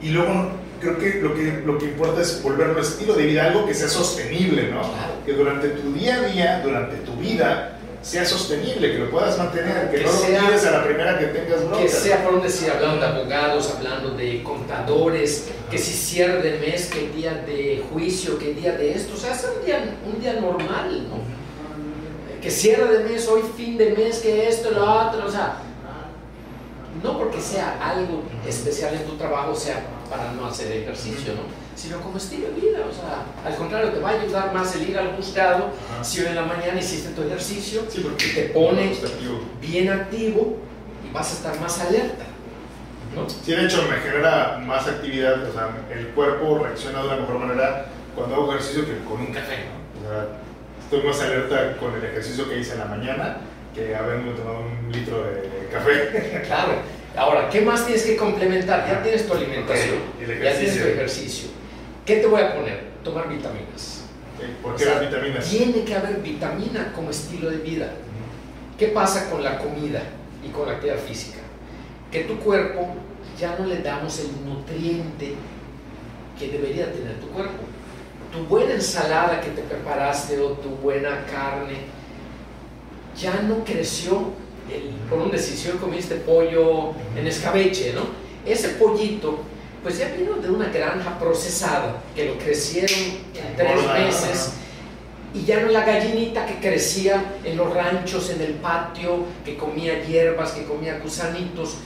Y 0.00 0.10
luego 0.10 0.52
creo 0.80 0.98
que 0.98 1.20
lo, 1.20 1.34
que 1.34 1.62
lo 1.64 1.78
que 1.78 1.86
importa 1.86 2.22
es 2.22 2.42
volverlo 2.42 2.80
estilo 2.80 3.14
de 3.14 3.26
vida, 3.26 3.46
algo 3.46 3.66
que 3.66 3.74
sea 3.74 3.88
sostenible, 3.88 4.70
¿no? 4.70 4.82
Que 5.24 5.32
durante 5.32 5.68
tu 5.68 5.92
día 5.92 6.16
a 6.16 6.20
día, 6.22 6.60
durante 6.62 6.96
tu 6.96 7.12
vida, 7.14 7.78
sea 8.02 8.24
sostenible, 8.24 8.92
que 8.92 8.98
lo 8.98 9.10
puedas 9.10 9.36
mantener, 9.38 9.90
que, 9.90 10.04
no 10.04 10.12
lo 10.12 10.18
tires 10.18 10.64
a 10.66 10.70
la 10.70 10.84
primera 10.84 11.18
que 11.18 11.26
tengas 11.26 11.60
bronca. 11.60 11.82
Que 11.82 11.88
sea 11.88 12.22
por 12.22 12.34
donde 12.34 12.48
decir, 12.48 12.70
hablando 12.70 13.00
de 13.00 13.06
abogados, 13.06 13.74
hablando 13.76 14.10
de 14.10 14.42
contadores, 14.42 15.48
que 15.70 15.78
si 15.78 15.92
cierre 15.92 16.40
de 16.42 16.58
mes, 16.58 16.86
que 16.86 17.08
día 17.08 17.34
de 17.34 17.84
juicio, 17.92 18.38
que 18.38 18.54
día 18.54 18.72
de 18.72 18.92
esto, 18.92 19.14
o 19.14 19.16
sea, 19.16 19.34
es 19.34 19.44
un 19.44 19.64
día, 19.64 19.96
un 20.06 20.20
día 20.20 20.34
normal, 20.34 21.08
¿no? 21.08 21.38
Que 22.40 22.50
cierre 22.50 22.98
de 22.98 23.04
mes, 23.04 23.26
hoy 23.26 23.42
fin 23.56 23.76
de 23.76 23.90
mes, 23.90 24.20
que 24.20 24.48
esto, 24.48 24.70
lo 24.70 24.84
otro, 24.84 25.26
o 25.26 25.30
sea, 25.30 25.56
no 27.02 27.18
porque 27.18 27.40
sea 27.40 27.78
algo 27.82 28.22
especial 28.46 28.94
en 28.94 29.04
tu 29.04 29.16
trabajo, 29.16 29.54
sea 29.54 29.84
para 30.08 30.32
no 30.32 30.46
hacer 30.46 30.72
ejercicio, 30.72 31.34
¿no? 31.34 31.68
sino 31.78 32.00
como 32.00 32.18
estilo 32.18 32.48
de 32.48 32.60
vida. 32.60 32.78
O 32.88 32.92
sea, 32.92 33.24
al 33.44 33.56
contrario, 33.56 33.90
te 33.90 34.00
va 34.00 34.10
a 34.10 34.20
ayudar 34.20 34.52
más 34.52 34.74
el 34.74 34.90
ir 34.90 34.98
al 34.98 35.16
buscado 35.16 35.70
si 36.02 36.20
hoy 36.20 36.26
en 36.26 36.34
la 36.34 36.42
mañana 36.42 36.78
hiciste 36.78 37.14
tu 37.14 37.22
ejercicio, 37.22 37.82
sí, 37.88 38.00
porque 38.00 38.26
te 38.26 38.42
pone 38.48 38.92
bien 39.60 39.90
activo 39.90 40.56
y 41.08 41.12
vas 41.12 41.30
a 41.30 41.34
estar 41.34 41.60
más 41.60 41.80
alerta. 41.80 42.24
¿no? 43.14 43.28
Sí, 43.28 43.52
de 43.52 43.64
hecho, 43.64 43.82
me 43.88 43.96
genera 43.98 44.60
más 44.64 44.86
actividad, 44.86 45.42
o 45.44 45.52
sea, 45.52 45.70
el 45.90 46.08
cuerpo 46.08 46.58
reacciona 46.58 47.00
de 47.00 47.06
una 47.06 47.16
mejor 47.16 47.38
manera 47.38 47.86
cuando 48.14 48.34
hago 48.34 48.52
ejercicio 48.52 48.84
que 48.84 49.04
con 49.04 49.20
un 49.20 49.32
café. 49.32 49.64
O 49.96 50.08
sea, 50.08 50.26
estoy 50.82 51.08
más 51.08 51.20
alerta 51.20 51.76
con 51.78 51.94
el 51.94 52.04
ejercicio 52.04 52.48
que 52.48 52.58
hice 52.58 52.72
en 52.72 52.80
la 52.80 52.84
mañana 52.86 53.36
que 53.74 53.94
haberme 53.94 54.32
tomado 54.32 54.60
un 54.60 54.92
litro 54.92 55.22
de 55.22 55.68
café. 55.72 56.42
Claro. 56.46 56.97
Ahora, 57.18 57.50
¿qué 57.50 57.60
más 57.62 57.84
tienes 57.84 58.04
que 58.04 58.16
complementar? 58.16 58.86
Ya 58.88 59.02
tienes 59.02 59.26
tu 59.26 59.34
alimentación, 59.34 59.96
ya 60.20 60.56
tienes 60.56 60.80
tu 60.80 60.86
ejercicio. 60.86 61.48
¿Qué 62.06 62.16
te 62.16 62.26
voy 62.26 62.40
a 62.40 62.54
poner? 62.54 62.88
Tomar 63.02 63.28
vitaminas. 63.28 64.04
¿Por 64.62 64.76
qué 64.76 64.84
las 64.84 65.00
vitaminas? 65.00 65.50
Tiene 65.50 65.84
que 65.84 65.94
haber 65.94 66.18
vitamina 66.18 66.92
como 66.94 67.10
estilo 67.10 67.50
de 67.50 67.58
vida. 67.58 67.90
¿Qué 68.78 68.88
pasa 68.88 69.28
con 69.28 69.42
la 69.42 69.58
comida 69.58 70.02
y 70.44 70.50
con 70.50 70.66
la 70.66 70.74
actividad 70.74 70.98
física? 70.98 71.38
Que 72.12 72.20
tu 72.20 72.38
cuerpo 72.38 72.94
ya 73.38 73.56
no 73.58 73.66
le 73.66 73.78
damos 73.82 74.20
el 74.20 74.44
nutriente 74.46 75.34
que 76.38 76.48
debería 76.48 76.92
tener 76.92 77.18
tu 77.18 77.28
cuerpo. 77.28 77.64
Tu 78.32 78.44
buena 78.44 78.74
ensalada 78.74 79.40
que 79.40 79.50
te 79.50 79.62
preparaste 79.62 80.38
o 80.38 80.50
tu 80.50 80.68
buena 80.68 81.26
carne 81.26 81.78
ya 83.16 83.42
no 83.42 83.64
creció 83.64 84.32
por 85.08 85.18
una 85.18 85.32
decisión 85.32 85.78
comiste 85.78 86.16
pollo 86.16 86.92
en 87.16 87.26
escabeche, 87.26 87.92
¿no? 87.92 88.02
Ese 88.44 88.70
pollito, 88.70 89.40
pues 89.82 89.98
ya 89.98 90.08
vino 90.08 90.34
de 90.34 90.50
una 90.50 90.68
granja 90.68 91.18
procesada, 91.18 92.02
que 92.14 92.26
lo 92.26 92.38
crecieron 92.38 92.98
en 93.34 93.56
tres 93.56 93.86
meses, 93.92 94.52
y 95.34 95.44
ya 95.44 95.60
no 95.60 95.68
la 95.68 95.84
gallinita 95.84 96.46
que 96.46 96.54
crecía 96.54 97.36
en 97.44 97.56
los 97.56 97.72
ranchos, 97.74 98.30
en 98.30 98.40
el 98.40 98.54
patio, 98.54 99.24
que 99.44 99.56
comía 99.56 100.02
hierbas, 100.04 100.52
que 100.52 100.64
comía 100.64 100.98
gusanitos, 101.02 101.76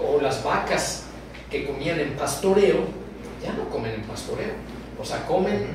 o 0.00 0.20
las 0.20 0.42
vacas 0.42 1.04
que 1.50 1.66
comían 1.66 2.00
en 2.00 2.12
pastoreo, 2.12 2.78
ya 3.42 3.52
no 3.52 3.68
comen 3.68 3.94
en 3.94 4.02
pastoreo, 4.02 4.52
o 5.00 5.04
sea, 5.04 5.26
comen 5.26 5.66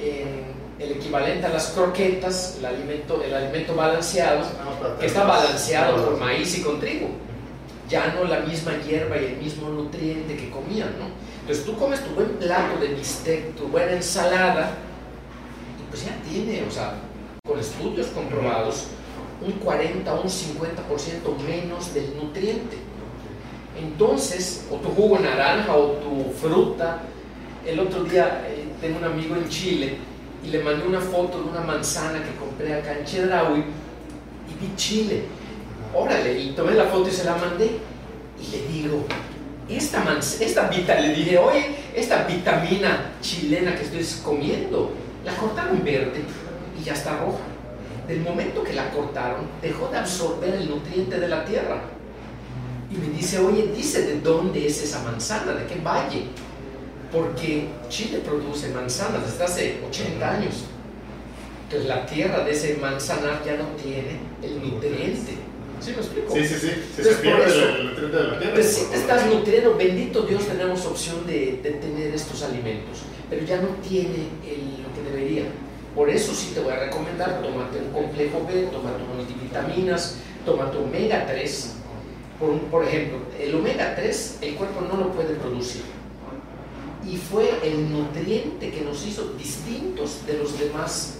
en 0.00 0.55
el 0.78 0.92
equivalente 0.92 1.46
a 1.46 1.48
las 1.48 1.68
croquetas, 1.68 2.56
el 2.58 2.66
alimento, 2.66 3.22
el 3.22 3.32
alimento 3.32 3.74
balanceado, 3.74 4.42
que 5.00 5.06
está 5.06 5.24
balanceado 5.24 6.04
con 6.04 6.20
maíz 6.20 6.58
y 6.58 6.62
con 6.62 6.78
trigo. 6.78 7.08
Ya 7.88 8.14
no 8.14 8.24
la 8.24 8.40
misma 8.40 8.72
hierba 8.82 9.16
y 9.16 9.26
el 9.26 9.36
mismo 9.36 9.68
nutriente 9.68 10.36
que 10.36 10.50
comían, 10.50 10.98
¿no? 10.98 11.06
Entonces 11.40 11.64
tú 11.64 11.76
comes 11.76 12.04
tu 12.04 12.10
buen 12.10 12.30
plato 12.30 12.80
de 12.80 12.88
bistec, 12.88 13.54
tu 13.54 13.68
buena 13.68 13.92
ensalada, 13.92 14.72
y 15.80 15.88
pues 15.88 16.04
ya 16.04 16.16
tiene, 16.28 16.64
o 16.66 16.70
sea, 16.70 16.94
con 17.46 17.58
estudios 17.58 18.08
comprobados, 18.08 18.88
un 19.40 19.52
40 19.52 20.12
o 20.12 20.22
un 20.22 20.28
50% 20.28 21.38
menos 21.46 21.94
del 21.94 22.16
nutriente. 22.16 22.76
Entonces, 23.78 24.66
o 24.70 24.76
tu 24.76 24.88
jugo 24.88 25.18
naranja 25.18 25.74
o 25.74 25.92
tu 25.92 26.32
fruta. 26.32 27.02
El 27.64 27.78
otro 27.80 28.04
día 28.04 28.44
eh, 28.48 28.64
tengo 28.80 28.98
un 28.98 29.04
amigo 29.04 29.36
en 29.36 29.48
Chile 29.48 29.98
y 30.46 30.50
le 30.50 30.62
mandé 30.62 30.86
una 30.86 31.00
foto 31.00 31.42
de 31.42 31.50
una 31.50 31.60
manzana 31.60 32.22
que 32.22 32.36
compré 32.38 32.72
acá 32.74 32.96
en 32.96 33.04
Chedraui 33.04 33.58
y 33.58 34.64
vi 34.64 34.76
chile. 34.76 35.24
Órale, 35.92 36.38
y 36.38 36.50
tomé 36.50 36.74
la 36.74 36.84
foto 36.84 37.08
y 37.08 37.12
se 37.12 37.24
la 37.24 37.36
mandé. 37.36 37.78
Y 38.40 38.50
le 38.52 38.66
digo, 38.68 39.04
esta, 39.68 40.04
esta 40.40 41.00
le 41.00 41.14
dije, 41.14 41.38
oye, 41.38 41.76
esta 41.94 42.24
vitamina 42.24 43.12
chilena 43.20 43.74
que 43.74 43.82
estoy 43.82 44.06
comiendo, 44.22 44.92
la 45.24 45.34
cortaron 45.34 45.82
verde 45.82 46.22
y 46.78 46.84
ya 46.84 46.92
está 46.92 47.18
roja. 47.18 47.40
Del 48.06 48.20
momento 48.20 48.62
que 48.62 48.72
la 48.72 48.90
cortaron, 48.90 49.48
dejó 49.60 49.88
de 49.88 49.98
absorber 49.98 50.54
el 50.54 50.70
nutriente 50.70 51.18
de 51.18 51.26
la 51.26 51.44
tierra. 51.44 51.80
Y 52.88 52.96
me 52.98 53.08
dice, 53.08 53.40
oye, 53.40 53.72
dice 53.74 54.02
de 54.02 54.20
dónde 54.20 54.64
es 54.64 54.80
esa 54.80 55.02
manzana, 55.02 55.54
de 55.54 55.66
qué 55.66 55.80
valle 55.80 56.26
porque 57.12 57.68
Chile 57.88 58.20
produce 58.24 58.68
manzanas 58.70 59.30
desde 59.30 59.44
hace 59.44 59.78
80 59.88 60.30
años. 60.30 60.64
Entonces 61.64 61.88
la 61.88 62.06
tierra 62.06 62.44
de 62.44 62.52
ese 62.52 62.76
manzanar 62.76 63.42
ya 63.44 63.56
no 63.56 63.64
tiene 63.82 64.20
el 64.42 64.62
nutriente. 64.62 65.34
¿Sí 65.80 65.90
me 65.90 65.96
explico? 65.98 66.32
Sí, 66.32 66.46
sí, 66.46 66.54
sí. 66.58 67.02
Se, 67.02 67.14
pierde 67.16 67.44
el 67.44 67.86
nutriente 67.88 68.16
de 68.16 68.22
la 68.22 68.38
tierra. 68.38 68.54
Pues 68.54 68.76
si 68.76 68.84
te 68.86 68.96
estás 68.96 69.26
nutriendo, 69.26 69.76
bendito 69.76 70.22
Dios, 70.22 70.46
tenemos 70.46 70.86
opción 70.86 71.26
de, 71.26 71.60
de, 71.62 71.70
tener 71.72 72.14
estos 72.14 72.42
alimentos, 72.42 73.00
pero 73.28 73.44
ya 73.44 73.60
no 73.60 73.68
tiene 73.86 74.28
el, 74.46 74.82
lo 74.82 74.94
que 74.94 75.10
debería. 75.10 75.44
Por 75.94 76.08
eso 76.08 76.34
sí 76.34 76.52
te 76.54 76.60
voy 76.60 76.72
a 76.72 76.78
recomendar, 76.78 77.42
tómate 77.42 77.78
un 77.78 77.92
complejo 77.92 78.46
B, 78.46 78.68
tómate 78.72 79.02
multivitaminas, 79.16 80.18
tómate 80.44 80.78
omega 80.78 81.26
3. 81.26 81.72
Por, 82.38 82.58
por 82.70 82.84
ejemplo, 82.84 83.18
el 83.40 83.54
omega 83.54 83.94
3 83.96 84.38
el 84.42 84.54
cuerpo 84.56 84.82
no 84.82 84.98
lo 84.98 85.12
puede 85.12 85.34
producir 85.34 85.95
y 87.08 87.16
fue 87.16 87.60
el 87.62 87.92
nutriente 87.92 88.70
que 88.70 88.80
nos 88.80 89.06
hizo 89.06 89.32
distintos 89.38 90.26
de 90.26 90.38
los 90.38 90.58
demás 90.58 91.14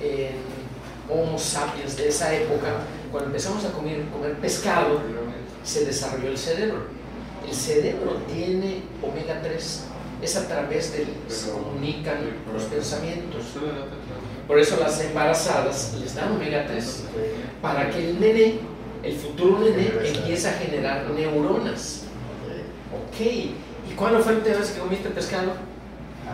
eh, 0.00 0.30
Homo 1.08 1.38
sapiens 1.38 1.96
de 1.96 2.08
esa 2.08 2.34
época. 2.34 2.68
Cuando 3.10 3.28
empezamos 3.28 3.64
a 3.64 3.72
comer, 3.72 4.04
comer 4.10 4.38
pescado, 4.38 5.00
se 5.62 5.84
desarrolló 5.84 6.28
el 6.28 6.38
cerebro. 6.38 6.86
El 7.46 7.54
cerebro 7.54 8.16
tiene 8.32 8.82
omega 9.02 9.42
3, 9.42 9.84
es 10.22 10.36
a 10.36 10.48
través 10.48 10.92
del 10.92 11.04
que 11.04 11.34
se 11.34 11.50
comunican 11.50 12.18
los 12.52 12.62
pensamientos. 12.64 13.42
Por 14.46 14.58
eso 14.58 14.78
las 14.80 14.98
embarazadas 15.00 15.94
les 16.00 16.14
dan 16.14 16.32
omega 16.32 16.66
3, 16.66 17.04
para 17.60 17.90
que 17.90 18.10
el 18.10 18.20
nene, 18.20 18.60
el 19.02 19.16
futuro 19.16 19.58
nene, 19.58 19.92
empiece 20.04 20.48
a 20.48 20.52
generar 20.54 21.10
neuronas. 21.10 22.04
Ok, 22.94 23.50
¿Y 23.90 23.94
cuándo 23.94 24.20
fue 24.20 24.32
la 24.32 24.38
última 24.38 24.56
vez 24.58 24.70
que 24.70 24.80
comiste 24.80 25.08
pescado? 25.10 25.52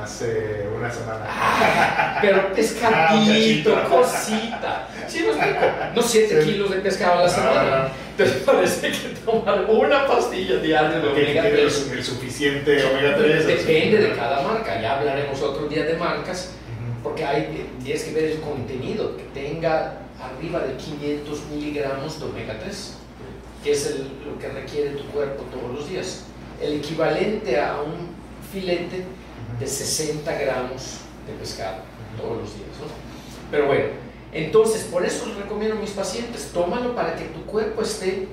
Hace 0.03 0.67
una 0.77 0.91
semana. 0.91 1.27
Ah, 1.29 2.19
pero 2.23 2.53
pescadito, 2.55 3.77
Ah, 3.77 3.89
cosita. 3.89 4.89
¿Sí 5.09 5.21
me 5.21 5.27
explico? 5.31 5.67
No 5.95 6.03
7 6.03 6.43
Sí. 6.43 6.51
kilos 6.53 6.71
de 6.71 6.77
pescado 6.79 7.19
a 7.19 7.23
la 7.25 7.29
semana. 7.29 7.89
Te 8.17 8.25
parece 8.25 8.93
que 8.93 9.09
tomar 9.25 9.65
una 9.69 10.07
pastilla 10.07 10.57
diaria 10.59 11.01
de 11.01 11.09
omega 11.09 11.43
tiene 11.43 11.51
3. 11.51 11.87
el, 11.91 11.99
el 11.99 12.05
suficiente 12.05 12.85
omega 12.85 13.17
3. 13.17 13.47
Depende 13.47 13.97
de 13.99 14.13
cada 14.15 14.43
marca. 14.43 14.81
Ya 14.81 14.99
hablaremos 14.99 15.43
otro 15.43 15.67
día 15.67 15.85
de 15.85 15.95
marcas. 15.95 16.53
Porque 17.03 17.25
hay, 17.25 17.67
tienes 17.83 18.05
que 18.05 18.13
ver 18.13 18.25
el 18.25 18.41
contenido 18.41 19.17
que 19.17 19.25
tenga 19.35 19.95
arriba 20.23 20.61
de 20.61 20.75
500 20.77 21.41
miligramos 21.51 22.21
de 22.21 22.27
omega 22.27 22.59
3, 22.63 22.95
que 23.65 23.73
es 23.73 23.87
el- 23.87 24.11
lo 24.25 24.39
que 24.39 24.49
requiere 24.49 24.91
tu 24.91 25.05
cuerpo 25.07 25.43
todos 25.51 25.75
los 25.75 25.89
días. 25.89 26.25
El 26.61 26.75
equivalente 26.75 27.59
a 27.59 27.81
un 27.81 28.11
filete 28.53 29.05
de 29.59 29.67
60 29.67 30.33
gramos 30.33 30.99
de 31.27 31.33
pescado 31.35 31.79
todos 32.17 32.39
los 32.39 32.55
días. 32.55 32.69
¿no? 32.81 32.87
Pero 33.51 33.67
bueno, 33.67 33.85
entonces 34.33 34.85
por 34.85 35.05
eso 35.05 35.27
les 35.27 35.37
recomiendo 35.37 35.77
a 35.77 35.81
mis 35.81 35.91
pacientes, 35.91 36.51
tómalo 36.53 36.95
para 36.95 37.17
que 37.17 37.25
tu 37.27 37.45
cuerpo 37.47 37.83
esté 37.83 38.29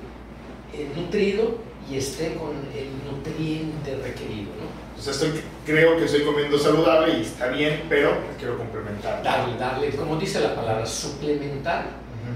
eh, 0.74 0.88
nutrido 0.94 1.58
y 1.90 1.96
esté 1.96 2.34
con 2.34 2.50
el 2.74 2.88
nutriente 3.10 3.96
requerido. 3.96 4.50
¿no? 4.60 5.02
Sea, 5.02 5.12
estoy, 5.12 5.40
creo 5.64 5.96
que 5.96 6.04
estoy 6.04 6.22
comiendo 6.24 6.58
saludable 6.58 7.18
y 7.18 7.22
está 7.22 7.48
bien, 7.48 7.84
pero 7.88 8.12
quiero 8.38 8.58
complementar. 8.58 9.22
Darle, 9.22 9.56
darle, 9.56 9.90
como 9.90 10.16
dice 10.16 10.40
la 10.40 10.54
palabra, 10.54 10.84
suplementar 10.84 11.86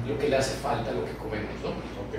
lo 0.08 0.18
que 0.18 0.28
le 0.28 0.36
hace 0.36 0.56
falta 0.56 0.90
a 0.90 0.94
lo 0.94 1.04
que 1.04 1.12
comemos. 1.12 1.50
¿no? 1.62 1.70
Ok. 1.70 2.18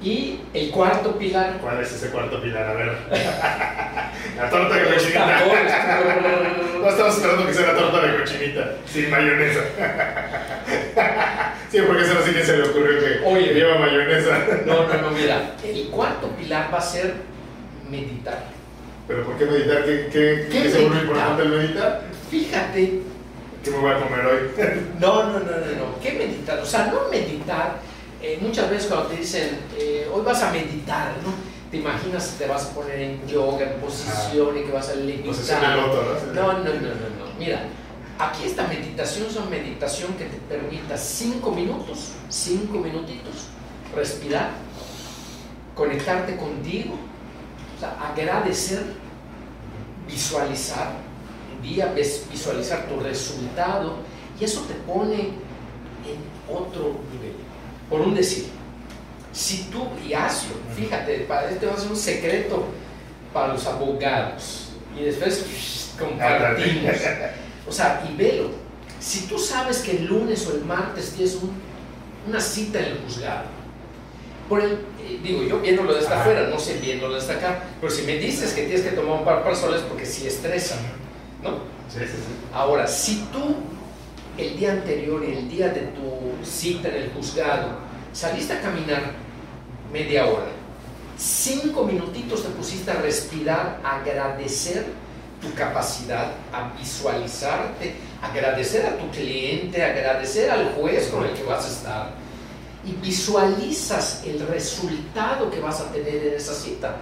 Y 0.00 0.40
el 0.54 0.70
cuarto 0.70 1.18
pilar, 1.18 1.58
¿Cuál 1.60 1.80
es 1.80 1.92
ese 1.92 2.10
cuarto 2.10 2.40
pilar? 2.40 2.68
A 2.68 2.72
ver. 2.74 2.96
la 4.36 4.50
torta 4.50 4.76
de 4.76 4.94
cochinita. 4.94 5.42
No 6.78 6.88
estamos 6.88 7.16
esperando 7.16 7.46
que 7.46 7.54
sea 7.54 7.72
la 7.72 7.78
torta 7.78 8.06
de 8.06 8.18
cochinita, 8.20 8.74
sin 8.86 9.10
mayonesa. 9.10 9.60
sí, 11.72 11.78
porque 11.84 12.02
eso 12.04 12.14
no 12.14 12.22
sé 12.22 12.32
quién 12.32 12.46
se 12.46 12.56
le 12.56 12.68
ocurrió 12.68 13.00
que 13.00 13.26
Oye. 13.26 13.52
lleva 13.52 13.78
mayonesa. 13.78 14.46
No, 14.64 14.86
no, 14.86 15.02
no, 15.02 15.10
mira, 15.10 15.54
el 15.64 15.88
cuarto 15.88 16.28
pilar 16.36 16.72
va 16.72 16.78
a 16.78 16.82
ser 16.82 17.14
meditar. 17.90 18.44
¿Pero 19.08 19.24
por 19.24 19.36
qué 19.38 19.46
meditar? 19.46 19.84
¿Qué, 19.84 20.08
qué, 20.12 20.48
¿Qué 20.50 20.58
vuelve 20.60 20.78
meditar? 20.78 21.02
importante 21.02 21.42
el 21.42 21.48
meditar? 21.48 22.02
Fíjate, 22.30 23.00
¿Qué 23.64 23.70
me 23.72 23.76
voy 23.78 23.90
a 23.90 23.98
comer 23.98 24.26
hoy? 24.26 24.50
no, 25.00 25.22
no, 25.24 25.32
no, 25.32 25.40
no, 25.40 25.50
no, 25.50 26.00
¿qué 26.00 26.12
meditar? 26.12 26.60
O 26.60 26.66
sea, 26.66 26.86
no 26.86 27.08
meditar, 27.10 27.76
eh, 28.20 28.38
muchas 28.40 28.70
veces 28.70 28.86
cuando 28.86 29.08
te 29.08 29.16
dicen, 29.16 29.60
eh, 29.78 30.08
hoy 30.12 30.22
vas 30.22 30.42
a 30.42 30.50
meditar, 30.50 31.12
¿no? 31.24 31.32
Te 31.70 31.76
imaginas 31.76 32.28
que 32.28 32.44
te 32.44 32.50
vas 32.50 32.66
a 32.66 32.70
poner 32.70 33.00
en 33.00 33.26
yoga, 33.28 33.72
en 33.72 33.80
posición 33.80 34.56
y 34.58 34.62
que 34.62 34.72
vas 34.72 34.88
a 34.88 34.94
levitar. 34.94 35.76
loto, 35.76 36.02
¿no? 36.34 36.42
No, 36.42 36.52
no, 36.52 36.64
no, 36.64 36.72
no. 36.72 37.38
Mira, 37.38 37.62
aquí 38.18 38.44
esta 38.44 38.66
meditación 38.66 39.26
es 39.26 39.36
una 39.36 39.46
meditación 39.46 40.14
que 40.14 40.24
te 40.24 40.38
permita 40.48 40.96
cinco 40.96 41.52
minutos, 41.52 42.12
cinco 42.28 42.78
minutitos, 42.78 43.46
respirar, 43.94 44.50
conectarte 45.74 46.36
contigo, 46.36 46.94
o 47.76 47.80
sea, 47.80 47.96
agradecer, 48.10 48.82
visualizar, 50.08 50.92
día 51.62 51.94
visualizar 52.30 52.88
tu 52.88 52.98
resultado 53.00 53.96
y 54.40 54.44
eso 54.44 54.62
te 54.62 54.74
pone 54.74 55.20
en 56.04 56.18
otro 56.48 56.96
nivel. 57.12 57.34
Por 57.90 58.00
un 58.00 58.14
decir, 58.14 58.46
si 59.32 59.64
tú, 59.64 59.86
y 60.06 60.12
hazlo, 60.14 60.54
fíjate, 60.76 61.20
para 61.20 61.50
este 61.50 61.66
va 61.66 61.74
a 61.74 61.78
ser 61.78 61.90
un 61.90 61.96
secreto 61.96 62.66
para 63.32 63.48
los 63.54 63.66
abogados 63.66 64.68
y 64.98 65.04
después 65.04 65.92
compartimos. 65.98 66.94
O 67.68 67.72
sea, 67.72 68.02
y 68.10 68.16
velo. 68.16 68.50
Si 68.98 69.26
tú 69.26 69.38
sabes 69.38 69.78
que 69.80 69.90
el 69.98 70.06
lunes 70.06 70.46
o 70.46 70.54
el 70.54 70.64
martes 70.64 71.10
tienes 71.10 71.34
un- 71.34 71.52
una 72.26 72.40
cita 72.40 72.78
en 72.78 72.86
el 72.86 72.98
juzgado, 73.04 73.44
por 74.48 74.62
el, 74.62 74.72
eh, 75.02 75.20
digo 75.22 75.42
yo 75.42 75.60
viéndolo 75.60 75.92
desde 75.92 76.06
Ajá. 76.08 76.22
afuera, 76.22 76.48
no 76.48 76.58
sé 76.58 76.78
viéndolo 76.78 77.16
desde 77.16 77.34
acá, 77.34 77.62
pero 77.78 77.92
si 77.92 78.02
me 78.04 78.16
dices 78.16 78.54
que 78.54 78.62
tienes 78.62 78.80
que 78.80 78.92
tomar 78.92 79.18
un 79.18 79.24
par 79.26 79.44
de 79.44 79.54
soles 79.54 79.82
porque 79.82 80.06
si 80.06 80.26
estresa, 80.26 80.76
¿no? 81.42 81.50
Sí, 81.92 81.98
sí, 82.00 82.06
sí. 82.06 82.34
Ahora, 82.54 82.86
si 82.86 83.16
tú 83.30 83.56
el 84.38 84.56
día 84.56 84.72
anterior 84.72 85.24
el 85.24 85.48
día 85.48 85.68
de 85.68 85.80
tu 85.88 86.44
cita 86.44 86.88
en 86.88 86.94
el 86.94 87.12
juzgado 87.12 87.78
saliste 88.12 88.54
a 88.54 88.60
caminar 88.60 89.12
media 89.92 90.26
hora, 90.26 90.46
cinco 91.16 91.84
minutitos 91.84 92.42
te 92.42 92.50
pusiste 92.50 92.90
a 92.90 92.94
respirar, 92.94 93.80
a 93.82 94.00
agradecer 94.00 94.86
tu 95.40 95.52
capacidad, 95.54 96.32
a 96.52 96.72
visualizarte, 96.78 97.94
agradecer 98.20 98.86
a 98.86 98.98
tu 98.98 99.08
cliente, 99.10 99.82
agradecer 99.82 100.50
al 100.50 100.74
juez 100.74 101.08
con 101.08 101.24
el 101.24 101.32
que 101.32 101.44
vas 101.44 101.64
a 101.64 101.68
estar 101.68 102.10
y 102.84 102.92
visualizas 102.92 104.22
el 104.26 104.46
resultado 104.46 105.50
que 105.50 105.60
vas 105.60 105.80
a 105.80 105.92
tener 105.92 106.26
en 106.26 106.34
esa 106.34 106.54
cita. 106.54 106.96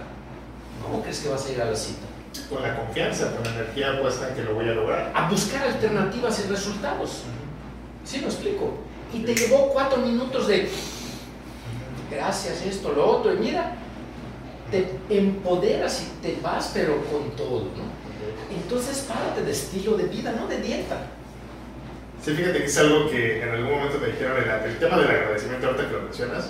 ¿Cómo 0.83 1.01
crees 1.01 1.19
que 1.19 1.29
vas 1.29 1.45
a 1.45 1.51
ir 1.51 1.61
a 1.61 1.65
la 1.65 1.75
cita? 1.75 2.05
Con 2.49 2.63
la 2.63 2.75
confianza, 2.75 3.31
con 3.35 3.43
la 3.43 3.59
energía 3.59 3.99
puesta 4.01 4.29
en 4.29 4.35
que 4.35 4.43
lo 4.43 4.53
voy 4.53 4.69
a 4.69 4.73
lograr. 4.73 5.11
A 5.13 5.29
buscar 5.29 5.67
alternativas 5.67 6.43
y 6.45 6.49
resultados. 6.49 7.23
¿Sí 8.05 8.19
me 8.19 8.25
explico? 8.25 8.79
Y 9.13 9.19
te 9.19 9.35
llevó 9.35 9.69
cuatro 9.69 9.97
minutos 9.97 10.47
de 10.47 10.69
gracias, 12.09 12.61
esto, 12.65 12.93
lo 12.93 13.05
otro, 13.05 13.33
y 13.33 13.37
mira, 13.37 13.75
te 14.71 14.89
empoderas 15.09 16.03
y 16.03 16.21
te 16.21 16.39
vas, 16.41 16.71
pero 16.73 17.03
con 17.05 17.31
todo, 17.31 17.65
¿no? 17.75 17.97
Entonces, 18.55 19.05
párate 19.07 19.43
de 19.43 19.51
estilo 19.51 19.97
de 19.97 20.05
vida, 20.05 20.31
no 20.31 20.47
de 20.47 20.61
dieta. 20.61 21.07
Sí, 22.23 22.33
fíjate 22.33 22.59
que 22.59 22.65
es 22.65 22.77
algo 22.77 23.09
que 23.09 23.43
en 23.43 23.49
algún 23.49 23.71
momento 23.71 23.99
me 23.99 24.07
dijeron, 24.07 24.37
el, 24.37 24.69
el 24.69 24.79
tema 24.79 24.97
del 24.97 25.09
agradecimiento, 25.09 25.67
ahorita 25.67 25.87
que 25.87 25.93
lo 25.93 26.01
mencionas, 26.01 26.49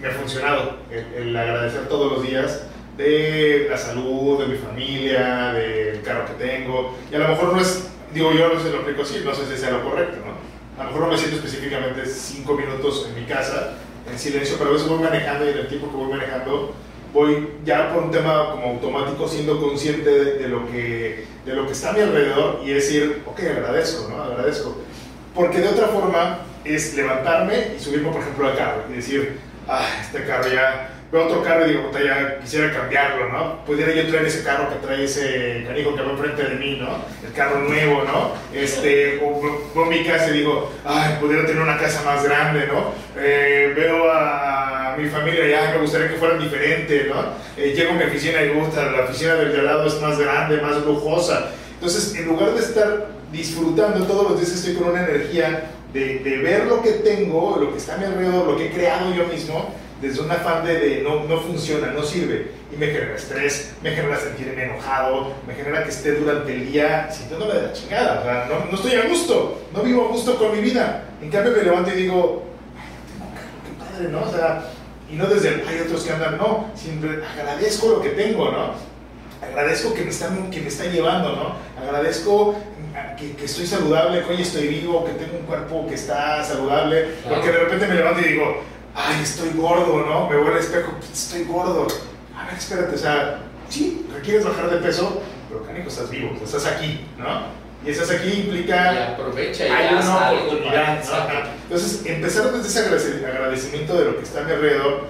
me 0.00 0.08
ha 0.08 0.12
funcionado. 0.12 0.76
El, 0.90 1.14
el 1.14 1.36
agradecer 1.36 1.88
todos 1.88 2.12
los 2.12 2.22
días 2.22 2.62
de 3.00 3.66
la 3.70 3.78
salud, 3.78 4.40
de 4.40 4.46
mi 4.46 4.58
familia, 4.58 5.52
del 5.52 6.02
carro 6.02 6.26
que 6.26 6.44
tengo. 6.44 6.96
Y 7.10 7.14
a 7.14 7.18
lo 7.18 7.28
mejor 7.28 7.54
no 7.54 7.60
es, 7.60 7.88
digo 8.12 8.32
yo, 8.32 8.52
no 8.52 8.60
se 8.60 8.70
lo 8.70 8.80
aplico 8.80 9.02
así, 9.02 9.22
no 9.24 9.34
sé 9.34 9.46
si 9.46 9.56
sea 9.56 9.70
lo 9.70 9.84
correcto, 9.84 10.16
¿no? 10.24 10.80
A 10.80 10.84
lo 10.84 10.90
mejor 10.90 11.06
no 11.06 11.12
me 11.12 11.18
siento 11.18 11.36
específicamente 11.36 12.06
cinco 12.06 12.54
minutos 12.54 13.08
en 13.08 13.22
mi 13.22 13.26
casa, 13.26 13.74
en 14.10 14.18
silencio, 14.18 14.56
pero 14.58 14.70
a 14.70 14.72
veces 14.74 14.88
voy 14.88 14.98
manejando 14.98 15.46
y 15.46 15.50
en 15.50 15.58
el 15.58 15.68
tiempo 15.68 15.90
que 15.90 15.96
voy 15.96 16.08
manejando 16.08 16.74
voy 17.12 17.48
ya 17.64 17.92
por 17.92 18.04
un 18.04 18.10
tema 18.10 18.52
como 18.52 18.70
automático 18.70 19.26
siendo 19.26 19.60
consciente 19.60 20.08
de, 20.08 20.34
de 20.34 20.48
lo, 20.48 20.70
que, 20.70 21.26
de 21.44 21.54
lo 21.54 21.66
que 21.66 21.72
está 21.72 21.90
a 21.90 21.92
mi 21.92 22.00
alrededor 22.00 22.60
y 22.64 22.70
decir, 22.70 23.22
ok, 23.26 23.40
agradezco, 23.40 24.08
¿no? 24.08 24.22
Agradezco. 24.22 24.76
Porque 25.34 25.58
de 25.58 25.68
otra 25.68 25.88
forma 25.88 26.40
es 26.64 26.94
levantarme 26.94 27.74
y 27.76 27.80
subirme, 27.80 28.10
por 28.10 28.20
ejemplo, 28.20 28.46
al 28.46 28.56
carro 28.56 28.84
y 28.90 28.94
decir, 28.94 29.38
ah, 29.68 29.86
este 30.00 30.24
carro 30.24 30.48
ya, 30.52 30.99
veo 31.12 31.26
otro 31.26 31.42
carro 31.42 31.66
y 31.66 31.70
digo, 31.70 31.86
puta, 31.86 32.02
ya 32.02 32.38
quisiera 32.38 32.72
cambiarlo, 32.72 33.28
¿no? 33.28 33.64
Pudiera 33.64 33.92
yo 33.92 34.08
traer 34.08 34.26
ese 34.26 34.44
carro 34.44 34.68
que 34.68 34.86
trae 34.86 35.04
ese 35.04 35.64
canijo 35.66 35.94
que 35.96 36.02
va 36.02 36.10
enfrente 36.12 36.42
de 36.44 36.54
mí, 36.54 36.78
¿no? 36.80 36.88
El 37.26 37.32
carro 37.34 37.58
nuevo, 37.60 38.04
¿no? 38.04 38.32
Este, 38.54 39.20
o 39.20 39.84
mi 39.86 40.04
casa 40.04 40.30
y 40.30 40.38
digo, 40.38 40.70
ay, 40.84 41.16
pudiera 41.20 41.44
tener 41.44 41.62
una 41.62 41.78
casa 41.78 42.02
más 42.04 42.22
grande, 42.22 42.66
¿no? 42.68 42.92
Eh, 43.18 43.72
veo 43.74 44.10
a 44.12 44.94
mi 44.96 45.08
familia 45.08 45.48
ya, 45.48 45.72
me 45.72 45.78
gustaría 45.78 46.08
que 46.08 46.16
fueran 46.16 46.38
diferente, 46.38 47.06
¿no? 47.08 47.24
Eh, 47.56 47.72
llego 47.74 47.92
a 47.92 47.94
mi 47.94 48.04
oficina 48.04 48.42
y 48.42 48.50
gusta, 48.50 48.84
la 48.92 49.04
oficina 49.04 49.34
del 49.34 49.52
de 49.52 49.58
al 49.60 49.66
lado 49.66 49.86
es 49.86 50.00
más 50.00 50.18
grande, 50.18 50.60
más 50.60 50.84
lujosa. 50.84 51.50
Entonces, 51.74 52.14
en 52.14 52.26
lugar 52.26 52.52
de 52.52 52.60
estar 52.60 53.08
disfrutando 53.32 54.06
todos 54.06 54.30
los 54.30 54.40
días, 54.40 54.52
estoy 54.52 54.74
con 54.74 54.90
una 54.90 55.04
energía 55.04 55.70
de, 55.92 56.20
de 56.20 56.38
ver 56.38 56.66
lo 56.66 56.82
que 56.82 56.90
tengo, 56.90 57.58
lo 57.60 57.72
que 57.72 57.78
está 57.78 57.94
a 57.94 57.98
mi 57.98 58.04
alrededor, 58.04 58.46
lo 58.46 58.56
que 58.56 58.66
he 58.66 58.70
creado 58.70 59.12
yo 59.12 59.26
mismo, 59.26 59.74
desde 60.00 60.22
un 60.22 60.30
afán 60.30 60.64
de, 60.64 60.78
de 60.78 61.02
no, 61.02 61.24
no 61.24 61.40
funciona, 61.40 61.88
no 61.88 62.02
sirve. 62.02 62.52
Y 62.72 62.76
me 62.76 62.86
genera 62.86 63.16
estrés, 63.16 63.72
me 63.82 63.90
genera 63.90 64.16
sentirme 64.18 64.64
enojado, 64.64 65.34
me 65.46 65.54
genera 65.54 65.82
que 65.82 65.90
esté 65.90 66.12
durante 66.12 66.52
el 66.52 66.70
día 66.70 67.10
sintiéndome 67.10 67.54
de 67.54 67.62
la 67.62 67.72
chingada. 67.72 68.20
O 68.20 68.22
sea, 68.22 68.46
no, 68.48 68.70
no 68.70 68.76
estoy 68.76 68.94
a 68.94 69.08
gusto, 69.08 69.60
no 69.74 69.82
vivo 69.82 70.04
a 70.04 70.08
gusto 70.08 70.36
con 70.38 70.52
mi 70.52 70.60
vida. 70.60 71.04
En 71.20 71.30
cambio, 71.30 71.52
me 71.56 71.62
levanto 71.62 71.90
y 71.90 71.94
digo, 72.02 72.44
"Ay, 72.76 72.92
tengo 73.12 73.30
carro, 73.34 73.58
qué 73.64 73.84
padre, 73.84 74.08
¿no? 74.08 74.22
O 74.22 74.32
sea, 74.32 74.64
y 75.10 75.16
no 75.16 75.26
desde 75.26 75.48
el, 75.48 75.68
hay 75.68 75.80
otros 75.80 76.04
que 76.04 76.12
andan, 76.12 76.38
no, 76.38 76.70
siempre 76.74 77.20
agradezco 77.24 77.88
lo 77.88 78.00
que 78.00 78.10
tengo, 78.10 78.50
¿no? 78.50 78.74
Agradezco 79.44 79.92
que 79.92 80.02
me 80.02 80.10
están, 80.10 80.50
que 80.50 80.60
me 80.60 80.68
están 80.68 80.92
llevando, 80.92 81.34
¿no? 81.34 81.82
Agradezco 81.82 82.54
que, 83.18 83.34
que 83.34 83.44
estoy 83.44 83.66
saludable, 83.66 84.22
que 84.22 84.32
hoy 84.32 84.42
estoy 84.42 84.68
vivo, 84.68 85.04
que 85.04 85.12
tengo 85.12 85.38
un 85.38 85.46
cuerpo 85.46 85.86
que 85.88 85.94
está 85.94 86.44
saludable, 86.44 87.06
porque 87.28 87.48
de 87.48 87.58
repente 87.58 87.86
me 87.88 87.94
levanto 87.94 88.20
y 88.20 88.24
digo, 88.32 88.62
ay, 88.94 89.22
estoy 89.22 89.50
gordo, 89.50 90.04
¿no? 90.06 90.28
Me 90.28 90.36
voy 90.36 90.48
al 90.52 90.58
espejo, 90.58 90.92
estoy 91.12 91.44
gordo. 91.44 91.86
A 92.36 92.46
ver, 92.46 92.54
espérate, 92.58 92.94
o 92.94 92.98
sea, 92.98 93.40
sí, 93.68 94.06
requieres 94.14 94.44
bajar 94.44 94.70
de 94.70 94.76
peso, 94.78 95.20
pero 95.48 95.64
canijo, 95.64 95.88
estás 95.88 96.10
vivo, 96.10 96.30
estás 96.42 96.66
aquí, 96.66 97.06
¿no? 97.18 97.60
Y 97.86 97.90
estás 97.90 98.10
aquí 98.10 98.28
Y 98.28 98.40
implica 98.40 99.12
aprovecha 99.14 99.66
y 99.66 99.70
hay 99.70 99.94
una 99.94 100.28
algo 100.28 100.42
oportunidad. 100.48 101.02
Entonces, 101.62 102.02
empezar 102.06 102.52
desde 102.52 102.68
ese 102.68 102.90
agradec- 102.90 103.26
agradecimiento 103.26 103.98
de 103.98 104.04
lo 104.04 104.16
que 104.16 104.22
está 104.22 104.40
a 104.40 104.44
mi 104.44 104.52
alrededor, 104.52 105.06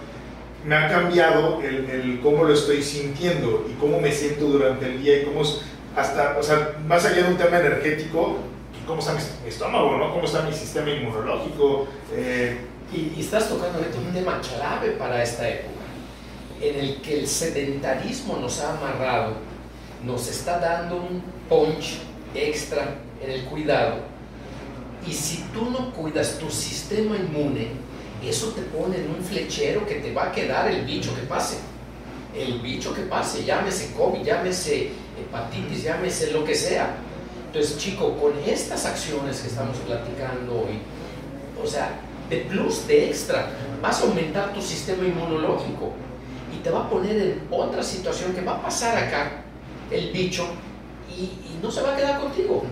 me 0.64 0.76
ha 0.76 0.89
cambiado 0.89 1.61
el, 1.62 1.89
el 1.91 2.20
cómo 2.22 2.45
lo 2.45 2.53
estoy 2.53 2.83
sintiendo 2.83 3.66
y 3.68 3.72
cómo 3.81 3.99
me 4.01 4.12
siento 4.12 4.45
durante 4.45 4.87
el 4.87 5.03
día 5.03 5.20
y 5.22 5.24
cómo, 5.24 5.43
es- 5.43 5.62
hasta, 5.97 6.37
o 6.39 6.43
sea, 6.43 6.76
más 6.87 7.05
allá 7.05 7.22
de 7.24 7.31
un 7.33 7.37
tema 7.39 7.59
energético, 7.59 8.39
cómo 8.87 9.01
está 9.01 9.14
mi, 9.14 9.20
estómago, 9.49 9.97
¿no? 9.97 10.12
Cómo 10.12 10.24
está 10.24 10.43
mi 10.43 10.53
sistema 10.53 10.91
inmunológico. 10.91 11.89
Eh, 12.12 12.59
y, 12.93 13.20
estás 13.20 13.49
tocando 13.49 13.78
un 13.78 14.12
tema 14.12 14.41
clave 14.41 14.93
para 14.93 15.22
esta 15.22 15.49
época, 15.49 15.70
en 16.61 16.78
el 16.78 17.01
que 17.01 17.20
el 17.20 17.26
sedentarismo 17.26 18.36
nos 18.36 18.61
ha 18.61 18.76
amarrado, 18.76 19.34
nos 20.05 20.28
está 20.28 20.59
dando 20.59 20.97
un 20.97 21.22
punch 21.49 21.99
extra 22.34 22.97
en 23.22 23.30
el 23.30 23.45
cuidado. 23.45 23.97
Y 25.07 25.12
si 25.12 25.45
tú 25.55 25.70
no 25.70 25.93
cuidas 25.93 26.38
tu 26.38 26.51
sistema 26.51 27.16
inmune, 27.16 27.68
eso 28.24 28.49
te 28.49 28.62
pone 28.62 28.97
en 28.97 29.11
un 29.11 29.24
flechero 29.24 29.86
que 29.86 29.97
te 29.97 30.12
va 30.12 30.24
a 30.24 30.32
quedar 30.32 30.70
el 30.70 30.84
bicho 30.84 31.14
que 31.14 31.22
pase. 31.22 31.57
El 32.36 32.61
bicho 32.61 32.95
que 32.95 33.03
pase, 33.03 33.45
llámese 33.45 33.93
COVID, 33.95 34.22
llámese 34.22 34.91
hepatitis, 35.18 35.84
llámese 35.84 36.30
lo 36.32 36.45
que 36.45 36.55
sea 36.55 36.97
entonces, 37.51 37.78
chico, 37.78 38.16
con 38.16 38.32
estas 38.47 38.86
acciones 38.86 39.41
que 39.41 39.49
estamos 39.49 39.76
platicando 39.78 40.53
hoy, 40.53 40.78
o 41.61 41.66
sea, 41.66 41.99
de 42.31 42.39
plus, 42.39 42.87
de 42.87 43.09
extra, 43.09 43.51
vas 43.83 44.01
a 44.01 44.07
aumentar 44.07 44.55
tu 44.55 44.62
sistema 44.62 45.05
inmunológico 45.05 45.93
y 46.55 46.62
te 46.62 46.70
va 46.70 46.87
a 46.87 46.91
poner 46.91 47.16
en 47.16 47.43
otra 47.51 47.83
situación 47.83 48.33
que 48.33 48.41
va 48.41 48.53
a 48.53 48.62
pasar 48.62 48.97
acá 48.97 49.43
el 49.91 50.11
bicho 50.12 50.47
y, 51.11 51.31
no 51.61 51.70
se 51.70 51.83
va 51.83 51.93
a 51.93 51.97
quedar 51.97 52.18
contigo. 52.18 52.64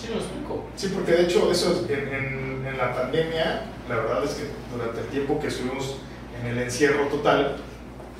¿Sí 0.00 0.08
lo 0.08 0.14
explico? 0.14 0.64
Sí, 0.76 0.90
porque 0.94 1.12
de 1.12 1.22
hecho 1.24 1.50
eso 1.52 1.84
en, 1.90 2.66
en 2.66 2.78
la 2.78 2.94
pandemia, 2.94 3.64
la 3.86 3.96
verdad 3.96 4.24
es 4.24 4.30
que 4.30 4.44
durante 4.72 5.00
el 5.00 5.06
tiempo 5.08 5.38
que 5.38 5.48
estuvimos 5.48 5.96
en 6.40 6.46
el 6.46 6.58
encierro 6.62 7.06
total, 7.08 7.56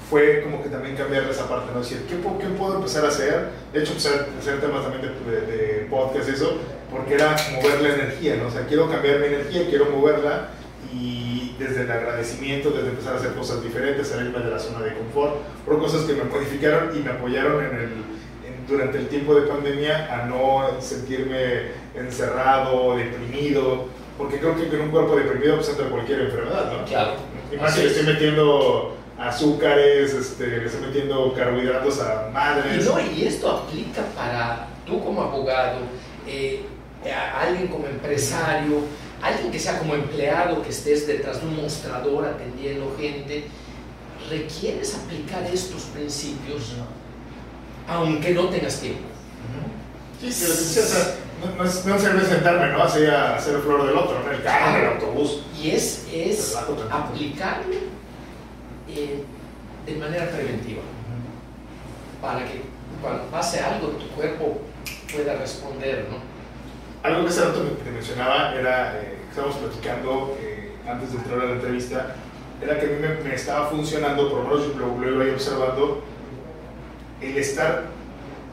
fue 0.08 0.42
como 0.42 0.62
que 0.62 0.68
también 0.68 0.96
cambiar 0.96 1.24
esa 1.24 1.48
parte, 1.48 1.72
¿no? 1.72 1.80
Decir, 1.80 2.06
¿qué, 2.08 2.14
¿qué 2.16 2.46
puedo 2.56 2.76
empezar 2.76 3.04
a 3.04 3.08
hacer? 3.08 3.50
De 3.72 3.80
hecho, 3.80 3.90
empezar 3.90 4.28
a 4.34 4.38
hacer 4.38 4.60
temas 4.60 4.82
también 4.82 5.02
de, 5.02 5.40
de, 5.40 5.86
podcast 5.90 6.28
y 6.28 6.32
eso, 6.32 6.58
porque 6.96 7.14
era 7.14 7.36
mover 7.54 7.80
la 7.82 7.94
energía, 7.94 8.36
¿no? 8.36 8.48
O 8.48 8.50
sea, 8.50 8.66
quiero 8.66 8.90
cambiar 8.90 9.20
mi 9.20 9.26
energía, 9.26 9.66
quiero 9.68 9.86
moverla 9.86 10.48
y 10.92 11.54
desde 11.58 11.82
el 11.82 11.90
agradecimiento, 11.90 12.70
desde 12.70 12.88
empezar 12.88 13.14
a 13.14 13.16
hacer 13.18 13.32
cosas 13.32 13.62
diferentes, 13.62 14.08
salirme 14.08 14.38
de 14.38 14.50
la 14.50 14.58
zona 14.58 14.84
de 14.84 14.94
confort, 14.94 15.36
por 15.64 15.78
cosas 15.78 16.02
que 16.02 16.14
me 16.14 16.24
modificaron 16.24 16.96
y 16.96 17.00
me 17.00 17.10
apoyaron 17.10 17.64
en 17.64 17.76
el, 17.76 17.90
durante 18.68 18.98
el 18.98 19.08
tiempo 19.08 19.34
de 19.34 19.42
pandemia 19.42 20.08
a 20.12 20.26
no 20.26 20.80
sentirme 20.80 21.70
encerrado, 21.94 22.96
deprimido, 22.96 23.86
porque 24.18 24.38
creo 24.38 24.56
que 24.56 24.74
en 24.74 24.82
un 24.82 24.90
cuerpo 24.90 25.16
deprimido 25.16 25.56
pues 25.56 25.68
entra 25.68 25.88
cualquier 25.88 26.22
enfermedad, 26.22 26.72
¿no? 26.72 26.84
Claro. 26.84 27.12
Y 27.52 27.56
más 27.56 27.74
si 27.74 27.82
le 27.82 27.88
estoy 27.88 28.06
metiendo 28.06 28.96
azúcares, 29.18 30.12
este, 30.12 30.46
le 30.46 30.66
estoy 30.66 30.86
metiendo 30.86 31.32
carbohidratos 31.34 32.00
a 32.00 32.30
madres. 32.32 32.84
Y, 32.84 32.88
no, 32.88 33.00
y 33.00 33.26
esto 33.26 33.50
aplica 33.50 34.02
para 34.14 34.68
tú 34.86 35.02
como 35.02 35.22
abogado, 35.22 35.78
eh, 36.26 36.64
a 37.12 37.40
alguien 37.42 37.68
como 37.68 37.86
empresario, 37.86 38.80
alguien 39.22 39.50
que 39.50 39.58
sea 39.58 39.78
como 39.78 39.94
empleado, 39.94 40.62
que 40.62 40.70
estés 40.70 41.06
detrás 41.06 41.40
de 41.40 41.48
un 41.48 41.56
mostrador 41.56 42.26
atendiendo 42.26 42.94
gente, 42.98 43.44
requieres 44.28 44.94
aplicar 44.94 45.44
estos 45.44 45.82
principios 45.84 46.74
aunque 47.88 48.34
no 48.34 48.48
tengas 48.48 48.80
tiempo. 48.80 49.02
Sí, 50.20 50.32
sí, 50.32 50.80
no, 51.40 51.54
no, 51.56 51.64
es, 51.64 51.84
no 51.84 51.98
sentarme, 51.98 52.72
¿no? 52.72 52.82
Así 52.82 53.04
a 53.04 53.36
hacer 53.36 53.56
el 53.56 53.62
flor 53.62 53.86
del 53.86 53.96
otro, 53.96 54.26
en 54.26 54.34
el 54.34 54.42
carro, 54.42 54.78
el 54.78 54.86
autobús. 54.94 55.42
Y 55.60 55.70
es, 55.70 56.06
es 56.12 56.56
aplicarlo 56.56 57.76
de 59.86 59.94
manera 59.96 60.28
preventiva, 60.30 60.82
para 62.20 62.44
que 62.44 62.62
cuando 63.00 63.24
pase 63.24 63.60
algo 63.60 63.88
tu 63.88 64.08
cuerpo 64.08 64.62
pueda 65.12 65.36
responder, 65.36 66.08
¿no? 66.10 66.16
Algo 67.06 67.22
que 67.22 67.28
hace 67.28 67.44
rato 67.44 67.62
te 67.84 67.90
mencionaba 67.92 68.52
era, 68.58 68.96
eh, 68.96 69.14
estábamos 69.30 69.58
platicando 69.58 70.36
eh, 70.42 70.72
antes 70.88 71.12
de 71.12 71.18
entrar 71.18 71.38
a 71.40 71.44
la 71.44 71.52
entrevista, 71.52 72.16
era 72.60 72.80
que 72.80 72.86
a 72.86 72.88
mí 72.88 72.96
me, 73.22 73.32
estaba 73.32 73.68
funcionando, 73.68 74.28
por 74.28 74.40
lo 74.40 74.44
menos 74.48 74.76
lo, 74.76 74.98
lo 74.98 75.24
iba 75.24 75.34
observando, 75.34 76.02
el 77.20 77.36
estar 77.38 77.84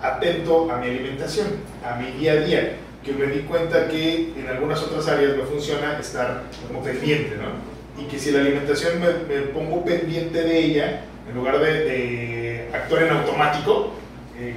atento 0.04 0.72
a 0.72 0.78
mi 0.78 0.88
alimentación, 0.88 1.48
a 1.84 1.96
mi 1.96 2.12
día 2.12 2.34
a 2.34 2.36
día, 2.36 2.76
que 3.04 3.14
me 3.14 3.26
di 3.26 3.40
cuenta 3.40 3.88
que 3.88 4.34
en 4.38 4.48
algunas 4.48 4.84
otras 4.84 5.08
áreas 5.08 5.36
me 5.36 5.46
funciona 5.46 5.98
estar 5.98 6.44
como 6.68 6.84
pendiente, 6.84 7.36
¿no? 7.38 7.74
y 8.00 8.06
que 8.06 8.20
si 8.20 8.30
la 8.30 8.42
alimentación 8.42 9.02
me, 9.02 9.40
pongo 9.52 9.84
pendiente 9.84 10.44
de 10.44 10.60
ella, 10.60 11.02
en 11.28 11.36
lugar 11.36 11.60
de, 11.60 12.70
actuar 12.72 13.02
en 13.02 13.10
automático, 13.10 13.94
eh, 14.40 14.54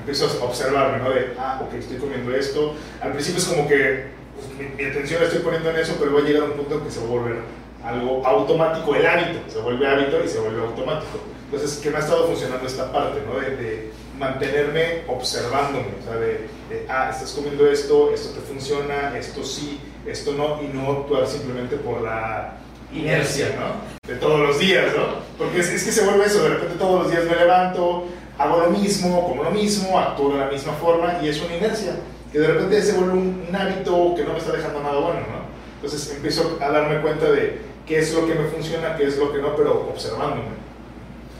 empiezo 0.00 0.26
a 0.26 0.44
observarme, 0.44 0.98
¿no? 0.98 1.10
De, 1.10 1.34
ah, 1.38 1.60
ok, 1.62 1.74
estoy 1.74 1.98
comiendo 1.98 2.34
esto. 2.34 2.74
Al 3.00 3.12
principio 3.12 3.40
es 3.40 3.46
como 3.46 3.68
que 3.68 4.06
pues, 4.34 4.76
mi, 4.76 4.84
atención 4.84 5.20
la 5.20 5.26
estoy 5.26 5.42
poniendo 5.42 5.70
en 5.70 5.76
eso, 5.76 5.96
pero 5.98 6.14
va 6.14 6.20
a 6.20 6.24
llegar 6.24 6.42
a 6.42 6.46
un 6.46 6.52
punto 6.52 6.74
en 6.76 6.80
que 6.80 6.90
se 6.90 7.00
va 7.00 7.06
a 7.06 7.08
volver 7.08 7.36
algo 7.84 8.26
automático, 8.26 8.94
el 8.94 9.06
hábito, 9.06 9.40
se 9.48 9.58
vuelve 9.60 9.86
hábito 9.86 10.22
y 10.24 10.28
se 10.28 10.38
vuelve 10.40 10.60
automático. 10.60 11.18
Entonces, 11.46 11.78
que 11.78 11.90
me 11.90 11.96
ha 11.96 12.00
estado 12.00 12.26
funcionando 12.26 12.66
esta 12.66 12.92
parte, 12.92 13.20
¿no? 13.26 13.40
De, 13.40 13.56
de 13.56 13.90
mantenerme 14.18 15.02
observándome, 15.08 15.88
o 16.00 16.04
sea, 16.04 16.16
de, 16.16 16.46
de, 16.68 16.86
ah, 16.88 17.08
estás 17.10 17.32
comiendo 17.32 17.66
esto, 17.66 18.12
esto 18.12 18.38
te 18.38 18.40
funciona, 18.40 19.16
esto 19.16 19.42
sí, 19.42 19.80
esto 20.06 20.32
no, 20.32 20.62
y 20.62 20.68
no 20.68 20.92
actuar 20.92 21.26
simplemente 21.26 21.76
por 21.76 22.02
la 22.02 22.58
inercia, 22.92 23.56
¿no? 23.58 24.08
De 24.08 24.18
todos 24.18 24.40
los 24.40 24.58
días, 24.58 24.86
¿no? 24.96 25.20
Porque 25.38 25.60
es, 25.60 25.70
que 25.70 25.92
se 25.92 26.04
vuelve 26.04 26.26
eso, 26.26 26.42
de 26.42 26.50
repente 26.50 26.76
todos 26.76 27.02
los 27.02 27.10
días 27.10 27.24
me 27.24 27.36
levanto, 27.36 28.06
hago 28.40 28.58
lo 28.58 28.70
mismo, 28.70 29.28
como 29.28 29.44
lo 29.44 29.50
mismo, 29.50 29.98
actúo 29.98 30.32
de 30.32 30.38
la 30.38 30.46
misma 30.46 30.72
forma 30.72 31.18
y 31.22 31.28
es 31.28 31.40
una 31.42 31.56
inercia, 31.56 31.92
que 32.32 32.38
de 32.38 32.46
repente 32.46 32.82
se 32.82 32.94
vuelve 32.94 33.12
un, 33.12 33.48
hábito 33.54 34.14
que 34.16 34.24
no 34.24 34.32
me 34.32 34.38
está 34.38 34.52
dejando 34.52 34.82
nada 34.82 34.98
bueno, 34.98 35.20
¿no? 35.20 35.50
Entonces 35.76 36.14
empiezo 36.14 36.58
a 36.60 36.70
darme 36.70 37.00
cuenta 37.00 37.30
de 37.30 37.58
qué 37.86 37.98
es 37.98 38.14
lo 38.14 38.26
que 38.26 38.34
me 38.34 38.48
funciona, 38.48 38.96
qué 38.96 39.04
es 39.04 39.18
lo 39.18 39.32
que 39.32 39.38
no, 39.40 39.54
pero 39.56 39.88
observándome. 39.92 40.60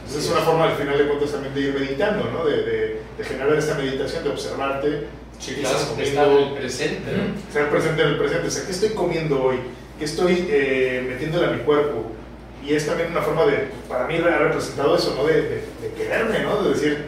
Entonces 0.05 0.25
es 0.25 0.31
una 0.31 0.41
forma 0.41 0.65
al 0.65 0.75
final 0.75 0.97
de 0.97 1.07
cuentas 1.07 1.31
también 1.31 1.53
de 1.55 1.61
ir 1.61 1.73
meditando, 1.73 2.25
¿no? 2.31 2.45
De, 2.45 2.63
de, 2.63 3.01
generar 3.23 3.55
esta 3.55 3.75
meditación, 3.75 4.23
de 4.23 4.29
observarte. 4.31 5.07
Sí, 5.39 5.55
claro, 5.55 5.77
estar 5.77 6.27
en 6.27 6.37
el 6.37 6.53
presente. 6.53 7.11
¿no? 7.11 7.47
Estar 7.47 7.69
presente 7.69 8.01
en 8.01 8.07
el 8.09 8.17
presente. 8.17 8.47
O 8.47 8.51
sea, 8.51 8.65
¿qué 8.65 8.71
estoy 8.71 8.89
comiendo 8.89 9.43
hoy? 9.43 9.57
que 10.01 10.05
estoy 10.05 10.47
eh, 10.49 11.05
metiéndole 11.07 11.45
a 11.45 11.51
mi 11.51 11.59
cuerpo. 11.59 12.11
Y 12.63 12.73
es 12.73 12.85
también 12.85 13.11
una 13.11 13.21
forma 13.21 13.45
de, 13.45 13.69
para 13.87 14.05
mí 14.05 14.17
ha 14.17 14.37
representado 14.37 14.95
eso, 14.95 15.15
¿no? 15.17 15.25
De, 15.25 15.41
de, 15.41 15.91
quererme, 15.97 16.39
¿no? 16.39 16.61
De 16.61 16.69
decir, 16.69 17.05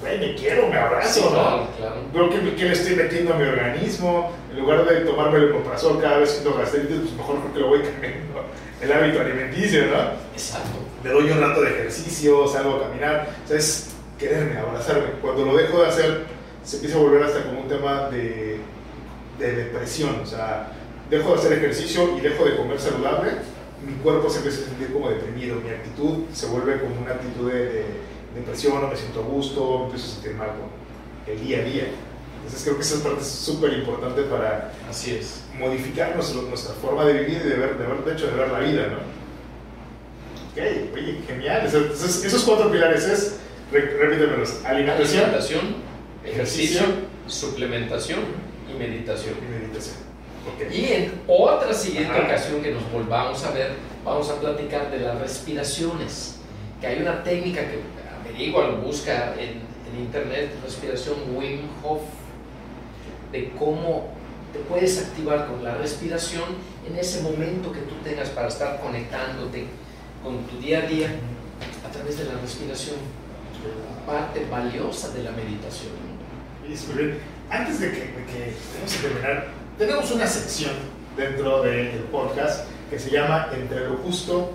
güey, 0.00 0.18
me 0.18 0.34
quiero, 0.34 0.68
me 0.68 0.76
abrazo, 0.76 1.30
¿no? 1.30 1.68
Claro, 2.12 2.30
que, 2.30 2.54
que, 2.56 2.64
le 2.64 2.72
estoy 2.72 2.96
metiendo 2.96 3.34
a 3.34 3.36
mi 3.36 3.44
organismo. 3.44 4.32
En 4.50 4.60
lugar 4.60 4.84
de 4.86 5.00
tomarme 5.00 5.38
el 5.38 5.52
omeprazol 5.52 6.00
cada 6.00 6.18
vez 6.18 6.30
siento 6.30 6.58
gastritis, 6.58 6.96
pues 6.96 7.12
mejor 7.12 7.36
creo 7.40 7.52
que 7.52 7.60
lo 7.60 7.68
voy 7.68 7.80
cambiando. 7.82 8.44
El 8.80 8.92
hábito 8.92 9.20
alimenticio, 9.20 9.86
¿no? 9.86 9.98
Exacto. 10.32 10.78
Le 11.04 11.10
doy 11.10 11.30
un 11.30 11.40
rato 11.40 11.60
de 11.62 11.70
ejercicio, 11.70 12.48
salgo 12.48 12.76
a 12.76 12.88
caminar. 12.88 13.28
O 13.44 13.48
sea, 13.48 13.56
es 13.56 13.90
quererme, 14.18 14.58
abrazarme. 14.58 15.10
Cuando 15.22 15.44
lo 15.44 15.56
dejo 15.56 15.80
de 15.82 15.88
hacer, 15.88 16.24
se 16.64 16.76
empieza 16.76 16.96
a 16.96 17.00
volver 17.00 17.22
hasta 17.22 17.44
como 17.44 17.60
un 17.60 17.68
tema 17.68 18.08
de, 18.10 18.58
de 19.38 19.52
depresión. 19.52 20.20
O 20.22 20.26
sea, 20.26 20.72
dejo 21.10 21.32
de 21.32 21.38
hacer 21.38 21.52
ejercicio 21.54 22.16
y 22.18 22.20
dejo 22.20 22.44
de 22.44 22.56
comer 22.56 22.78
saludable, 22.80 23.30
mi 23.86 23.94
cuerpo 24.02 24.28
se 24.28 24.38
empieza 24.38 24.62
a 24.62 24.64
sentir 24.64 24.92
como 24.92 25.10
deprimido, 25.10 25.56
mi 25.56 25.70
actitud 25.70 26.24
se 26.32 26.46
vuelve 26.46 26.80
como 26.80 27.00
una 27.00 27.12
actitud 27.12 27.50
de, 27.50 27.84
depresión, 28.34 28.80
no 28.80 28.88
me 28.88 28.96
siento 28.96 29.20
a 29.20 29.22
gusto, 29.24 29.78
me 29.78 29.84
empiezo 29.86 30.06
a 30.06 30.14
sentir 30.14 30.34
mal 30.34 30.48
con 30.48 31.32
el 31.32 31.40
día 31.40 31.58
a 31.58 31.62
día. 31.62 31.84
Entonces 32.36 32.62
creo 32.64 32.76
que 32.76 32.82
esa 32.82 33.02
parte 33.02 33.20
es 33.20 33.26
súper 33.26 33.72
importante 33.74 34.22
para 34.22 34.72
Así 34.88 35.14
es. 35.14 35.42
modificar 35.58 36.16
nuestra 36.16 36.72
forma 36.74 37.04
de 37.04 37.12
vivir 37.14 37.42
y 37.44 37.48
de 37.48 37.56
ver, 37.56 37.76
de 37.76 37.86
ver, 37.86 38.04
de 38.04 38.12
hecho, 38.12 38.26
de 38.26 38.32
ver 38.32 38.50
la 38.50 38.60
vida, 38.60 38.86
¿no? 38.86 39.18
Ok, 40.50 40.94
oye, 40.94 41.20
genial. 41.26 41.62
Entonces, 41.66 42.24
esos 42.24 42.44
cuatro 42.44 42.70
pilares 42.70 43.04
es, 43.04 43.36
repítemelos, 43.70 44.64
alimentación, 44.64 45.24
alimentación 45.24 45.88
ejercicio, 46.24 46.82
suplementación 47.26 48.20
y 48.68 48.78
meditación. 48.78 49.34
Y 49.36 49.60
meditación. 49.60 50.07
Y 50.70 50.92
en 50.92 51.20
otra 51.26 51.72
siguiente 51.72 52.20
ocasión 52.20 52.62
que 52.62 52.72
nos 52.72 52.90
volvamos 52.92 53.44
a 53.44 53.50
ver, 53.52 53.72
vamos 54.04 54.30
a 54.30 54.40
platicar 54.40 54.90
de 54.90 55.00
las 55.00 55.18
respiraciones, 55.18 56.36
que 56.80 56.86
hay 56.86 57.02
una 57.02 57.22
técnica 57.22 57.62
que 57.62 57.80
averigua, 58.20 58.68
lo 58.68 58.76
busca 58.78 59.34
en, 59.34 59.60
en 59.90 60.00
internet, 60.00 60.50
respiración 60.62 61.16
Wim 61.34 61.60
Hof, 61.82 62.02
de 63.32 63.50
cómo 63.58 64.08
te 64.52 64.60
puedes 64.60 64.98
activar 64.98 65.46
con 65.46 65.62
la 65.62 65.74
respiración 65.74 66.44
en 66.88 66.96
ese 66.96 67.22
momento 67.22 67.72
que 67.72 67.80
tú 67.80 67.94
tengas 68.02 68.30
para 68.30 68.48
estar 68.48 68.80
conectándote 68.80 69.66
con 70.22 70.38
tu 70.44 70.58
día 70.58 70.78
a 70.78 70.82
día 70.82 71.08
a 71.86 71.92
través 71.92 72.18
de 72.18 72.24
la 72.24 72.40
respiración, 72.40 72.96
parte 74.06 74.46
valiosa 74.50 75.10
de 75.10 75.22
la 75.22 75.32
meditación. 75.32 75.92
Antes 77.50 77.80
de 77.80 77.90
que, 77.90 77.98
de 77.98 78.24
que 78.26 79.02
terminar, 79.02 79.57
tenemos 79.78 80.10
una 80.10 80.26
sección 80.26 80.72
dentro 81.16 81.62
del 81.62 81.90
podcast 82.12 82.66
que 82.90 82.98
se 82.98 83.10
llama 83.10 83.48
Entre 83.52 83.88
lo 83.88 83.96
justo 83.98 84.50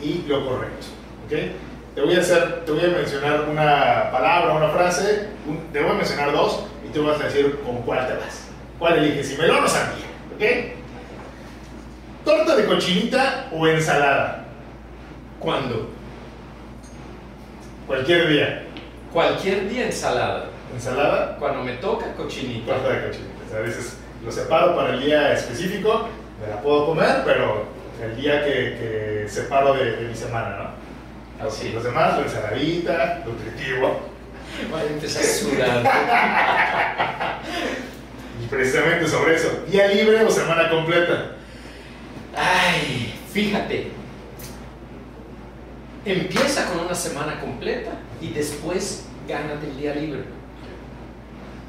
y 0.00 0.22
lo 0.26 0.46
correcto. 0.48 0.86
¿okay? 1.26 1.52
te 1.94 2.02
voy 2.02 2.14
a 2.14 2.20
hacer, 2.20 2.64
te 2.66 2.72
voy 2.72 2.84
a 2.84 2.88
mencionar 2.88 3.46
una 3.48 4.10
palabra, 4.12 4.52
una 4.54 4.68
frase, 4.68 5.28
un- 5.46 5.72
te 5.72 5.80
voy 5.80 5.90
a 5.92 5.94
mencionar 5.94 6.30
dos 6.30 6.64
y 6.86 6.92
tú 6.92 7.04
vas 7.06 7.18
a 7.20 7.24
decir 7.24 7.58
con 7.64 7.78
cuál 7.82 8.06
te 8.06 8.12
vas. 8.14 8.48
¿Cuál 8.78 8.98
eliges? 8.98 9.28
Si 9.28 9.36
melón 9.38 9.64
o 9.64 9.68
sandía, 9.68 10.04
¿ok? 10.34 10.74
¿Torta 12.24 12.54
de 12.56 12.66
cochinita 12.66 13.48
o 13.50 13.66
ensalada? 13.66 14.44
¿Cuándo? 15.40 15.88
Cualquier 17.86 18.28
día. 18.28 18.64
Cualquier 19.12 19.68
día 19.70 19.86
ensalada. 19.86 20.46
¿Ensalada? 20.74 21.36
Cuando 21.38 21.62
me 21.64 21.72
toca 21.76 22.12
cochinita. 22.14 22.74
Torta 22.74 22.88
de 22.90 23.06
cochinita. 23.06 23.34
O 23.46 23.50
sea, 23.50 23.60
lo 24.24 24.32
separo 24.32 24.74
para 24.74 24.94
el 24.94 25.00
día 25.00 25.32
específico, 25.32 26.08
me 26.40 26.48
la 26.48 26.60
puedo 26.60 26.86
comer, 26.86 27.22
pero 27.24 27.66
el 28.02 28.16
día 28.16 28.44
que, 28.44 28.50
que 28.50 29.26
separo 29.28 29.74
de, 29.74 29.96
de 29.96 30.08
mi 30.08 30.14
semana, 30.14 30.56
¿no? 30.56 31.46
Así. 31.46 31.70
Los 31.70 31.84
demás, 31.84 32.16
la 32.16 32.22
ensaladita, 32.22 33.22
nutritivo. 33.26 34.00
Empezar 34.88 35.22
a 35.22 35.26
sudar. 35.26 35.82
Y 38.42 38.46
precisamente 38.48 39.06
sobre 39.06 39.34
eso, 39.34 39.64
día 39.70 39.88
libre 39.88 40.24
o 40.24 40.30
semana 40.30 40.70
completa. 40.70 41.32
Ay, 42.34 43.14
fíjate. 43.32 43.92
Empieza 46.04 46.66
con 46.66 46.80
una 46.80 46.94
semana 46.94 47.40
completa 47.40 47.92
y 48.20 48.30
después 48.30 49.06
gánate 49.28 49.66
el 49.66 49.76
día 49.76 49.94
libre. 49.94 50.24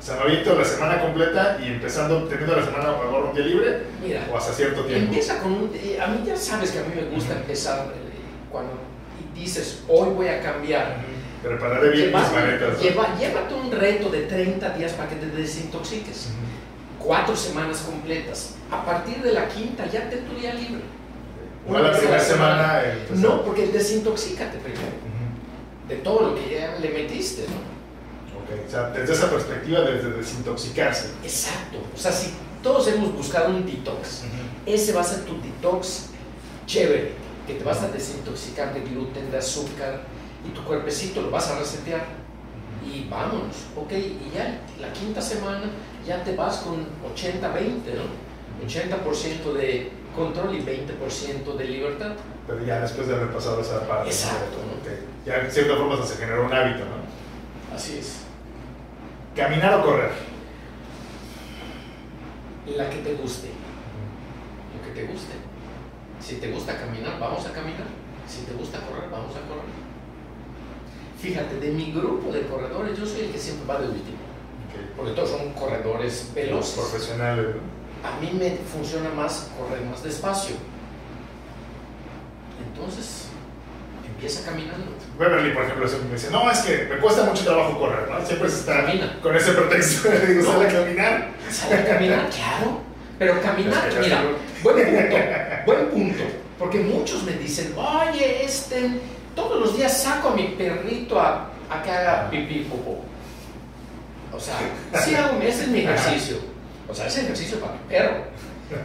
Sea, 0.08 0.16
me 0.16 0.22
aviento 0.22 0.56
la 0.58 0.64
semana 0.64 1.02
completa 1.02 1.60
y 1.62 1.68
empezando, 1.68 2.24
teniendo 2.30 2.56
la 2.56 2.64
semana 2.64 2.84
agarro 2.92 3.30
un 3.30 3.36
día 3.36 3.46
libre 3.46 3.82
Mira, 4.02 4.26
o 4.32 4.38
hasta 4.38 4.54
cierto 4.54 4.86
tiempo. 4.86 5.04
empieza 5.08 5.40
con 5.40 5.52
un... 5.52 5.72
A 6.02 6.08
mí 6.08 6.24
ya 6.26 6.38
sabes 6.38 6.72
que 6.72 6.80
a 6.80 6.84
mí 6.84 6.94
me 6.96 7.10
gusta 7.14 7.34
empezar 7.34 7.88
eh, 7.94 8.10
cuando 8.50 8.72
dices, 9.36 9.84
hoy 9.90 10.10
voy 10.16 10.30
a 10.30 10.42
cambiar. 10.42 10.96
Prepararé 11.44 11.90
bien 11.90 12.06
mis 12.14 12.32
maletas. 12.32 12.80
lleva- 12.82 13.18
llévate 13.20 13.54
un 13.54 13.70
reto 13.70 14.08
de 14.10 14.22
30 14.22 14.70
días 14.78 14.94
para 14.94 15.10
que 15.10 15.16
te 15.18 15.26
desintoxiques. 15.26 16.30
Cuatro 16.98 17.36
semanas 17.36 17.80
completas. 17.80 18.56
A 18.72 18.86
partir 18.86 19.18
de 19.22 19.34
la 19.34 19.50
quinta 19.50 19.88
ya 19.88 20.10
te 20.10 20.16
tu 20.18 20.36
día 20.40 20.54
libre. 20.54 20.84
No 21.68 21.80
la 21.80 21.90
a 21.90 21.92
primera 21.92 22.20
semana. 22.22 22.82
pues, 23.10 23.20
No, 23.20 23.44
porque 23.44 23.68
desintoxícate 23.68 24.58
primero. 24.60 24.88
De 25.90 25.96
todo 25.98 26.30
lo 26.30 26.36
que 26.36 26.56
ya 26.56 26.78
le 26.80 26.90
metiste, 26.92 27.42
¿no? 27.42 27.77
O 28.48 28.70
sea, 28.72 28.90
desde 28.92 29.14
esa 29.14 29.30
perspectiva, 29.30 29.82
desde 29.82 30.12
desintoxicarse. 30.12 31.12
Exacto. 31.24 31.80
O 31.94 31.98
sea, 31.98 32.12
si 32.12 32.34
todos 32.64 32.88
hemos 32.88 33.14
buscado 33.14 33.50
un 33.50 33.66
detox, 33.66 34.24
ese 34.66 34.94
va 34.94 35.02
a 35.02 35.04
ser 35.04 35.26
tu 35.26 35.42
detox 35.42 36.08
chévere, 36.66 37.12
que 37.46 37.56
te 37.56 37.64
vas 37.64 37.82
a 37.82 37.90
desintoxicar 37.90 38.74
de 38.74 38.82
gluten, 38.82 39.32
de 39.32 39.38
azúcar, 39.38 40.02
y 40.46 40.50
tu 40.52 40.64
cuerpecito 40.64 41.22
lo 41.22 41.32
vas 41.32 41.50
a 41.50 41.60
resetear. 41.60 42.06
Y 42.86 43.08
vámonos, 43.10 43.56
ok, 43.76 43.92
y 43.92 44.32
ya 44.34 44.62
la 44.80 44.94
quinta 44.94 45.22
semana 45.22 45.70
ya 46.06 46.24
te 46.24 46.36
vas 46.36 46.58
con 46.58 46.88
80-20, 47.16 47.42
¿no? 47.96 48.28
80% 48.66 49.54
de 49.54 49.92
control 50.16 50.56
y 50.56 50.62
20% 50.62 51.58
de 51.58 51.66
libertad. 51.66 52.14
Pero 52.48 52.66
ya 52.66 52.80
después 52.80 53.08
de 53.08 53.16
haber 53.16 53.32
pasado 53.34 53.60
esa 53.62 53.86
parte. 53.88 54.10
Exacto. 54.10 54.58
Ya 55.26 55.40
de 55.40 55.52
cierta 55.52 55.76
forma 55.76 56.06
se 56.06 56.16
generó 56.16 56.46
un 56.46 56.54
hábito, 56.54 56.86
¿no? 56.86 57.76
Así 57.76 57.98
es. 57.98 58.27
Caminar 59.38 59.76
o 59.76 59.84
correr. 59.84 60.12
La 62.76 62.90
que 62.90 62.98
te 62.98 63.14
guste, 63.14 63.50
lo 64.74 64.82
que 64.84 65.00
te 65.00 65.08
guste. 65.08 65.34
Si 66.20 66.38
te 66.38 66.52
gusta 66.52 66.76
caminar, 66.80 67.20
vamos 67.20 67.46
a 67.46 67.54
caminar. 67.54 67.86
Si 68.28 68.42
te 68.42 68.54
gusta 68.54 68.80
correr, 68.82 69.12
vamos 69.12 69.36
a 69.36 69.42
correr. 69.48 69.78
Fíjate, 71.20 71.60
de 71.60 71.72
mi 71.72 71.92
grupo 71.92 72.32
de 72.32 72.48
corredores, 72.48 72.98
yo 72.98 73.06
soy 73.06 73.26
el 73.26 73.32
que 73.32 73.38
siempre 73.38 73.68
va 73.68 73.80
de 73.80 73.90
último. 73.90 74.18
Porque 74.98 75.12
todos 75.12 75.30
son 75.30 75.54
corredores 75.54 76.32
veloces. 76.34 76.74
Profesionales, 76.74 77.56
¿no? 77.56 78.10
A 78.10 78.20
mí 78.20 78.32
me 78.34 78.58
funciona 78.58 79.12
más 79.12 79.52
correr 79.58 79.86
más 79.86 80.04
despacio. 80.04 80.56
Entonces, 82.68 83.30
empieza 84.18 84.44
caminando. 84.50 84.86
Beverly, 85.20 85.54
por 85.54 85.64
ejemplo, 85.64 85.88
siempre 85.88 86.10
me 86.10 86.16
dice, 86.16 86.32
no, 86.32 86.50
es 86.52 86.60
que 86.60 86.88
me 86.90 86.98
cuesta 86.98 87.24
mucho 87.24 87.44
trabajo 87.44 87.78
correr, 87.80 88.10
¿no? 88.10 88.26
Siempre 88.26 88.50
se 88.50 88.60
está 88.62 88.82
Camina. 88.86 89.20
con 89.22 89.36
ese 89.36 89.52
pretexto. 89.52 90.10
Le 90.10 90.26
digo, 90.26 90.44
No. 90.44 90.52
sale 90.54 90.68
a 90.68 90.74
caminar. 90.82 91.30
Sale 91.52 91.76
a 91.76 91.86
caminar, 91.86 92.30
claro. 92.30 92.82
Pero 93.20 93.42
caminar, 93.42 93.90
mira, 94.02 94.22
buen 94.64 94.76
punto, 94.76 95.16
buen 95.66 95.86
punto. 95.90 96.24
Porque 96.60 96.80
muchos 96.80 97.24
me 97.24 97.34
dicen, 97.34 97.74
oye, 97.78 98.44
este, 98.44 98.92
todos 99.36 99.60
los 99.60 99.78
días 99.78 99.96
saco 100.02 100.30
a 100.30 100.36
mi 100.36 100.50
perrito 100.58 101.20
a, 101.20 101.50
a 101.70 101.84
que 101.84 101.92
haga 101.92 102.30
pipí 102.32 102.68
popó. 102.70 103.02
O 104.34 104.40
sea, 104.40 104.56
sí 105.04 105.16
hago, 105.16 105.40
ese 105.42 105.64
es 105.64 105.68
mi 105.70 105.80
ejercicio. 105.80 106.38
O 106.88 106.94
sea, 106.94 107.08
ese 107.08 107.22
ejercicio 107.22 107.60
para 107.60 107.74
mi 107.74 107.80
perro. 107.88 108.24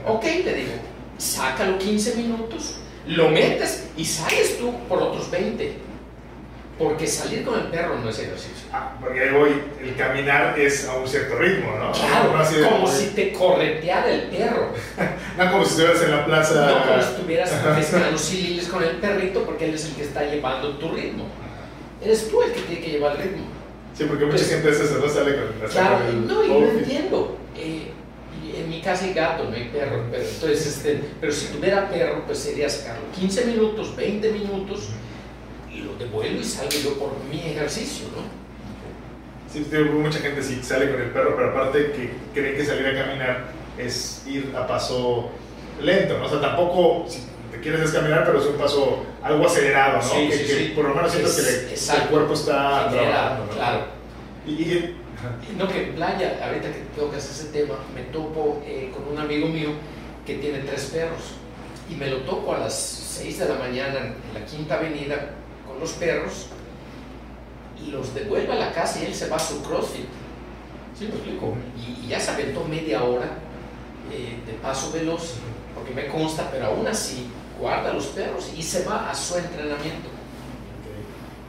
Ok, 0.07 0.25
le 0.25 0.55
digo, 0.55 0.73
sácalo 1.19 1.79
15 1.79 2.15
minutos, 2.17 2.77
lo 3.07 3.29
metes 3.31 3.89
y 3.97 4.05
sales 4.05 4.59
tú 4.59 4.73
por 4.89 5.03
otros 5.03 5.31
20. 5.31 5.93
Porque 6.79 7.07
salir 7.07 7.45
con 7.45 7.55
el 7.61 7.67
perro 7.67 7.99
no 7.99 8.09
es 8.09 8.19
ejercicio. 8.19 8.67
Ah, 8.73 8.97
porque 9.01 9.21
ahí 9.21 9.31
voy, 9.31 9.51
el 9.81 9.95
caminar 9.95 10.59
es 10.59 10.89
a 10.89 10.95
un 10.97 11.07
cierto 11.07 11.37
ritmo, 11.37 11.71
¿no? 11.79 11.93
Claro, 11.93 12.33
no, 12.37 12.71
como 12.71 12.89
si 12.89 13.09
te 13.09 13.33
correteara 13.33 14.11
el 14.11 14.23
perro. 14.23 14.69
no 15.39 15.53
como 15.53 15.65
si 15.65 15.71
estuvieras 15.73 16.03
en 16.03 16.11
la 16.11 16.25
plaza. 16.25 16.67
No 16.67 16.83
como 16.87 17.03
si 17.03 17.09
estuvieras 17.11 17.77
mezclando 17.77 18.19
sililes 18.19 18.69
con 18.69 18.83
el 18.83 18.97
perrito 18.97 19.45
porque 19.45 19.67
él 19.67 19.75
es 19.75 19.85
el 19.85 19.95
que 19.95 20.03
está 20.03 20.25
llevando 20.25 20.71
tu 20.79 20.91
ritmo. 20.93 21.27
Eres 22.03 22.29
tú 22.31 22.43
el 22.43 22.53
que 22.53 22.61
tiene 22.63 22.83
que 22.83 22.91
llevar 22.91 23.17
el 23.17 23.23
ritmo. 23.23 23.45
Sí, 23.97 24.05
porque 24.09 24.25
mucha 24.25 24.39
Pues- 24.39 24.49
gente 24.51 24.71
es 24.71 24.81
eso, 24.81 24.99
no 24.99 25.09
sale 25.09 25.37
con 25.37 25.45
la 25.63 25.69
Claro, 25.69 25.99
el 26.09 26.27
no, 26.27 26.45
y 26.45 26.51
outfit. 26.51 26.79
entiendo. 26.83 27.39
Eh, 27.57 27.93
en 28.63 28.71
mi 28.71 28.81
casa 28.81 29.05
hay 29.05 29.13
gato, 29.15 29.45
no 29.45 29.55
hay 29.55 29.69
perro. 29.69 30.05
Pero, 30.11 30.23
entonces, 30.25 30.67
este, 30.67 31.03
pero 31.21 31.33
si 31.33 31.47
tuviera 31.47 31.89
perro, 31.91 32.25
pues 32.27 32.39
sería 32.39 32.69
sacarlo 32.69 33.03
15 33.15 33.45
minutos, 33.47 33.95
20 33.97 34.33
minutos, 34.33 34.89
y 35.71 35.79
lo 35.81 35.95
devuelvo 35.97 36.41
y 36.41 36.45
salgo 36.45 36.71
yo 36.83 36.99
por 36.99 37.13
mi 37.31 37.39
ejercicio, 37.41 38.07
¿no? 38.15 38.23
Sí, 39.53 39.67
digo, 39.71 39.93
mucha 39.99 40.19
gente 40.19 40.43
sí 40.43 40.61
sale 40.63 40.91
con 40.91 41.01
el 41.01 41.11
perro, 41.11 41.35
pero 41.37 41.51
aparte 41.51 41.93
que 41.93 42.11
creen 42.33 42.57
que 42.57 42.65
salir 42.65 42.87
a 42.87 43.05
caminar 43.05 43.45
es 43.77 44.23
ir 44.27 44.53
a 44.57 44.67
paso 44.67 45.31
lento, 45.81 46.19
¿no? 46.19 46.25
O 46.25 46.29
sea, 46.29 46.41
tampoco, 46.41 47.05
si 47.09 47.21
te 47.51 47.61
quieres 47.61 47.81
es 47.83 47.91
caminar, 47.91 48.25
pero 48.25 48.41
es 48.41 48.47
un 48.47 48.57
paso 48.57 49.05
algo 49.23 49.45
acelerado, 49.47 49.99
¿no? 49.99 50.03
Sí, 50.03 50.29
que, 50.29 50.37
sí, 50.39 50.45
que 50.47 50.55
sí. 50.55 50.73
por 50.75 50.87
lo 50.89 50.95
menos 50.95 51.13
sientes 51.13 51.39
Es- 51.39 51.45
que, 51.91 51.97
le- 51.97 52.03
el 52.05 52.09
cuerpo 52.09 52.33
está 52.33 52.89
Genera, 52.91 53.11
trabajando, 53.11 53.45
¿no? 53.47 53.53
claro. 53.53 53.85
Y, 54.47 54.51
y- 54.53 54.97
No, 55.57 55.69
que 55.69 55.89
en 55.89 55.95
playa, 55.95 56.41
ahorita 56.45 56.73
que 56.73 56.81
tocas 56.97 57.25
ese 57.31 57.53
tema, 57.53 57.75
me 57.95 58.03
topo 58.05 58.63
eh, 58.67 58.91
con 58.93 59.13
un 59.13 59.19
amigo 59.19 59.49
mío 59.49 59.71
que 60.27 60.37
tiene 60.37 60.61
tres 60.61 60.87
perros 60.87 61.35
y 61.89 61.95
me 61.95 62.09
lo 62.09 62.19
topo 62.19 62.55
a 62.55 62.59
las 62.59 62.75
6 62.75 63.39
de 63.39 63.49
la 63.49 63.55
mañana 63.55 63.99
en 64.01 64.35
la 64.35 64.45
quinta 64.45 64.77
avenida 64.77 65.31
con 65.67 65.79
los 65.79 65.93
perros 65.93 66.47
y 67.85 67.91
los 67.91 68.15
devuelve 68.15 68.53
a 68.53 68.57
la 68.57 68.73
casa 68.73 69.01
y 69.03 69.07
él 69.07 69.15
se 69.15 69.29
va 69.29 69.37
a 69.37 69.41
su 69.41 69.63
crossfit. 69.63 70.07
¿Sí 70.99 71.05
me 71.05 71.11
explico? 71.11 71.55
Y, 71.77 72.05
y 72.05 72.09
ya 72.09 72.21
se 72.21 72.31
aventó 72.31 72.65
media 72.65 73.03
hora 73.03 73.39
eh, 74.13 74.39
de 74.47 74.53
paso 74.55 74.93
veloz, 74.93 75.35
porque 75.75 75.95
me 75.95 76.07
consta, 76.07 76.49
pero 76.51 76.67
aún 76.67 76.87
así 76.87 77.29
guarda 77.61 77.93
los 77.93 78.07
perros 78.07 78.53
y 78.57 78.63
se 78.63 78.85
va 78.85 79.11
a 79.11 79.15
su 79.15 79.37
entrenamiento. 79.37 80.09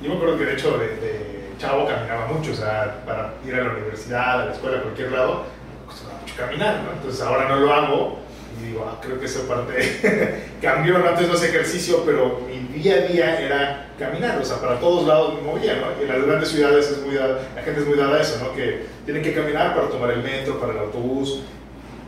Yo 0.02 0.10
me 0.10 0.16
acuerdo 0.16 0.38
que 0.38 0.46
de 0.46 0.54
hecho 0.54 0.78
de, 0.78 0.88
de 0.98 1.43
chavo 1.64 1.88
caminaba 1.88 2.28
mucho, 2.28 2.52
o 2.52 2.56
sea, 2.56 2.96
para 3.06 3.34
ir 3.48 3.56
a 3.56 3.64
la 3.64 3.72
universidad, 3.72 4.42
a 4.42 4.46
la 4.48 4.52
escuela, 4.52 4.80
a 4.80 4.82
cualquier 4.82 5.12
lado, 5.14 5.44
costaba 5.88 6.20
mucho 6.22 6.36
caminar, 6.38 6.82
¿no? 6.84 6.92
Entonces 6.92 7.22
ahora 7.22 7.48
no 7.48 7.56
lo 7.58 7.74
hago 7.74 8.20
y 8.62 8.68
digo, 8.68 8.86
ah, 8.88 9.00
creo 9.02 9.20
que 9.20 9.26
esa 9.26 9.48
parte 9.48 10.44
cambió, 10.62 10.98
¿no? 11.00 11.08
Antes 11.08 11.28
no 11.28 11.34
hacía 11.36 11.50
ejercicio, 11.50 12.04
pero 12.06 12.42
mi 12.48 12.60
día 12.80 12.96
a 12.96 13.08
día 13.08 13.40
era 13.42 13.88
caminar, 13.98 14.38
o 14.40 14.46
sea, 14.46 14.58
para 14.60 14.80
todos 14.80 15.08
lados 15.08 15.36
me 15.36 15.42
movía, 15.42 15.76
¿no? 15.76 15.88
Y 16.00 16.04
en 16.04 16.10
las 16.18 16.26
grandes 16.28 16.50
ciudades 16.50 16.90
es 16.92 17.02
muy 17.06 17.16
dada- 17.16 17.40
la 17.56 17.62
gente 17.62 17.80
es 17.82 17.88
muy 17.88 17.98
dada 17.98 18.18
a 18.18 18.22
eso, 18.22 18.44
¿no? 18.44 18.54
Que 18.54 18.86
tienen 19.06 19.24
que 19.24 19.34
caminar 19.34 19.74
para 19.76 19.88
tomar 19.88 20.12
el 20.12 20.22
metro, 20.22 20.60
para 20.60 20.74
el 20.74 20.80
autobús, 20.80 21.44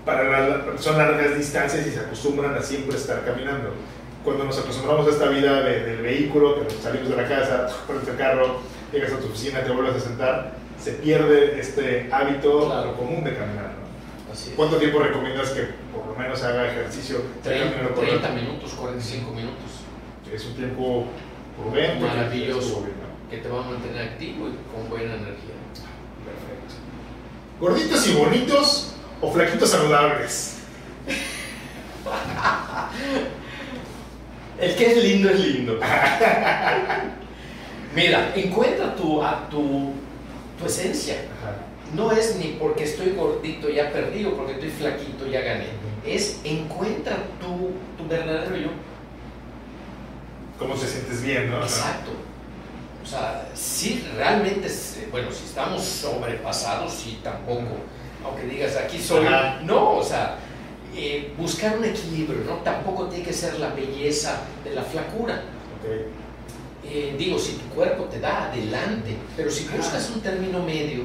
para 0.06 0.62
son 0.78 0.98
largas 0.98 1.36
distancias 1.38 1.88
y 1.88 1.92
se 1.92 2.00
acostumbran 2.00 2.54
a 2.56 2.62
siempre 2.62 2.96
estar 2.98 3.24
caminando. 3.26 3.70
Cuando 4.26 4.44
nos 4.46 4.58
acostumbramos 4.58 5.06
a 5.08 5.12
esta 5.12 5.28
vida 5.30 5.62
de- 5.62 5.84
del 5.86 6.02
vehículo, 6.02 6.68
que 6.68 6.74
salimos 6.82 7.10
de 7.10 7.16
la 7.16 7.28
casa, 7.28 7.68
pones 7.86 8.08
el 8.08 8.18
carro, 8.18 8.60
llegas 8.92 9.14
a 9.14 9.20
tu 9.20 9.28
oficina, 9.28 9.64
te 9.64 9.70
vuelves 9.72 9.98
a 9.98 10.00
sentar, 10.00 10.56
se 10.82 10.94
pierde 10.94 11.60
este 11.60 12.10
hábito 12.12 12.66
Claro. 12.66 12.96
común 12.98 13.24
de 13.24 13.36
caminar. 13.36 13.66
¿no? 13.76 13.86
Así 14.34 14.50
es. 14.50 14.56
¿Cuánto 14.56 14.78
tiempo 14.78 14.98
recomiendas 15.00 15.52
que 15.52 15.68
por 15.94 16.08
lo 16.08 16.16
menos 16.16 16.42
haga 16.44 16.72
ejercicio? 16.72 17.20
de 17.20 17.24
30, 17.44 17.70
caminar 17.72 17.94
por 17.94 18.04
la- 18.04 18.10
30 18.10 18.30
minutos, 18.32 18.74
45 18.74 19.32
minutos. 19.32 19.72
Es 20.34 20.44
un 20.46 20.56
tiempo 20.56 21.06
prudente. 21.62 22.04
Maravilloso. 22.04 22.82
bien, 22.82 22.96
¿no? 23.00 23.06
que 23.30 23.38
te 23.38 23.48
va 23.50 23.60
a 23.64 23.68
mantener 23.70 24.02
activo 24.10 24.48
y 24.50 24.56
con 24.74 24.90
buena 24.90 25.14
energía. 25.16 25.54
Perfecto. 26.26 26.74
¿Gorditos 27.60 28.08
y 28.08 28.14
bonitos 28.16 28.96
o 29.22 29.32
flaquitos 29.32 29.70
saludables? 29.70 30.58
El 34.60 34.76
que 34.76 34.92
es 34.92 35.04
lindo 35.04 35.30
es 35.30 35.40
lindo. 35.40 35.80
Mira, 37.96 38.34
encuentra 38.36 38.96
tu, 38.96 39.22
a 39.22 39.48
tu, 39.50 39.94
tu 40.60 40.66
esencia. 40.66 41.16
No 41.94 42.12
es 42.12 42.36
ni 42.38 42.58
porque 42.60 42.84
estoy 42.84 43.12
gordito 43.12 43.70
ya 43.70 43.92
perdí 43.92 44.26
o 44.26 44.36
porque 44.36 44.54
estoy 44.54 44.70
flaquito 44.70 45.28
ya 45.28 45.42
gané. 45.42 45.68
Es 46.06 46.40
encuentra 46.44 47.18
tu, 47.40 47.72
tu 47.98 48.10
verdadero 48.10 48.58
yo. 48.58 48.70
¿Cómo 50.58 50.76
te 50.76 50.88
sientes 50.88 51.24
bien, 51.24 51.52
no? 51.52 51.62
Exacto. 51.62 52.12
O 53.04 53.08
sea, 53.08 53.50
si 53.54 54.06
realmente, 54.16 54.70
bueno, 55.12 55.30
si 55.32 55.46
estamos 55.46 55.84
sobrepasados, 55.84 56.94
sí, 56.94 57.20
tampoco. 57.24 57.78
Aunque 58.24 58.48
digas, 58.48 58.76
aquí 58.78 59.00
soy. 59.00 59.28
No, 59.64 59.98
o 59.98 60.04
sea, 60.04 60.38
eh, 60.96 61.34
buscar 61.38 61.78
un 61.78 61.86
equilibrio, 61.86 62.44
¿no? 62.46 62.56
Tampoco 62.58 63.08
tiene 63.08 63.26
que 63.26 63.34
ser 63.34 63.60
la 63.60 63.70
belleza 63.70 64.42
de 64.64 64.72
la 64.74 64.82
flacura. 64.82 65.42
Eh, 66.84 67.16
digo, 67.18 67.38
si 67.38 67.54
tu 67.54 67.66
cuerpo 67.76 68.06
te 68.06 68.20
da, 68.20 68.46
adelante. 68.46 69.18
Pero 69.36 69.50
si 69.50 69.68
buscas 69.68 70.10
un 70.12 70.22
término 70.22 70.64
medio. 70.64 71.04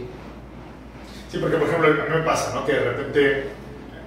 Sí, 1.30 1.38
porque 1.38 1.56
por 1.56 1.68
ejemplo, 1.68 1.88
a 1.88 2.06
mí 2.06 2.16
me 2.16 2.22
pasa, 2.22 2.54
¿no? 2.54 2.64
Que 2.64 2.72
de 2.72 2.80
repente 2.80 3.44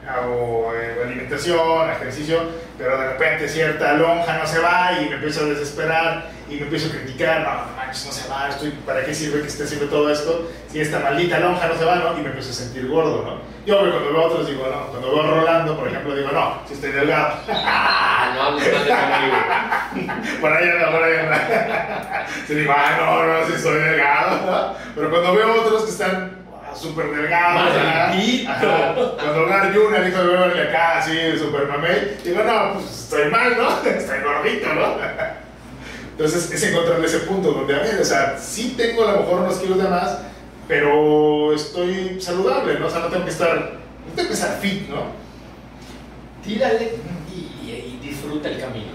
hago 0.08 0.72
eh, 0.76 1.02
alimentación, 1.06 1.90
ejercicio, 1.90 2.40
pero 2.78 2.98
de 2.98 3.08
repente 3.14 3.48
cierta 3.48 3.94
lonja 3.94 4.38
no 4.38 4.48
se 4.48 4.60
va 4.60 5.00
y 5.02 5.10
me 5.10 5.16
empiezo 5.16 5.46
a 5.46 5.50
desesperar 5.50 6.30
y 6.50 6.56
me 6.56 6.62
empiezo 6.64 6.88
a 6.88 6.92
criticar, 6.92 7.42
no, 7.42 7.54
no 7.54 7.78
manches, 7.78 8.06
no 8.06 8.12
se 8.12 8.28
va, 8.30 8.50
estoy, 8.50 8.72
¿para 8.86 9.06
qué 9.06 9.14
sirve 9.14 9.42
que 9.42 9.48
esté 9.48 9.64
haciendo 9.64 9.88
todo 9.88 10.12
esto? 10.12 10.50
Si 10.72 10.80
esta 10.80 11.00
maldita 11.00 11.40
lonja 11.40 11.68
no 11.68 11.76
se 11.76 11.86
va, 11.86 11.96
¿no? 11.96 12.18
Y 12.18 12.22
me 12.22 12.28
empiezo 12.28 12.52
a 12.52 12.54
sentir 12.54 12.88
gordo, 12.88 13.24
¿no? 13.24 13.54
Yo 13.66 13.80
cuando 13.80 14.12
veo 14.12 14.22
a 14.22 14.26
otros 14.26 14.48
digo, 14.48 14.68
no, 14.68 14.88
cuando 14.88 15.12
veo 15.12 15.24
a 15.24 15.28
Rolando, 15.28 15.78
por 15.78 15.88
ejemplo, 15.88 16.16
digo, 16.16 16.30
no, 16.34 16.60
si 16.68 16.74
estoy 16.74 16.92
delgado. 16.92 17.40
Ah, 17.50 18.34
no 18.36 18.52
mal 18.52 18.60
de 18.60 18.72
conmigo. 18.72 20.22
por 20.42 20.54
ahí 20.54 20.70
anda, 20.70 20.92
por 20.92 21.04
ahí 21.04 21.18
anda. 21.18 22.28
Se 22.48 22.56
digo, 22.56 22.74
ah, 22.76 22.98
no, 23.00 23.26
no, 23.26 23.48
si 23.48 23.54
estoy 23.54 23.80
delgado, 23.80 24.46
¿no? 24.46 24.76
Pero 24.96 25.10
cuando 25.10 25.36
veo 25.36 25.48
a 25.48 25.62
otros 25.62 25.84
que 25.84 25.92
están 25.92 26.44
súper 26.76 27.12
delgado. 27.12 27.70
Cuando 29.16 29.46
Gar 29.48 29.74
Junior 29.74 30.04
dijo 30.04 30.24
de 30.24 30.28
Beverly 30.28 30.62
acá, 30.62 30.98
así, 30.98 31.38
súper 31.38 31.68
mamey, 31.68 32.18
digo, 32.24 32.44
no, 32.44 32.74
pues 32.74 32.86
estoy 32.86 33.30
mal, 33.30 33.56
¿no? 33.58 33.90
Estoy 33.90 34.20
gordito, 34.22 34.74
¿no? 34.74 35.43
Entonces 36.14 36.52
es 36.52 36.64
encontrarle 36.64 37.08
ese 37.08 37.20
punto 37.20 37.52
donde, 37.52 37.76
a 37.76 37.80
ver, 37.80 38.00
o 38.00 38.06
sea, 38.06 38.38
sí 38.38 38.76
tengo 38.78 39.08
a 39.08 39.14
lo 39.14 39.20
mejor 39.22 39.42
unos 39.42 39.58
kilos 39.58 39.80
de 39.80 39.90
más, 39.90 40.20
pero 40.68 41.54
estoy 41.54 42.22
saludable, 42.22 42.80
¿no? 42.80 42.86
O 42.86 42.90
sea, 42.90 43.00
no 43.00 43.08
tengo 43.08 43.26
que 43.26 43.32
estar, 43.32 43.56
no 43.58 44.14
tengo 44.16 44.28
que 44.28 44.36
estar 44.36 44.60
fit, 44.60 44.88
¿no? 44.90 45.08
Tírale 46.44 46.92
y, 47.34 48.00
disfruta 48.00 48.50
el 48.50 48.60
camino, 48.60 48.92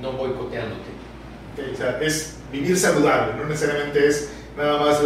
¿no? 0.00 0.10
No 0.10 0.16
boicoteándote. 0.16 0.90
o 1.70 1.76
sea, 1.76 1.98
es 2.00 2.38
vivir 2.50 2.78
saludable, 2.78 3.34
no 3.36 3.44
necesariamente 3.44 4.06
es 4.06 4.30
nada 4.56 4.80
más 4.80 5.00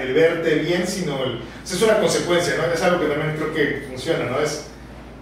el 0.00 0.14
verte 0.14 0.56
bien, 0.56 0.86
sino 0.86 1.22
el, 1.22 1.42
es 1.62 1.80
una 1.80 2.00
consecuencia, 2.00 2.54
¿no? 2.56 2.72
Es 2.72 2.82
algo 2.82 3.00
que 3.00 3.06
también 3.06 3.36
creo 3.36 3.54
que 3.54 3.86
funciona, 3.88 4.24
¿no? 4.24 4.40
Es 4.40 4.66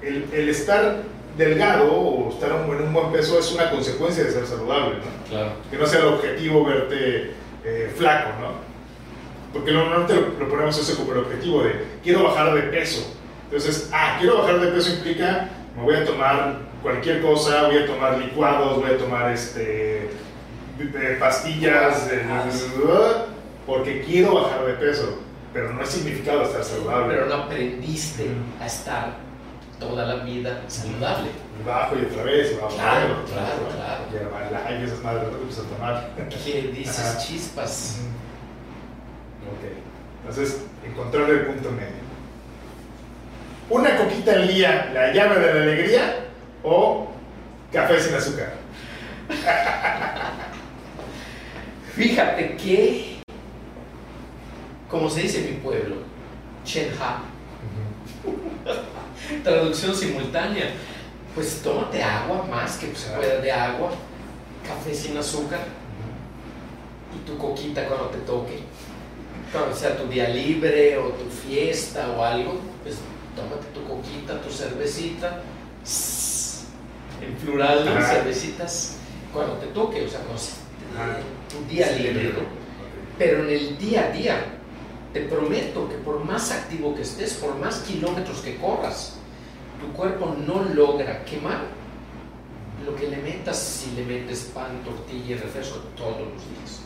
el, 0.00 0.26
el 0.32 0.48
estar 0.48 1.02
delgado 1.36 1.92
o 1.92 2.30
estar 2.30 2.50
en 2.50 2.82
un 2.82 2.92
buen 2.92 3.12
peso 3.12 3.38
es 3.38 3.52
una 3.52 3.70
consecuencia 3.70 4.24
de 4.24 4.32
ser 4.32 4.46
saludable, 4.46 4.96
¿no? 4.96 5.28
Claro. 5.28 5.52
Que 5.70 5.76
no 5.76 5.86
sea 5.86 6.00
el 6.00 6.06
objetivo 6.06 6.64
verte 6.64 7.32
eh, 7.64 7.92
flaco, 7.96 8.30
¿no? 8.40 8.70
Porque 9.52 9.72
normalmente 9.72 10.14
lo, 10.14 10.38
lo, 10.38 10.48
ponemos 10.48 10.78
eso 10.78 10.96
como 10.96 11.12
el 11.12 11.18
objetivo 11.20 11.62
de 11.62 11.84
quiero 12.02 12.24
bajar 12.24 12.54
de 12.54 12.62
peso. 12.62 13.14
Entonces, 13.44 13.90
ah, 13.92 14.16
quiero 14.18 14.38
bajar 14.38 14.60
de 14.60 14.68
peso 14.68 14.92
implica 14.92 15.48
me 15.76 15.82
voy 15.82 15.94
a 15.94 16.04
tomar 16.04 16.58
cualquier 16.82 17.22
cosa, 17.22 17.66
voy 17.66 17.78
a 17.78 17.86
tomar 17.86 18.18
licuados, 18.18 18.80
voy 18.80 18.90
a 18.90 18.98
tomar 18.98 19.32
este 19.32 20.10
pastillas, 21.18 22.08
porque 23.66 24.02
quiero 24.02 24.34
bajar 24.34 24.64
de 24.64 24.72
peso, 24.74 25.18
pero 25.52 25.72
no 25.72 25.82
es 25.82 25.88
significado 25.90 26.42
estar 26.42 26.64
saludable. 26.64 27.14
Pero 27.14 27.26
no 27.26 27.34
aprendiste 27.34 28.28
a 28.60 28.66
estar 28.66 29.16
toda 29.80 30.06
la 30.06 30.16
vida 30.22 30.62
saludable. 30.68 31.30
Y 31.58 31.66
bajo 31.66 31.96
y 31.96 32.04
otra 32.04 32.22
vez, 32.22 32.52
y 32.52 32.54
bajo 32.56 32.76
claro, 32.76 33.24
claro, 33.26 33.68
claro, 33.74 34.04
claro. 34.10 34.66
Hay 34.66 34.84
esas 34.84 35.02
madres 35.02 35.24
que 35.24 35.60
a 35.60 35.64
tomar. 35.76 36.10
¿Qué 36.28 36.72
dices 36.72 37.18
chispas? 37.26 38.00
Ok. 39.48 39.64
Entonces, 40.20 40.62
encontrar 40.84 41.28
el 41.30 41.46
punto 41.46 41.70
medio. 41.72 42.00
Una 43.70 43.96
coquita 43.96 44.32
al 44.32 44.46
día, 44.46 44.90
la 44.92 45.12
llave 45.12 45.40
de 45.40 45.54
la 45.54 45.62
alegría, 45.62 46.26
o 46.62 47.08
café 47.72 48.00
sin 48.00 48.14
azúcar. 48.14 48.54
Fíjate 51.94 52.56
que 52.56 53.10
como 54.90 55.08
se 55.08 55.22
dice 55.22 55.38
en 55.38 55.54
mi 55.54 55.60
pueblo, 55.60 55.96
Chenha. 56.64 57.22
Traducción 59.44 59.94
simultánea. 59.94 60.72
Pues 61.34 61.60
tómate 61.62 62.02
agua, 62.02 62.44
más 62.50 62.76
que 62.76 62.94
se 62.94 63.10
pueda 63.10 63.40
de 63.40 63.52
agua, 63.52 63.92
café 64.66 64.94
sin 64.94 65.16
azúcar. 65.16 65.60
Y 67.14 67.26
tu 67.26 67.38
coquita 67.38 67.86
cuando 67.86 68.06
te 68.06 68.18
toque. 68.18 68.60
Cuando 69.52 69.74
sea 69.74 69.96
tu 69.96 70.06
día 70.06 70.28
libre 70.28 70.98
o 70.98 71.08
tu 71.10 71.28
fiesta 71.28 72.10
o 72.16 72.24
algo, 72.24 72.60
pues 72.82 72.96
tómate 73.34 73.66
tu 73.74 73.84
coquita, 73.84 74.40
tu 74.40 74.50
cervecita, 74.50 75.42
en 77.20 77.34
plural, 77.34 77.84
cervecitas, 77.84 78.96
cuando 79.32 79.54
te 79.54 79.66
toque, 79.68 80.04
o 80.04 80.08
sea, 80.08 80.20
cuando 80.20 80.42
tu 81.48 81.72
día 81.72 81.90
libre, 81.92 82.32
Pero 83.18 83.44
en 83.44 83.50
el 83.50 83.78
día 83.78 84.06
a 84.06 84.10
día, 84.10 84.44
te 85.12 85.22
prometo 85.22 85.88
que 85.88 85.96
por 85.96 86.24
más 86.24 86.50
activo 86.52 86.94
que 86.94 87.02
estés, 87.02 87.34
por 87.34 87.56
más 87.56 87.80
kilómetros 87.80 88.40
que 88.40 88.56
corras, 88.56 89.16
tu 89.80 89.92
cuerpo 89.92 90.36
no 90.46 90.62
logra 90.74 91.24
quemar 91.24 91.62
lo 92.84 92.94
que 92.96 93.08
le 93.08 93.16
metas 93.18 93.58
si 93.58 93.94
le 93.94 94.04
metes 94.04 94.50
pan, 94.54 94.82
tortilla 94.84 95.36
y 95.36 95.38
refresco 95.38 95.78
todos 95.96 96.20
los 96.20 96.42
días. 96.44 96.80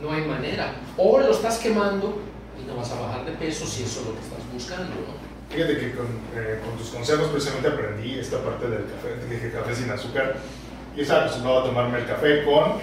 No 0.00 0.12
hay 0.12 0.22
manera. 0.24 0.74
O 0.96 1.18
lo 1.18 1.30
estás 1.30 1.58
quemando 1.58 2.18
y 2.60 2.66
no 2.66 2.76
vas 2.76 2.92
a 2.92 3.00
bajar 3.00 3.24
de 3.24 3.32
peso 3.32 3.66
si 3.66 3.82
eso 3.82 4.00
es 4.00 4.06
lo 4.06 4.12
que 4.14 4.20
estás 4.20 4.52
buscando, 4.52 4.94
¿no? 4.94 5.34
Fíjate 5.54 5.78
que 5.78 5.94
con, 5.94 6.06
eh, 6.34 6.60
con, 6.64 6.76
tus 6.76 6.88
consejos 6.88 7.28
precisamente 7.28 7.68
aprendí 7.68 8.18
esta 8.18 8.42
parte 8.42 8.68
del 8.68 8.84
café, 8.86 9.26
dije 9.30 9.52
café 9.52 9.74
sin 9.74 9.90
azúcar. 9.90 10.36
Yo 10.96 11.02
estaba 11.02 11.22
acostumbrado 11.22 11.60
a 11.60 11.64
tomarme 11.64 11.98
el 11.98 12.06
café 12.06 12.44
con 12.44 12.78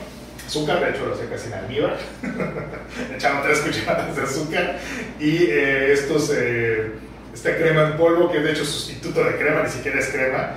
azúcar, 0.46 0.80
de 0.80 0.92
hecho 0.92 1.06
lo 1.06 1.30
casi 1.30 1.48
en 1.48 1.54
almíbar, 1.54 1.98
echando 3.16 3.44
tres 3.44 3.60
cucharadas 3.60 4.16
de 4.16 4.22
azúcar 4.22 4.80
y 5.20 5.44
eh, 5.44 5.94
estos, 5.94 6.32
eh, 6.36 6.92
esta 7.34 7.56
crema 7.56 7.84
en 7.84 7.98
polvo 7.98 8.32
que 8.32 8.40
de 8.40 8.52
hecho 8.52 8.66
sustituto 8.66 9.24
de 9.24 9.38
crema, 9.38 9.64
ni 9.64 9.70
siquiera 9.70 10.00
es 10.00 10.10
crema. 10.10 10.52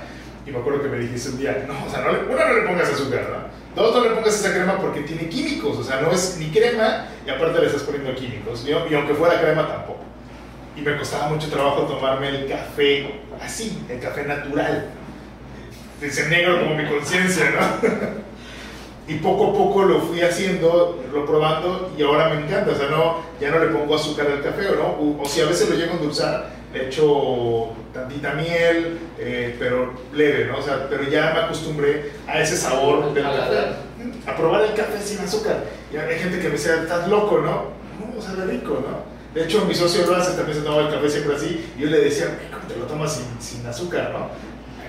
Y 0.45 0.51
me 0.51 0.59
acuerdo 0.59 0.83
que 0.83 0.89
me 0.89 0.99
dijiste 0.99 1.29
un 1.29 1.39
día, 1.39 1.65
no, 1.67 1.85
o 1.85 1.89
sea, 1.89 2.01
no 2.01 2.11
le, 2.11 2.21
no 2.21 2.53
le 2.53 2.67
pongas 2.67 2.89
azúcar, 2.89 3.27
¿no? 3.31 3.81
Dos, 3.81 3.95
no 3.95 4.03
le 4.03 4.11
pongas 4.11 4.35
esa 4.39 4.53
crema 4.53 4.77
porque 4.77 5.01
tiene 5.01 5.27
químicos, 5.27 5.77
o 5.77 5.83
sea, 5.83 6.01
no 6.01 6.11
es 6.11 6.37
ni 6.37 6.51
crema 6.51 7.07
y 7.25 7.29
aparte 7.29 7.59
le 7.59 7.67
estás 7.67 7.81
poniendo 7.81 8.13
químicos. 8.13 8.63
Y, 8.65 8.69
y 8.69 8.95
aunque 8.95 9.15
fuera 9.15 9.41
crema 9.41 9.67
tampoco. 9.67 10.03
Y 10.75 10.81
me 10.81 10.97
costaba 10.97 11.29
mucho 11.29 11.49
trabajo 11.49 11.83
tomarme 11.83 12.29
el 12.29 12.47
café 12.47 13.21
así, 13.41 13.83
el 13.89 13.99
café 13.99 14.23
natural. 14.23 14.89
Dice 15.99 16.27
negro 16.27 16.59
como 16.61 16.75
mi 16.75 16.85
conciencia, 16.85 17.49
¿no? 17.51 18.24
y 19.07 19.15
poco 19.15 19.51
a 19.51 19.53
poco 19.53 19.83
lo 19.83 19.99
fui 19.99 20.21
haciendo, 20.21 21.03
lo 21.13 21.25
probando 21.25 21.93
y 21.97 22.01
ahora 22.01 22.29
me 22.29 22.41
encanta, 22.43 22.71
o 22.71 22.75
sea, 22.75 22.89
no, 22.89 23.17
ya 23.39 23.51
no 23.51 23.59
le 23.59 23.67
pongo 23.67 23.95
azúcar 23.95 24.27
al 24.27 24.41
café, 24.41 24.63
¿no? 24.75 25.21
O, 25.21 25.25
si 25.27 25.41
a 25.41 25.45
veces 25.45 25.69
lo 25.69 25.75
llego 25.75 25.93
a 25.93 25.95
endulzar, 25.95 26.49
le 26.73 26.87
echo 26.87 27.69
tantita 27.93 28.33
miel, 28.33 28.97
eh, 29.19 29.55
pero 29.59 29.93
leve, 30.13 30.45
¿no? 30.45 30.57
O 30.57 30.61
sea, 30.61 30.87
pero 30.89 31.03
ya 31.03 31.33
me 31.33 31.41
acostumbré 31.41 32.13
a 32.27 32.41
ese 32.41 32.57
sabor 32.57 33.13
del 33.13 33.23
café, 33.23 33.75
a 34.25 34.35
probar 34.35 34.63
el 34.63 34.73
café 34.73 34.99
sin 35.01 35.19
azúcar. 35.19 35.63
Y 35.93 35.97
hay 35.97 36.17
gente 36.17 36.39
que 36.39 36.45
me 36.45 36.53
dice, 36.53 36.73
estás 36.73 37.07
loco, 37.07 37.39
¿no? 37.41 37.75
No, 38.13 38.21
sabe 38.21 38.45
rico, 38.51 38.83
¿no? 38.87 39.15
De 39.35 39.45
hecho, 39.45 39.65
mi 39.65 39.75
socio 39.75 40.05
Ross 40.05 40.35
también 40.35 40.57
se 40.57 40.63
tomaba 40.63 40.87
el 40.87 40.93
café 40.93 41.09
siempre 41.09 41.35
así, 41.35 41.63
y 41.77 41.81
yo 41.81 41.89
le 41.89 41.99
decía, 41.99 42.39
¿cómo 42.51 42.65
te 42.67 42.75
lo 42.79 42.85
tomas 42.85 43.13
sin, 43.13 43.25
sin 43.39 43.67
azúcar, 43.67 44.11
no? 44.13 44.29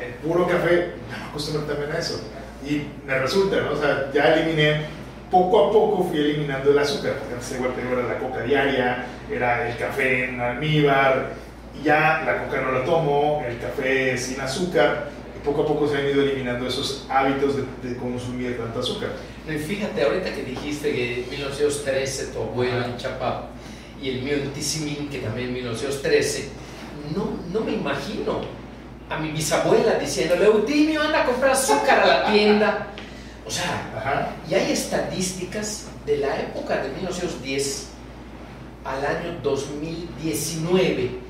El 0.02 0.14
puro 0.14 0.46
café, 0.46 0.92
ya 1.10 1.18
me 1.18 1.24
acostumbré 1.26 1.66
también 1.66 1.92
a 1.92 1.98
eso 1.98 2.20
y 2.68 2.86
me 3.06 3.18
resulta, 3.18 3.60
¿no? 3.60 3.72
O 3.72 3.76
sea, 3.76 4.10
ya 4.12 4.34
eliminé, 4.34 4.86
poco 5.30 5.66
a 5.66 5.72
poco 5.72 6.04
fui 6.04 6.18
eliminando 6.18 6.70
el 6.70 6.78
azúcar, 6.78 7.14
porque 7.18 7.34
antes 7.34 7.52
igual 7.52 7.72
era 7.78 8.14
la 8.14 8.18
coca 8.18 8.42
diaria, 8.42 9.06
era 9.30 9.68
el 9.68 9.76
café 9.76 10.30
en 10.30 10.40
almíbar, 10.40 11.34
y 11.78 11.84
ya 11.84 12.22
la 12.24 12.44
coca 12.44 12.60
no 12.60 12.72
la 12.72 12.84
tomo, 12.84 13.44
el 13.48 13.58
café 13.58 14.16
sin 14.18 14.40
azúcar, 14.40 15.10
y 15.36 15.44
poco 15.44 15.62
a 15.62 15.66
poco 15.66 15.88
se 15.88 15.98
han 15.98 16.06
ido 16.06 16.22
eliminando 16.22 16.66
esos 16.66 17.06
hábitos 17.08 17.56
de, 17.56 17.96
consumir 17.96 18.58
tanto 18.58 18.80
azúcar. 18.80 19.10
y 19.48 19.58
fíjate, 19.58 20.02
ahorita 20.02 20.34
que 20.34 20.42
dijiste 20.42 20.92
que 20.92 21.22
en 21.24 21.30
1913 21.30 22.26
tu 22.32 22.42
abuelo 22.42 22.84
en 22.84 22.96
Chapá, 22.96 23.50
y 24.02 24.10
el 24.10 24.22
mío 24.22 24.34
en 24.34 24.50
Tizimín, 24.50 25.08
que 25.08 25.18
también 25.18 25.48
en 25.48 25.54
1913, 25.54 26.48
no, 27.14 27.38
no 27.52 27.64
me 27.64 27.72
imagino 27.72 28.40
a 29.08 29.18
mi 29.18 29.30
bisabuela 29.30 29.94
diciéndole, 29.94 30.46
Eutimio, 30.46 31.02
anda 31.02 31.22
a 31.22 31.26
comprar 31.26 31.52
azúcar 31.52 32.00
a 32.00 32.06
la 32.06 32.32
tienda. 32.32 32.88
O 33.46 33.50
sea, 33.50 34.34
y 34.48 34.54
hay 34.54 34.72
estadísticas 34.72 35.86
de 36.04 36.18
la 36.18 36.40
época 36.40 36.82
de 36.82 36.88
1910 36.88 37.88
al 38.84 39.06
año 39.06 39.38
2019. 39.42 41.20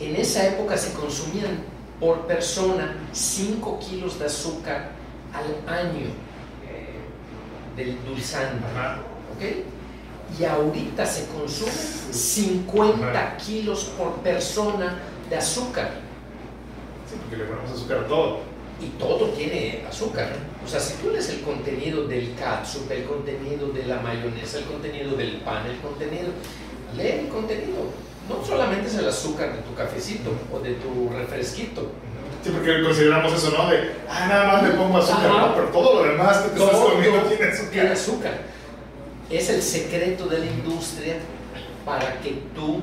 En 0.00 0.16
esa 0.16 0.46
época 0.46 0.76
se 0.76 0.92
consumían 0.92 1.62
por 2.00 2.26
persona 2.26 2.96
5 3.12 3.78
kilos 3.78 4.18
de 4.18 4.26
azúcar 4.26 4.90
al 5.32 5.72
año 5.72 6.08
del 7.76 7.96
dulzante. 8.04 8.66
Y 10.38 10.44
ahorita 10.44 11.06
se 11.06 11.26
consumen 11.26 11.72
50 12.10 13.36
kilos 13.36 13.84
por 13.96 14.14
persona 14.16 14.98
de 15.30 15.36
azúcar. 15.36 16.05
Sí, 17.16 17.20
porque 17.22 17.36
le 17.36 17.44
ponemos 17.44 17.70
azúcar 17.70 17.98
a 17.98 18.06
todo. 18.06 18.40
Y 18.78 18.88
todo 18.98 19.30
tiene 19.30 19.84
azúcar. 19.88 20.28
O 20.64 20.68
sea, 20.68 20.80
si 20.80 20.94
tú 20.94 21.10
lees 21.10 21.30
el 21.30 21.40
contenido 21.40 22.06
del 22.06 22.34
catsup, 22.34 22.90
el 22.90 23.04
contenido 23.04 23.68
de 23.68 23.86
la 23.86 24.00
mayonesa, 24.00 24.58
el 24.58 24.64
contenido 24.64 25.16
del 25.16 25.36
pan, 25.38 25.64
el 25.66 25.78
contenido, 25.78 26.28
lee 26.94 27.20
el 27.20 27.28
contenido. 27.28 27.88
No 28.28 28.44
solamente 28.44 28.88
es 28.88 28.96
el 28.96 29.08
azúcar 29.08 29.54
de 29.54 29.62
tu 29.62 29.74
cafecito 29.74 30.30
o 30.52 30.58
de 30.58 30.74
tu 30.74 31.08
refresquito. 31.08 31.90
Sí, 32.44 32.50
porque 32.50 32.82
consideramos 32.82 33.32
eso, 33.32 33.50
¿no? 33.56 33.70
De, 33.70 33.92
ah, 34.10 34.26
nada 34.28 34.52
más 34.52 34.62
le 34.64 34.70
pongo 34.70 34.98
azúcar, 34.98 35.30
¿no? 35.30 35.54
Pero 35.54 35.68
todo 35.68 36.02
lo 36.02 36.10
demás 36.10 36.38
que 36.38 36.48
te 36.50 36.64
estás 36.64 36.78
comiendo 36.78 37.20
tiene 37.22 37.44
azúcar. 37.46 37.70
Tiene 37.70 37.90
azúcar. 37.90 38.38
Es 39.30 39.48
el 39.48 39.62
secreto 39.62 40.26
de 40.26 40.38
la 40.40 40.46
industria 40.46 41.14
para 41.84 42.20
que 42.20 42.42
tú 42.54 42.82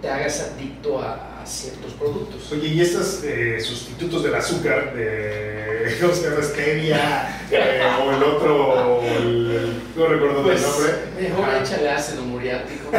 te 0.00 0.08
hagas 0.08 0.52
adicto 0.52 1.00
a, 1.00 1.27
ciertos 1.44 1.92
productos. 1.92 2.52
Oye, 2.52 2.68
¿y 2.68 2.80
estos 2.80 3.22
eh, 3.24 3.60
sustitutos 3.60 4.22
del 4.22 4.34
azúcar, 4.34 4.94
de, 4.94 5.96
¿cómo 6.00 6.12
se 6.12 6.28
llama? 6.30 6.42
Stevia, 6.42 7.40
eh, 7.50 7.82
o 8.04 8.10
el 8.12 8.22
otro, 8.22 9.02
el, 9.02 9.82
no 9.96 10.06
recuerdo 10.06 10.42
pues, 10.42 10.62
el 10.62 10.68
nombre. 10.68 10.92
Mejor 11.20 11.44
ah. 11.48 11.60
échale 11.62 11.90
ácido 11.90 12.22
muriático. 12.22 12.90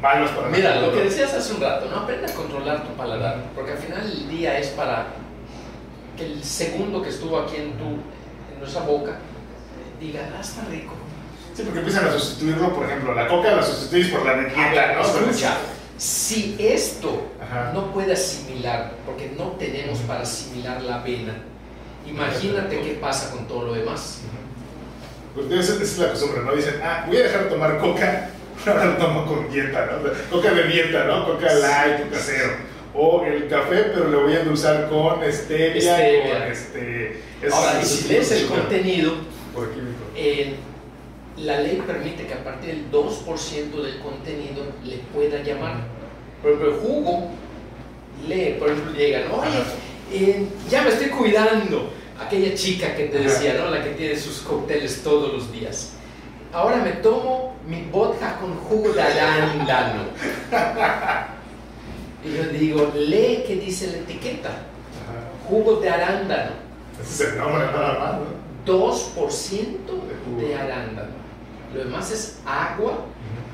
Malos 0.00 0.30
para 0.30 0.48
Mira, 0.48 0.76
lo 0.80 0.92
que 0.92 1.02
decías 1.02 1.34
hace 1.34 1.54
un 1.54 1.60
rato, 1.60 1.88
¿no? 1.90 1.96
Aprende 2.00 2.30
a 2.30 2.34
controlar 2.34 2.84
tu 2.84 2.94
paladar, 2.94 3.44
porque 3.54 3.72
al 3.72 3.78
final 3.78 4.00
el 4.10 4.28
día 4.28 4.58
es 4.58 4.68
para 4.68 5.08
que 6.16 6.24
el 6.24 6.42
segundo 6.42 7.02
que 7.02 7.10
estuvo 7.10 7.38
aquí 7.38 7.56
en 7.56 7.72
tu, 7.72 7.84
en 7.84 8.58
nuestra 8.60 8.82
boca, 8.82 9.18
diga, 10.00 10.20
ah, 10.36 10.40
está 10.40 10.64
rico. 10.70 10.94
Sí, 11.54 11.62
porque 11.64 11.80
empiezan 11.80 12.06
a 12.06 12.12
sustituirlo, 12.12 12.72
por 12.72 12.86
ejemplo, 12.86 13.14
la 13.14 13.26
coca 13.26 13.56
la 13.56 13.62
sustituís 13.62 14.08
por 14.08 14.24
la 14.24 14.36
negrita, 14.36 14.94
¿no? 14.94 15.00
Escucha, 15.02 15.56
si 15.98 16.56
esto 16.60 17.28
no 17.74 17.92
puede 17.92 18.12
asimilar, 18.12 18.92
porque 19.04 19.32
no 19.36 19.52
tenemos 19.58 19.98
para 20.00 20.22
asimilar 20.22 20.80
la 20.82 21.00
avena, 21.00 21.34
imagínate 22.06 22.80
qué 22.80 22.92
pasa 23.00 23.32
con 23.32 23.46
todo 23.48 23.66
lo 23.66 23.74
demás. 23.74 24.20
Pues 25.34 25.50
esa 25.50 25.82
es 25.82 25.98
la 25.98 26.10
costumbre, 26.10 26.42
¿no? 26.42 26.54
Dicen, 26.54 26.80
ah, 26.82 27.04
voy 27.06 27.16
a 27.16 27.24
dejar 27.24 27.44
de 27.44 27.50
tomar 27.50 27.78
coca, 27.78 28.30
ahora 28.66 28.84
lo 28.84 28.96
tomo 28.96 29.26
con 29.26 29.50
dieta, 29.50 29.86
¿no? 29.86 30.10
Coca 30.30 30.54
de 30.54 30.64
dieta, 30.68 31.04
¿no? 31.04 31.26
Coca 31.26 31.52
light, 31.52 32.04
coca 32.04 32.18
cero. 32.24 32.52
O 32.94 33.24
el 33.24 33.48
café, 33.48 33.90
pero 33.94 34.08
le 34.08 34.16
voy 34.16 34.32
a 34.34 34.40
endulzar 34.40 34.88
con 34.88 35.20
stevia, 35.30 35.96
con 35.96 36.42
este... 36.50 37.22
Ahora, 37.52 37.80
y 37.82 37.84
si 37.84 38.08
lees 38.08 38.32
el 38.32 38.46
contenido, 38.46 39.14
por 39.54 39.70
la 41.42 41.60
ley 41.60 41.82
permite 41.86 42.26
que 42.26 42.34
a 42.34 42.42
partir 42.42 42.74
del 42.74 42.90
2% 42.90 43.82
del 43.82 44.00
contenido 44.00 44.64
le 44.84 44.96
pueda 45.14 45.42
llamar. 45.42 45.76
Por 46.42 46.52
ejemplo, 46.52 46.74
el 46.74 46.80
jugo, 46.80 47.28
lee, 48.26 48.56
por 48.58 48.70
ejemplo, 48.70 48.92
llegan, 48.92 49.22
oye, 49.32 49.62
eh, 50.12 50.46
ya 50.68 50.82
me 50.82 50.90
estoy 50.90 51.08
cuidando. 51.08 51.90
Aquella 52.18 52.54
chica 52.54 52.96
que 52.96 53.04
te 53.04 53.18
decía, 53.18 53.54
¿no? 53.54 53.70
La 53.70 53.82
que 53.82 53.90
tiene 53.90 54.16
sus 54.16 54.40
cócteles 54.40 55.02
todos 55.04 55.32
los 55.32 55.52
días. 55.52 55.92
Ahora 56.52 56.78
me 56.78 56.92
tomo 56.92 57.54
mi 57.66 57.82
vodka 57.92 58.38
con 58.38 58.56
jugo 58.56 58.92
de 58.92 59.02
arándano. 59.02 60.02
y 62.24 62.36
yo 62.36 62.44
digo, 62.58 62.92
lee 62.96 63.44
qué 63.46 63.56
dice 63.56 63.86
la 63.88 63.98
etiqueta. 63.98 64.50
Jugo 65.48 65.76
de 65.76 65.90
arándano. 65.90 66.52
Ese 67.00 67.24
es 67.24 67.30
el 67.30 67.38
nombre 67.38 67.66
nada 67.66 67.98
más, 67.98 68.16
2% 68.66 70.40
de 70.40 70.54
arándano. 70.56 71.17
Lo 71.78 71.84
demás 71.84 72.10
es 72.10 72.40
agua, 72.44 73.04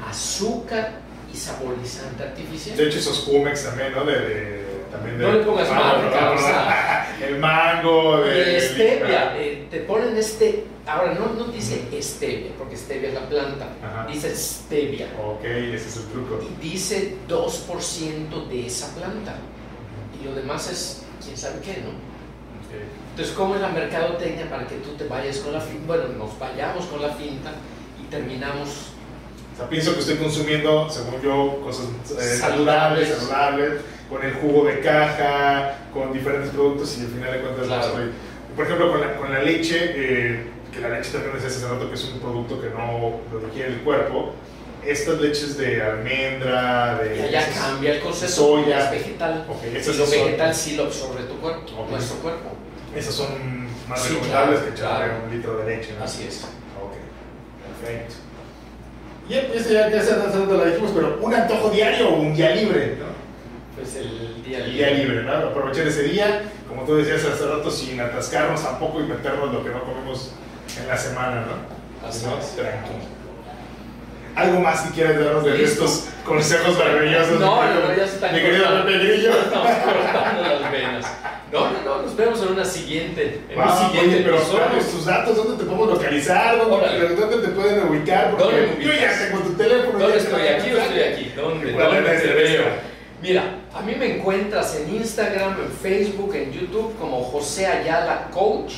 azúcar 0.08 0.92
y 1.30 1.36
saborizante 1.36 2.22
artificial. 2.22 2.74
De 2.74 2.86
hecho, 2.88 2.98
esos 2.98 3.18
Pumex 3.18 3.64
también, 3.64 3.92
¿no? 3.92 4.02
De, 4.06 4.64
también 4.90 5.18
de, 5.18 5.26
no 5.26 5.32
le 5.32 5.38
pongas 5.40 5.68
marca, 5.68 7.06
El 7.22 7.38
mango, 7.38 8.22
de. 8.22 8.58
stevia, 8.62 9.36
eh, 9.36 9.66
te 9.70 9.80
ponen 9.80 10.16
este. 10.16 10.64
Ahora, 10.86 11.12
no, 11.12 11.34
no 11.34 11.52
dice 11.52 11.86
stevia, 12.00 12.52
porque 12.56 12.78
stevia 12.78 13.08
es 13.08 13.14
la 13.14 13.28
planta. 13.28 13.68
Dice 14.10 14.34
stevia. 14.34 15.08
Ok, 15.22 15.44
ese 15.44 15.86
es 15.86 15.96
el 15.98 16.04
truco. 16.04 16.40
Y 16.42 16.66
dice 16.66 17.16
2% 17.28 18.48
de 18.48 18.66
esa 18.66 18.94
planta. 18.94 19.36
Y 20.18 20.24
lo 20.24 20.34
demás 20.34 20.70
es, 20.70 21.02
quién 21.22 21.36
sabe 21.36 21.60
qué, 21.60 21.82
¿no? 21.82 21.90
Entonces, 23.10 23.34
¿cómo 23.36 23.54
es 23.54 23.60
la 23.60 23.68
mercadotecnia 23.68 24.48
para 24.48 24.66
que 24.66 24.76
tú 24.76 24.92
te 24.96 25.04
vayas 25.04 25.38
con 25.38 25.52
la 25.52 25.60
finta? 25.60 25.86
Bueno, 25.86 26.08
nos 26.18 26.38
vayamos 26.38 26.86
con 26.86 27.02
la 27.02 27.10
finta 27.10 27.52
terminamos. 28.14 28.68
O 29.52 29.56
sea, 29.56 29.68
pienso 29.68 29.94
que 29.94 30.00
estoy 30.00 30.16
consumiendo, 30.16 30.90
según 30.90 31.20
yo, 31.22 31.60
cosas 31.62 31.86
eh, 32.18 32.36
saludables, 32.38 33.08
saludables, 33.08 33.80
con 34.08 34.24
el 34.24 34.34
jugo 34.34 34.64
de 34.64 34.80
caja, 34.80 35.78
con 35.92 36.12
diferentes 36.12 36.50
productos 36.50 36.98
y 36.98 37.02
al 37.02 37.06
final 37.08 37.32
de 37.32 37.40
cuentas 37.40 37.68
no 37.68 37.80
estoy. 37.80 38.10
Por 38.56 38.64
ejemplo, 38.66 38.90
con 38.90 39.00
la, 39.00 39.16
con 39.16 39.32
la 39.32 39.42
leche, 39.42 39.92
eh, 39.94 40.46
que 40.72 40.80
la 40.80 40.90
leche 40.90 41.10
también 41.12 41.36
es 41.36 41.44
ese 41.44 41.68
rato 41.68 41.88
que 41.88 41.94
es 41.94 42.04
un 42.04 42.20
producto 42.20 42.60
que 42.60 42.70
no 42.70 43.20
lo 43.32 43.40
requiere 43.40 43.74
el 43.74 43.80
cuerpo. 43.80 44.34
Estas 44.84 45.20
leches 45.20 45.56
de 45.56 45.80
almendra, 45.80 46.98
de. 46.98 47.30
Ya, 47.30 47.48
cambia 47.48 47.94
el 47.94 48.00
concepto. 48.00 48.34
Soya. 48.34 48.84
Es 48.84 48.90
vegetal. 48.90 49.46
Okay, 49.48 49.70
y 49.70 49.96
lo 49.96 50.06
vegetal 50.06 50.54
sí 50.54 50.76
lo 50.76 50.84
absorbe 50.84 51.22
tu 51.22 51.36
cuerpo, 51.38 51.86
nuestro 51.88 52.16
cuerpo. 52.18 52.50
Esas 52.94 53.14
son 53.14 53.66
más 53.88 54.08
recomendables 54.08 54.60
que 54.60 54.70
echarle 54.70 55.14
un 55.24 55.34
litro 55.34 55.56
de 55.56 55.76
leche, 55.76 55.94
¿no? 55.98 56.04
Así 56.04 56.26
es. 56.28 56.44
Perfecto. 57.84 58.14
Y 59.28 59.34
eso 59.34 59.70
ya, 59.72 59.88
ya 59.88 60.02
se 60.02 60.16
lo 60.16 60.64
dijimos, 60.64 60.90
pero 60.94 61.18
un 61.20 61.34
antojo 61.34 61.70
diario 61.70 62.10
o 62.10 62.16
un 62.20 62.34
día 62.34 62.54
libre, 62.54 62.98
¿no? 62.98 63.06
Pues 63.74 63.96
el 63.96 64.42
día 64.44 64.58
libre. 64.58 64.70
El 64.70 64.74
día 64.74 64.90
libre, 64.90 65.22
¿no? 65.22 65.32
Aprovechar 65.32 65.86
ese 65.86 66.02
día, 66.02 66.42
como 66.68 66.84
tú 66.84 66.96
decías 66.96 67.24
hace 67.24 67.46
rato, 67.46 67.70
sin 67.70 68.00
atascarnos 68.00 68.62
tampoco 68.62 69.00
y 69.00 69.04
meternos 69.04 69.52
lo 69.52 69.64
que 69.64 69.70
no 69.70 69.82
comemos 69.82 70.32
en 70.78 70.88
la 70.88 70.96
semana, 70.96 71.46
¿no? 71.46 72.06
Así 72.06 72.26
¿no? 72.26 72.38
es. 72.38 72.54
Tranquilo. 72.54 73.23
¿Algo 74.34 74.60
más 74.60 74.80
que 74.82 74.94
quieras 74.94 75.18
darnos 75.18 75.44
de 75.44 75.62
estos 75.62 76.06
consejos 76.24 76.76
maravillosos? 76.76 77.38
No, 77.38 77.62
no, 77.62 77.88
no, 77.88 77.96
ya 77.96 78.04
está. 78.04 78.32
Mi 78.32 78.40
querido 78.40 78.84
Pepe 78.84 78.98
Grillo. 78.98 79.30
Estamos 79.44 79.70
cortando 79.70 80.42
las 80.42 80.72
venas. 80.72 81.06
No, 81.52 81.70
no, 81.70 81.82
no, 81.84 82.02
nos 82.02 82.16
vemos 82.16 82.42
en 82.42 82.48
una 82.48 82.64
siguiente. 82.64 83.42
En 83.48 83.60
un 83.60 83.78
siguiente 83.78 84.14
oye, 84.16 84.22
pero 84.24 84.36
episodio. 84.38 84.90
tus 84.90 85.04
datos, 85.04 85.36
¿dónde 85.36 85.62
te 85.62 85.70
podemos 85.70 85.88
localizar? 85.88 86.58
¿Dónde, 86.58 87.14
¿dónde 87.14 87.36
te 87.38 87.48
pueden 87.48 87.88
ubicar? 87.88 88.30
Porque 88.32 88.44
¿Dónde 88.44 88.84
yo 88.84 88.92
ya 88.92 89.18
tengo 89.18 89.38
tu 89.44 89.52
teléfono. 89.52 89.98
¿Dónde 90.00 90.18
estoy? 90.18 90.48
¿Aquí 90.48 90.70
o 90.72 90.78
estoy 90.78 91.00
aquí? 91.00 91.32
¿Dónde? 91.36 91.72
¿Dónde 91.72 92.18
te 92.18 92.32
veo? 92.32 92.64
Mira, 93.22 93.44
a 93.72 93.82
mí 93.82 93.94
me 93.94 94.16
encuentras 94.16 94.76
en 94.76 94.96
Instagram, 94.96 95.60
en 95.60 95.70
Facebook, 95.70 96.34
en 96.34 96.52
YouTube 96.52 96.94
como 96.98 97.22
José 97.22 97.66
Ayala 97.66 98.28
Coach. 98.32 98.74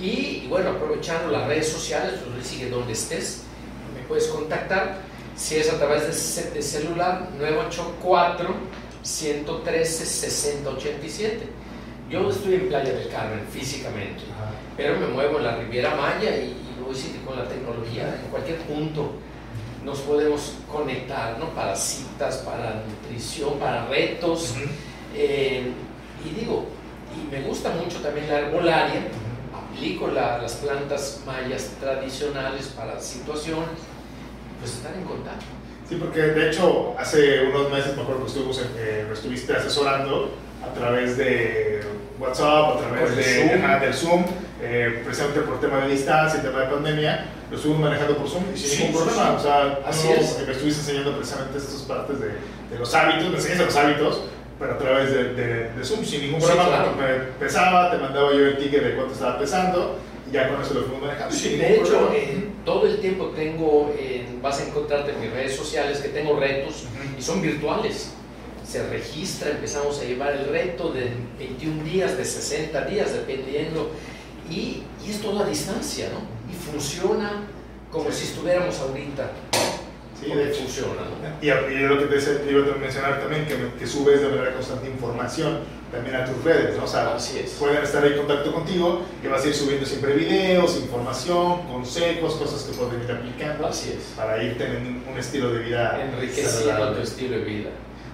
Y, 0.00 0.46
bueno, 0.48 0.70
aprovechando 0.70 1.30
las 1.30 1.46
redes 1.46 1.68
sociales, 1.68 2.14
pues 2.34 2.46
sigue 2.46 2.70
donde 2.70 2.94
estés, 2.94 3.44
puedes 4.10 4.26
contactar. 4.26 4.98
Si 5.36 5.56
es 5.56 5.72
a 5.72 5.78
través 5.78 6.02
de, 6.02 6.50
de 6.50 6.62
celular, 6.62 7.28
984 7.38 8.48
113 9.02 10.04
6087. 10.04 11.48
Yo 12.10 12.28
estoy 12.28 12.54
en 12.56 12.68
Playa 12.68 12.92
del 12.92 13.08
Carmen 13.08 13.46
físicamente, 13.50 14.24
pero 14.76 14.98
me 14.98 15.06
muevo 15.06 15.38
en 15.38 15.44
la 15.44 15.56
Riviera 15.56 15.94
Maya 15.94 16.36
y, 16.36 16.48
y 16.48 16.82
voy 16.84 16.94
con 17.24 17.38
la 17.38 17.48
tecnología 17.48 18.20
en 18.22 18.30
cualquier 18.30 18.58
punto 18.58 19.12
nos 19.84 20.00
podemos 20.00 20.54
conectar 20.70 21.38
¿no? 21.38 21.46
para 21.50 21.74
citas, 21.74 22.38
para 22.38 22.82
nutrición, 22.86 23.58
para 23.58 23.86
retos. 23.86 24.54
Eh, 25.14 25.72
y 26.24 26.40
digo, 26.40 26.66
y 27.16 27.34
me 27.34 27.40
gusta 27.42 27.70
mucho 27.70 28.00
también 28.00 28.28
la 28.28 28.40
herbolaria, 28.40 29.08
aplico 29.54 30.08
las 30.08 30.54
plantas 30.56 31.22
mayas 31.24 31.70
tradicionales 31.80 32.66
para 32.68 33.00
situaciones, 33.00 33.70
pues 34.60 34.72
estar 34.74 34.94
en 34.94 35.04
contacto. 35.04 35.44
Sí, 35.88 35.96
porque 35.96 36.20
de 36.20 36.50
hecho 36.50 36.94
hace 36.98 37.42
unos 37.48 37.70
meses 37.70 37.96
me 37.96 38.02
acuerdo 38.02 38.22
que 38.22 38.28
estuvimos, 38.28 38.62
eh, 38.76 39.04
me 39.08 39.14
estuviste 39.14 39.52
asesorando 39.54 40.30
a 40.64 40.72
través 40.72 41.16
de 41.16 41.80
WhatsApp, 42.18 42.76
a 42.76 42.78
través 42.78 43.16
de, 43.16 43.22
Zoom. 43.24 43.80
del 43.80 43.94
Zoom, 43.94 44.24
eh, 44.62 45.00
precisamente 45.04 45.40
por 45.40 45.58
tema 45.60 45.78
de 45.78 45.88
distancia 45.90 46.38
y 46.38 46.42
tema 46.42 46.60
de 46.60 46.66
pandemia, 46.66 47.26
lo 47.50 47.56
estuvimos 47.56 47.82
manejando 47.82 48.16
por 48.16 48.28
Zoom 48.28 48.44
y 48.54 48.58
sin 48.58 48.86
ningún 48.88 49.02
problema. 49.04 49.32
O 49.32 49.40
sea, 49.40 49.80
Así 49.84 50.08
es. 50.10 50.38
me 50.46 50.52
estuviste 50.52 50.80
enseñando 50.80 51.16
precisamente 51.16 51.58
estas 51.58 51.82
partes 51.82 52.20
de, 52.20 52.26
de, 52.28 52.78
los 52.78 52.94
hábitos, 52.94 53.30
me 53.30 53.36
enseñaste 53.36 53.64
los 53.64 53.76
hábitos, 53.76 54.20
pero 54.60 54.74
a 54.74 54.78
través 54.78 55.10
de, 55.12 55.24
de, 55.34 55.70
de 55.72 55.84
Zoom, 55.84 56.04
sin 56.04 56.20
ningún 56.20 56.40
Sí, 56.40 56.46
problema. 56.46 56.68
claro. 56.68 56.92
Me 56.96 57.14
pesaba, 57.44 57.90
te 57.90 57.96
mandaba 57.98 58.30
yo 58.32 58.46
el 58.46 58.58
ticket 58.58 58.84
de 58.84 58.94
cuánto 58.94 59.14
estaba 59.14 59.38
pesando 59.38 59.98
y 60.30 60.34
ya 60.34 60.48
con 60.50 60.60
eso 60.62 60.74
lo 60.74 60.82
fuimos 60.82 61.02
manejando. 61.02 61.34
De 61.34 61.76
hecho, 61.76 62.10
eh, 62.14 62.49
todo 62.64 62.86
el 62.86 62.98
tiempo 63.00 63.26
tengo, 63.36 63.92
en- 63.98 64.40
vas 64.42 64.60
a 64.60 64.66
encontrarte 64.66 65.12
en 65.12 65.20
mis 65.20 65.30
redes 65.30 65.56
sociales 65.56 65.98
que 65.98 66.08
tengo 66.08 66.38
retos 66.38 66.84
y 67.18 67.22
son 67.22 67.40
virtuales. 67.42 68.12
Se 68.66 68.86
registra, 68.88 69.50
empezamos 69.50 69.98
a 70.00 70.04
llevar 70.04 70.32
el 70.34 70.46
reto 70.46 70.90
de 70.92 71.10
21 71.38 71.82
días, 71.84 72.16
de 72.16 72.24
60 72.24 72.84
días, 72.86 73.12
dependiendo. 73.12 73.90
Y, 74.48 74.82
y 75.04 75.10
es 75.10 75.20
todo 75.20 75.40
a 75.42 75.46
distancia, 75.48 76.08
¿no? 76.12 76.20
Y 76.52 76.54
funciona 76.56 77.42
como 77.90 78.10
Sí. 78.12 78.18
si 78.18 78.24
estuviéramos 78.32 78.78
ahorita. 78.78 79.30
Sí, 80.20 80.30
de 80.30 80.52
funciona. 80.52 81.02
Y, 81.40 81.46
y 81.48 81.78
lo 81.86 81.98
que 81.98 82.06
te, 82.06 82.50
iba 82.50 82.74
a 82.74 82.76
mencionar 82.76 83.20
también, 83.20 83.46
que, 83.46 83.56
que 83.78 83.86
subes 83.86 84.20
de 84.20 84.28
manera 84.28 84.52
constante 84.52 84.88
información 84.88 85.60
también 85.90 86.16
a 86.16 86.24
tus 86.24 86.42
redes, 86.44 86.76
¿no? 86.76 86.84
O 86.84 86.86
sea, 86.86 87.14
Así 87.14 87.38
es. 87.38 87.52
pueden 87.52 87.82
estar 87.82 88.04
en 88.06 88.16
contacto 88.16 88.52
contigo 88.52 89.02
y 89.22 89.26
vas 89.26 89.44
a 89.44 89.48
ir 89.48 89.54
subiendo 89.54 89.84
siempre 89.84 90.14
videos, 90.14 90.76
información, 90.76 91.62
consejos, 91.66 92.34
cosas 92.34 92.62
que 92.62 92.76
puedes 92.76 93.02
ir 93.02 93.10
aplicando 93.10 93.66
Así 93.66 93.90
es. 93.90 94.14
para 94.16 94.42
ir 94.42 94.56
teniendo 94.56 95.10
un, 95.10 95.18
estilo 95.18 95.52
de 95.52 95.58
vida 95.60 96.00
Enriqueciendo 96.02 96.92
tu 96.94 97.02
estilo 97.02 97.38
de 97.38 97.44
vida. 97.44 97.70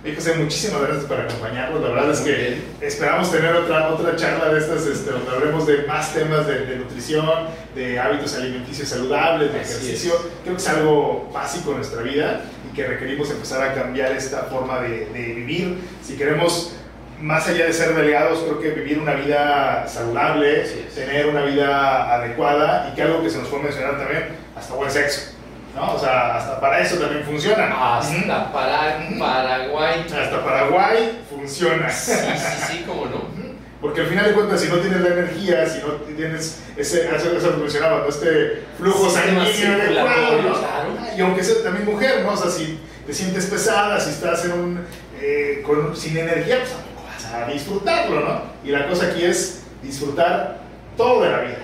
Y 0.07 0.15
José, 0.15 0.35
muchísimas 0.37 0.83
gracias 0.83 1.05
por 1.07 1.21
acompañarnos. 1.21 1.83
La 1.83 1.89
verdad 1.89 2.13
es 2.13 2.21
que 2.21 2.33
bien. 2.33 2.65
esperamos 2.81 3.29
tener 3.33 3.57
otra, 3.57 3.89
otra 3.89 4.15
charla 4.15 4.55
de 4.55 4.61
estas, 4.61 4.87
este, 4.87 5.11
donde 5.11 5.29
hablemos 5.33 5.67
de 5.67 5.83
más 5.83 6.15
temas 6.15 6.47
de, 6.47 6.65
de 6.65 6.77
nutrición, 6.77 7.29
de 7.75 7.99
hábitos 7.99 8.37
alimenticios 8.37 8.89
saludables, 8.89 9.53
de 9.53 9.61
Así 9.61 9.73
ejercicio. 9.73 10.13
Creo 10.45 10.55
que 10.55 10.63
es 10.63 10.69
algo 10.69 11.29
básico 11.35 11.73
en 11.73 11.79
nuestra 11.79 12.03
vida 12.03 12.43
y 12.71 12.77
que 12.77 12.87
requerimos 12.87 13.33
empezar 13.33 13.69
a 13.69 13.75
cambiar 13.75 14.13
esta 14.13 14.43
forma 14.43 14.81
de, 14.81 15.07
de 15.07 15.35
vivir. 15.35 15.79
Si 16.05 16.17
queremos, 16.17 16.77
más 17.21 17.49
allá 17.49 17.67
de 17.67 17.73
ser 17.73 17.93
delgados, 17.97 18.45
creo 18.45 18.61
que 18.61 18.71
vivir 18.81 19.01
una 19.01 19.15
vida 19.15 19.89
saludable, 19.89 20.69
tener 20.95 21.27
una 21.27 21.43
vida 21.43 22.15
adecuada 22.15 22.91
y 22.93 22.95
que 22.95 23.03
algo 23.03 23.25
que 23.25 23.31
se 23.31 23.39
nos 23.39 23.49
puede 23.49 23.65
mencionar 23.65 23.99
también, 23.99 24.29
hasta 24.55 24.73
buen 24.73 24.89
sexo. 24.89 25.36
¿No? 25.77 25.95
O 25.95 25.99
sea, 25.99 26.37
hasta 26.37 26.59
para 26.59 26.81
eso 26.81 26.97
también 26.97 27.25
funciona. 27.25 27.99
Hasta 27.99 28.53
para 28.53 28.99
Paraguay. 29.19 30.05
Hasta 30.05 30.45
Paraguay 30.45 31.23
funciona. 31.31 31.91
Sí, 31.91 32.13
sí, 32.13 32.65
sí, 32.69 32.85
cómo 32.87 33.07
no. 33.07 33.47
Porque 33.81 34.01
al 34.01 34.07
final 34.07 34.27
de 34.27 34.33
cuentas, 34.33 34.61
si 34.63 34.69
no 34.69 34.79
tienes 34.79 35.01
la 35.03 35.09
energía, 35.09 35.69
si 35.69 35.79
no 35.81 35.93
tienes 36.17 36.63
ese, 36.77 37.15
eso, 37.15 37.53
que 37.53 37.57
mencionaba, 37.59 38.01
¿no? 38.01 38.09
este 38.09 38.65
flujo 38.79 39.11
sanguíneo 39.11 39.75
adecuado, 39.75 40.43
¿no? 40.43 40.59
claro. 40.59 40.97
Y 41.17 41.21
aunque 41.21 41.45
sea 41.45 41.63
también 41.63 41.85
mujer, 41.85 42.25
¿no? 42.25 42.33
O 42.33 42.37
sea, 42.37 42.51
si 42.51 42.81
te 43.07 43.13
sientes 43.13 43.47
pesada, 43.47 44.01
si 44.01 44.11
estás 44.11 44.47
en 44.47 44.53
un, 44.53 44.81
eh, 45.21 45.63
con, 45.65 45.95
sin 45.95 46.17
energía, 46.17 46.59
pues 46.59 46.71
tampoco 46.71 47.07
vas 47.07 47.33
a 47.33 47.53
disfrutarlo, 47.53 48.21
¿no? 48.21 48.43
Y 48.65 48.71
la 48.71 48.89
cosa 48.89 49.07
aquí 49.07 49.23
es 49.23 49.63
disfrutar 49.83 50.59
todo 50.97 51.23
de 51.23 51.31
la 51.31 51.41
vida. 51.41 51.59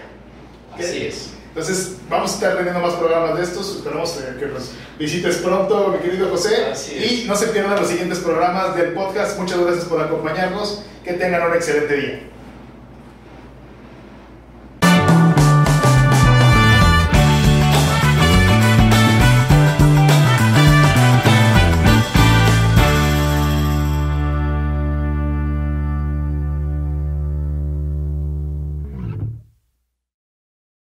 Así 0.79 1.07
es. 1.07 1.32
Entonces, 1.55 1.96
vamos 2.09 2.32
a 2.32 2.34
estar 2.34 2.57
teniendo 2.57 2.80
más 2.80 2.94
programas 2.94 3.36
de 3.36 3.42
estos. 3.42 3.76
Esperamos 3.76 4.16
eh, 4.16 4.36
que 4.40 4.46
nos 4.46 4.70
visites 4.98 5.36
pronto, 5.36 5.88
mi 5.88 5.98
querido 5.98 6.30
José. 6.30 6.66
Así 6.72 6.96
es. 6.96 7.12
Y 7.12 7.24
no 7.26 7.36
se 7.36 7.48
pierdan 7.48 7.78
los 7.78 7.88
siguientes 7.88 8.20
programas 8.20 8.74
del 8.74 8.94
podcast. 8.94 9.38
Muchas 9.38 9.61
gracias 9.61 9.84
por 9.84 10.00
acompañarnos. 10.00 10.82
Que 11.05 11.12
tengan 11.12 11.50
un 11.50 11.55
excelente 11.55 11.94
día. 11.94 12.20